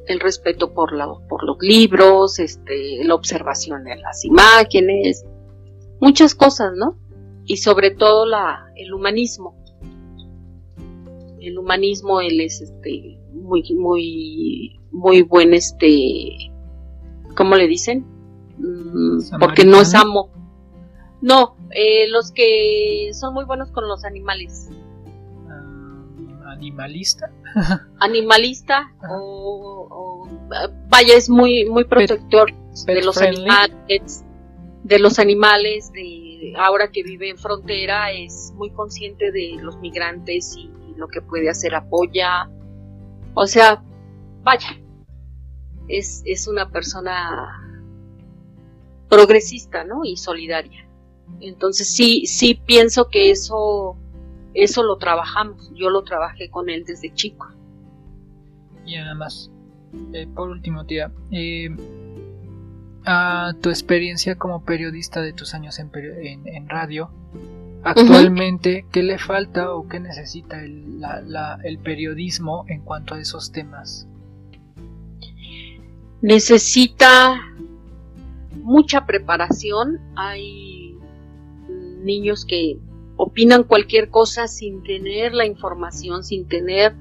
El 0.07 0.19
respeto 0.19 0.73
por, 0.73 0.93
la, 0.93 1.07
por 1.29 1.43
los 1.43 1.57
libros, 1.61 2.39
este, 2.39 3.03
la 3.03 3.15
observación 3.15 3.83
de 3.83 3.97
las 3.97 4.25
imágenes, 4.25 5.25
muchas 5.99 6.35
cosas, 6.35 6.73
¿no? 6.75 6.97
Y 7.45 7.57
sobre 7.57 7.91
todo 7.91 8.25
la, 8.25 8.65
el 8.75 8.93
humanismo. 8.93 9.55
El 11.39 11.57
humanismo, 11.57 12.21
él 12.21 12.39
es 12.41 12.61
este, 12.61 13.17
muy, 13.33 13.63
muy, 13.73 14.79
muy 14.91 15.21
buen 15.23 15.53
este, 15.53 16.51
¿cómo 17.35 17.55
le 17.55 17.67
dicen? 17.67 18.05
Mm, 18.57 19.39
porque 19.39 19.65
no 19.65 19.81
es 19.81 19.95
amo. 19.95 20.29
No, 21.21 21.55
eh, 21.69 22.09
los 22.09 22.31
que 22.31 23.11
son 23.13 23.33
muy 23.33 23.45
buenos 23.45 23.71
con 23.71 23.87
los 23.87 24.03
animales. 24.03 24.69
Ah, 25.47 26.51
animalista. 26.53 27.31
animalista 27.99 28.91
o, 29.09 30.27
vaya, 30.89 31.15
es 31.15 31.29
muy, 31.29 31.65
muy 31.65 31.83
protector 31.85 32.51
de 32.85 33.01
los 33.03 33.17
animales, 33.17 34.25
de 34.83 34.99
los 34.99 35.19
animales, 35.19 35.91
de 35.91 36.53
ahora 36.57 36.89
que 36.91 37.03
vive 37.03 37.29
en 37.29 37.37
frontera, 37.37 38.11
es 38.11 38.51
muy 38.55 38.71
consciente 38.71 39.31
de 39.31 39.57
los 39.61 39.77
migrantes 39.77 40.55
y 40.57 40.71
lo 40.97 41.07
que 41.07 41.21
puede 41.21 41.49
hacer 41.49 41.75
apoya. 41.75 42.49
O 43.33 43.45
sea, 43.45 43.83
vaya, 44.43 44.79
es, 45.87 46.23
es 46.25 46.47
una 46.47 46.69
persona 46.69 47.61
progresista, 49.07 49.83
¿no? 49.83 50.03
Y 50.03 50.17
solidaria. 50.17 50.87
Entonces 51.39 51.93
sí, 51.93 52.25
sí 52.25 52.59
pienso 52.65 53.07
que 53.09 53.31
eso, 53.31 53.97
eso 54.53 54.83
lo 54.83 54.97
trabajamos. 54.97 55.71
Yo 55.73 55.89
lo 55.89 56.03
trabajé 56.03 56.49
con 56.49 56.69
él 56.69 56.83
desde 56.85 57.13
chico. 57.13 57.47
Y 58.85 58.95
además, 58.95 59.51
eh, 60.13 60.27
por 60.35 60.49
último, 60.49 60.85
tía, 60.85 61.11
eh, 61.31 61.69
a 63.05 63.53
tu 63.61 63.69
experiencia 63.69 64.35
como 64.35 64.63
periodista 64.63 65.21
de 65.21 65.33
tus 65.33 65.53
años 65.53 65.79
en, 65.79 65.91
en, 65.93 66.69
radio, 66.69 67.09
actualmente, 67.83 68.85
¿qué 68.91 69.03
le 69.03 69.17
falta 69.17 69.73
o 69.73 69.87
qué 69.87 69.99
necesita 69.99 70.63
el, 70.63 71.01
el 71.63 71.79
periodismo 71.79 72.65
en 72.67 72.81
cuanto 72.81 73.15
a 73.15 73.19
esos 73.19 73.51
temas? 73.51 74.07
Necesita 76.21 77.35
mucha 78.61 79.05
preparación. 79.05 79.99
Hay 80.15 80.80
niños 82.01 82.45
que 82.45 82.77
opinan 83.17 83.63
cualquier 83.63 84.09
cosa 84.09 84.47
sin 84.47 84.83
tener 84.83 85.33
la 85.33 85.45
información, 85.45 86.23
sin 86.23 86.47
tener, 86.47 86.95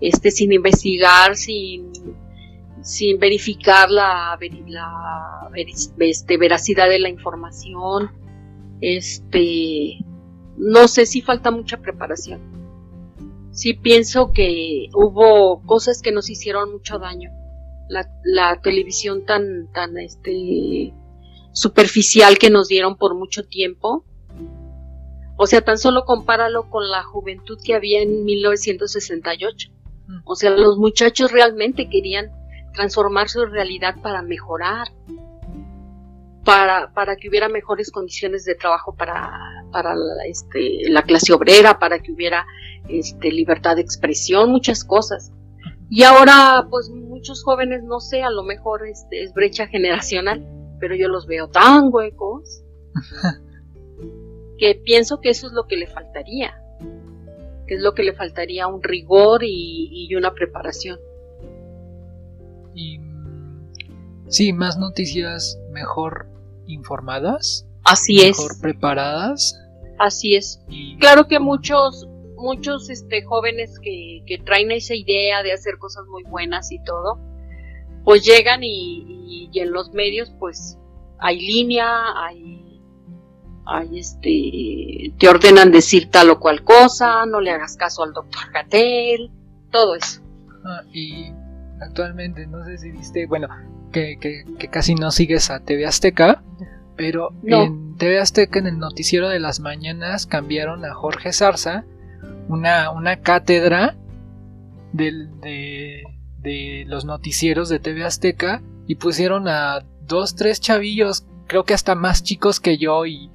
este, 0.00 0.30
sin 0.30 0.52
investigar, 0.52 1.36
sin, 1.36 1.92
sin 2.82 3.18
verificar 3.18 3.90
la, 3.90 4.38
la 4.66 5.50
este, 5.98 6.36
veracidad 6.36 6.88
de 6.88 6.98
la 6.98 7.08
información. 7.08 8.10
Este, 8.80 9.98
no 10.56 10.88
sé 10.88 11.06
si 11.06 11.22
falta 11.22 11.50
mucha 11.50 11.78
preparación. 11.78 12.40
Sí 13.52 13.74
pienso 13.74 14.32
que 14.32 14.88
hubo 14.94 15.62
cosas 15.66 16.00
que 16.02 16.10
nos 16.10 16.30
hicieron 16.30 16.72
mucho 16.72 16.98
daño 16.98 17.30
la, 18.24 18.60
televisión 18.62 19.24
tan, 19.24 19.70
tan 19.72 19.98
este, 19.98 20.92
superficial 21.52 22.38
que 22.38 22.50
nos 22.50 22.68
dieron 22.68 22.96
por 22.96 23.14
mucho 23.14 23.44
tiempo. 23.44 24.04
O 25.36 25.46
sea, 25.46 25.62
tan 25.62 25.78
solo 25.78 26.04
compáralo 26.04 26.68
con 26.68 26.90
la 26.90 27.02
juventud 27.02 27.58
que 27.64 27.74
había 27.74 28.02
en 28.02 28.24
1968. 28.24 29.70
Mm. 30.06 30.20
O 30.24 30.34
sea, 30.34 30.50
los 30.50 30.78
muchachos 30.78 31.32
realmente 31.32 31.88
querían 31.88 32.30
transformar 32.72 33.28
su 33.28 33.44
realidad 33.46 33.96
para 34.02 34.22
mejorar, 34.22 34.88
para, 36.44 36.92
para 36.92 37.16
que 37.16 37.28
hubiera 37.28 37.48
mejores 37.48 37.90
condiciones 37.90 38.44
de 38.44 38.54
trabajo 38.54 38.94
para, 38.94 39.30
para 39.70 39.94
la, 39.94 40.24
este, 40.26 40.88
la 40.88 41.02
clase 41.02 41.32
obrera, 41.32 41.78
para 41.78 42.00
que 42.00 42.12
hubiera 42.12 42.46
este, 42.88 43.30
libertad 43.30 43.76
de 43.76 43.82
expresión, 43.82 44.50
muchas 44.50 44.84
cosas. 44.84 45.32
Y 45.88 46.04
ahora, 46.04 46.66
pues 46.70 46.88
muchos 46.90 47.44
jóvenes, 47.44 47.82
no 47.84 48.00
sé, 48.00 48.22
a 48.22 48.30
lo 48.30 48.42
mejor 48.42 48.86
este, 48.86 49.22
es 49.22 49.34
brecha 49.34 49.66
generacional, 49.66 50.44
pero 50.80 50.94
yo 50.96 51.08
los 51.08 51.26
veo 51.26 51.48
tan 51.48 51.90
huecos 51.92 52.62
que 54.62 54.76
pienso 54.76 55.20
que 55.20 55.30
eso 55.30 55.48
es 55.48 55.52
lo 55.54 55.66
que 55.66 55.74
le 55.76 55.88
faltaría, 55.88 56.62
que 57.66 57.74
es 57.74 57.80
lo 57.80 57.94
que 57.94 58.04
le 58.04 58.12
faltaría 58.12 58.68
un 58.68 58.80
rigor 58.80 59.42
y, 59.42 60.14
una 60.14 60.34
preparación. 60.34 61.00
Y 62.72 63.00
sí, 64.28 64.52
más 64.52 64.78
noticias 64.78 65.58
mejor 65.72 66.28
informadas. 66.68 67.66
Así 67.82 68.22
es. 68.22 68.38
Mejor 68.38 68.60
preparadas. 68.60 69.60
Así 69.98 70.36
es. 70.36 70.60
Claro 71.00 71.26
que 71.26 71.40
muchos 71.40 72.06
muchos 72.36 72.88
este, 72.88 73.24
jóvenes 73.24 73.80
que, 73.80 74.22
que, 74.26 74.38
traen 74.38 74.70
esa 74.70 74.94
idea 74.94 75.42
de 75.42 75.52
hacer 75.52 75.78
cosas 75.78 76.04
muy 76.06 76.22
buenas 76.22 76.70
y 76.70 76.78
todo, 76.84 77.18
pues 78.04 78.24
llegan 78.24 78.62
y, 78.62 79.48
y, 79.52 79.58
en 79.58 79.72
los 79.72 79.92
medios 79.92 80.32
pues 80.38 80.78
hay 81.18 81.40
línea, 81.40 82.04
hay, 82.16 82.71
hay 83.72 83.98
este, 83.98 85.12
te 85.18 85.28
ordenan 85.28 85.70
decir 85.70 86.10
tal 86.10 86.30
o 86.30 86.38
cual 86.38 86.62
cosa, 86.62 87.26
no 87.26 87.40
le 87.40 87.50
hagas 87.50 87.76
caso 87.76 88.02
al 88.02 88.12
doctor 88.12 88.50
Gatel, 88.52 89.30
todo 89.70 89.94
eso. 89.94 90.20
Ah, 90.64 90.82
y 90.92 91.32
actualmente, 91.80 92.46
no 92.46 92.64
sé 92.64 92.78
si 92.78 92.90
viste, 92.90 93.26
bueno, 93.26 93.48
que, 93.92 94.18
que, 94.20 94.44
que 94.58 94.68
casi 94.68 94.94
no 94.94 95.10
sigues 95.10 95.50
a 95.50 95.60
TV 95.60 95.86
Azteca, 95.86 96.42
pero 96.96 97.30
en 97.44 97.96
TV 97.96 98.20
Azteca 98.20 98.58
en 98.58 98.66
el 98.66 98.78
noticiero 98.78 99.28
de 99.28 99.40
las 99.40 99.60
mañanas 99.60 100.26
cambiaron 100.26 100.84
a 100.84 100.94
Jorge 100.94 101.32
Zarza 101.32 101.84
una, 102.48 102.90
una 102.90 103.16
cátedra 103.20 103.96
de, 104.92 106.04
de 106.38 106.84
los 106.86 107.04
noticieros 107.04 107.68
de 107.68 107.78
TV 107.78 108.04
Azteca 108.04 108.62
y 108.86 108.96
pusieron 108.96 109.48
a 109.48 109.84
dos, 110.06 110.34
tres 110.34 110.60
chavillos, 110.60 111.24
creo 111.46 111.64
que 111.64 111.74
hasta 111.74 111.94
más 111.94 112.22
chicos 112.22 112.60
que 112.60 112.78
yo 112.78 113.06
y 113.06 113.30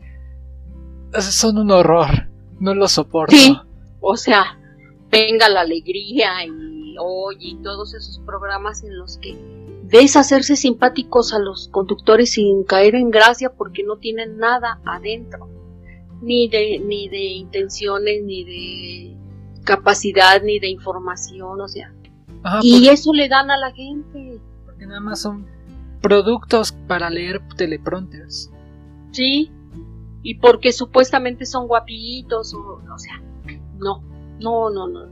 son 1.14 1.58
un 1.58 1.72
horror, 1.72 2.30
no 2.60 2.74
los 2.74 2.94
soporto. 2.94 3.36
Sí, 3.36 3.58
o 4.00 4.18
sea, 4.18 4.60
venga 5.10 5.50
la 5.50 5.62
alegría 5.62 6.46
y 6.46 6.96
hoy 7.00 7.36
y 7.40 7.56
todos 7.58 7.94
esos 7.94 8.20
programas 8.26 8.84
en 8.84 8.98
los 8.98 9.18
que 9.18 9.38
ves 9.84 10.16
hacerse 10.16 10.56
simpáticos 10.56 11.34
a 11.34 11.40
los 11.40 11.70
conductores 11.70 12.34
sin 12.34 12.64
caer 12.64 12.96
en 12.96 13.10
gracia 13.10 13.52
porque 13.56 13.84
no 13.84 13.98
tienen 13.98 14.38
nada 14.38 14.82
adentro 14.86 15.50
ni 16.22 16.48
de, 16.48 16.80
ni 16.80 17.10
de 17.10 17.24
intenciones, 17.24 18.24
ni 18.24 18.44
de 18.44 19.18
capacidad, 19.64 20.42
ni 20.42 20.60
de 20.60 20.70
información, 20.70 21.60
o 21.60 21.68
sea. 21.68 21.94
y 22.62 22.88
eso 22.88 23.14
le 23.14 23.28
dan 23.28 23.52
a 23.52 23.58
la 23.58 23.72
gente. 23.72 24.40
Porque 24.66 24.86
nada 24.86 25.00
más 25.00 25.22
son 25.22 25.46
productos 26.02 26.72
para 26.88 27.10
leer 27.10 27.42
teleprompters. 27.56 28.52
Sí, 29.12 29.52
y 30.28 30.36
porque 30.36 30.74
supuestamente 30.74 31.46
son 31.46 31.68
guapitos, 31.70 32.54
o, 32.54 32.84
o 32.84 33.00
sea, 33.00 33.24
no, 33.78 34.04
no, 34.42 34.70
no, 34.70 34.86
no. 34.86 35.08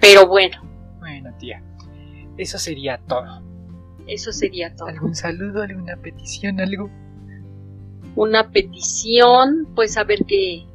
Pero 0.00 0.28
bueno. 0.28 0.62
Bueno, 1.00 1.34
tía, 1.40 1.60
eso 2.36 2.56
sería 2.56 2.98
todo. 3.08 3.42
Eso 4.06 4.30
sería 4.30 4.72
todo. 4.76 4.86
¿Algún 4.86 5.16
saludo, 5.16 5.62
alguna 5.62 5.96
petición, 5.96 6.60
algo? 6.60 6.88
una 8.14 8.52
petición, 8.52 9.66
pues 9.74 9.96
a 9.96 10.04
ver 10.04 10.20
qué, 10.24 10.68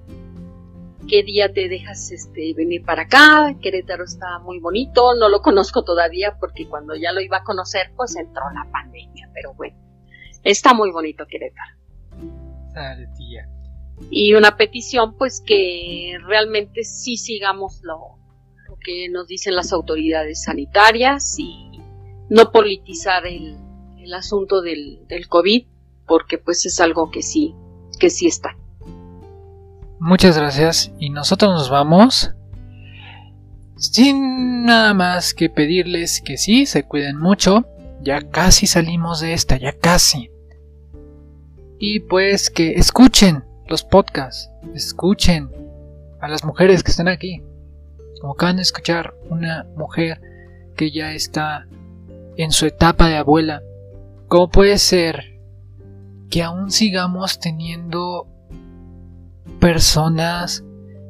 qué 1.08 1.24
día 1.24 1.54
te 1.54 1.70
dejas 1.70 2.12
este, 2.12 2.54
venir 2.54 2.84
para 2.84 3.04
acá. 3.04 3.56
Querétaro 3.62 4.04
está 4.04 4.40
muy 4.40 4.60
bonito, 4.60 5.16
no 5.16 5.30
lo 5.30 5.42
conozco 5.42 5.86
todavía 5.86 6.36
porque 6.38 6.68
cuando 6.68 6.98
ya 6.98 7.14
lo 7.14 7.22
iba 7.22 7.38
a 7.38 7.44
conocer, 7.46 7.94
pues 7.96 8.18
entró 8.18 8.44
la 8.54 8.70
pandemia, 8.70 9.30
pero 9.34 9.54
bueno, 9.54 9.78
está 10.44 10.74
muy 10.74 10.92
bonito 10.92 11.26
Querétaro. 11.28 11.79
Tía. 12.74 13.48
Y 14.10 14.34
una 14.34 14.56
petición, 14.56 15.16
pues 15.18 15.42
que 15.46 16.18
realmente 16.26 16.84
sí 16.84 17.18
sigamos 17.18 17.82
lo, 17.84 18.18
lo 18.68 18.78
que 18.84 19.10
nos 19.10 19.28
dicen 19.28 19.56
las 19.56 19.74
autoridades 19.74 20.44
sanitarias 20.44 21.38
y 21.38 21.82
no 22.30 22.52
politizar 22.52 23.26
el, 23.26 23.58
el 24.00 24.14
asunto 24.14 24.62
del, 24.62 25.06
del 25.08 25.28
COVID 25.28 25.66
porque 26.08 26.38
pues 26.38 26.66
es 26.66 26.80
algo 26.80 27.12
que 27.12 27.22
sí, 27.22 27.54
que 28.00 28.10
sí 28.10 28.28
está. 28.28 28.58
Muchas 30.00 30.38
gracias 30.38 30.92
y 30.98 31.10
nosotros 31.10 31.52
nos 31.52 31.70
vamos 31.70 32.32
sin 33.80 34.66
nada 34.66 34.94
más 34.94 35.34
que 35.34 35.50
pedirles 35.50 36.22
que 36.22 36.38
sí, 36.38 36.66
se 36.66 36.84
cuiden 36.84 37.18
mucho, 37.18 37.66
ya 38.02 38.22
casi 38.22 38.68
salimos 38.68 39.22
de 39.22 39.34
esta, 39.34 39.58
ya 39.58 39.74
casi. 39.78 40.30
Y 41.80 42.02
pues 42.02 42.50
que 42.50 42.74
escuchen 42.74 43.44
los 43.68 43.84
podcasts, 43.84 44.52
escuchen 44.76 45.50
a 46.20 46.28
las 46.28 46.44
mujeres 46.44 46.84
que 46.84 46.92
están 46.92 47.08
aquí. 47.08 47.42
Como 48.20 48.34
acaban 48.34 48.58
de 48.58 48.64
escuchar, 48.64 49.14
una 49.30 49.66
mujer 49.78 50.20
que 50.76 50.92
ya 50.92 51.14
está 51.14 51.68
en 52.36 52.52
su 52.52 52.66
etapa 52.66 53.08
de 53.08 53.16
abuela. 53.16 53.64
¿Cómo 54.28 54.50
puede 54.50 54.78
ser 54.78 55.40
que 56.30 56.44
aún 56.44 56.70
sigamos 56.72 57.40
teniendo 57.40 58.28
personas 59.60 60.64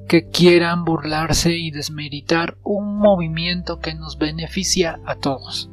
que 0.08 0.28
quieran 0.28 0.86
burlarse 0.86 1.56
y 1.56 1.70
desmeritar 1.70 2.58
un 2.64 2.98
movimiento 2.98 3.80
que 3.80 3.94
nos 3.94 4.18
beneficia 4.18 5.00
a 5.06 5.16
todos. 5.16 5.70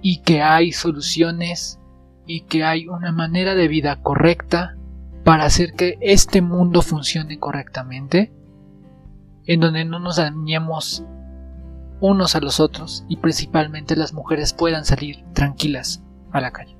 Y 0.00 0.22
que 0.22 0.40
hay 0.40 0.70
soluciones 0.70 1.80
y 2.28 2.42
que 2.42 2.62
hay 2.62 2.86
una 2.86 3.10
manera 3.10 3.56
de 3.56 3.66
vida 3.66 3.96
correcta 4.02 4.76
para 5.24 5.44
hacer 5.44 5.72
que 5.72 5.98
este 6.00 6.40
mundo 6.42 6.82
funcione 6.82 7.40
correctamente. 7.40 8.32
en 9.46 9.60
donde 9.60 9.86
no 9.86 9.98
nos 9.98 10.16
dañemos 10.16 11.04
unos 12.00 12.36
a 12.36 12.40
los 12.40 12.60
otros 12.60 13.06
y 13.08 13.16
principalmente 13.16 13.96
las 13.96 14.12
mujeres 14.12 14.52
puedan 14.52 14.84
salir 14.84 15.24
tranquilas 15.32 16.02
a 16.32 16.40
la 16.42 16.50
calle. 16.50 16.76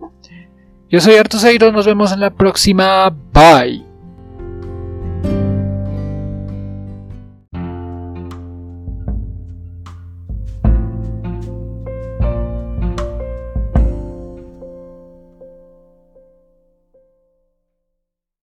Yo 0.90 1.00
soy 1.00 1.16
Artuseiro, 1.16 1.72
nos 1.72 1.86
vemos 1.86 2.12
en 2.12 2.20
la 2.20 2.30
próxima. 2.30 3.08
Bye. 3.32 3.87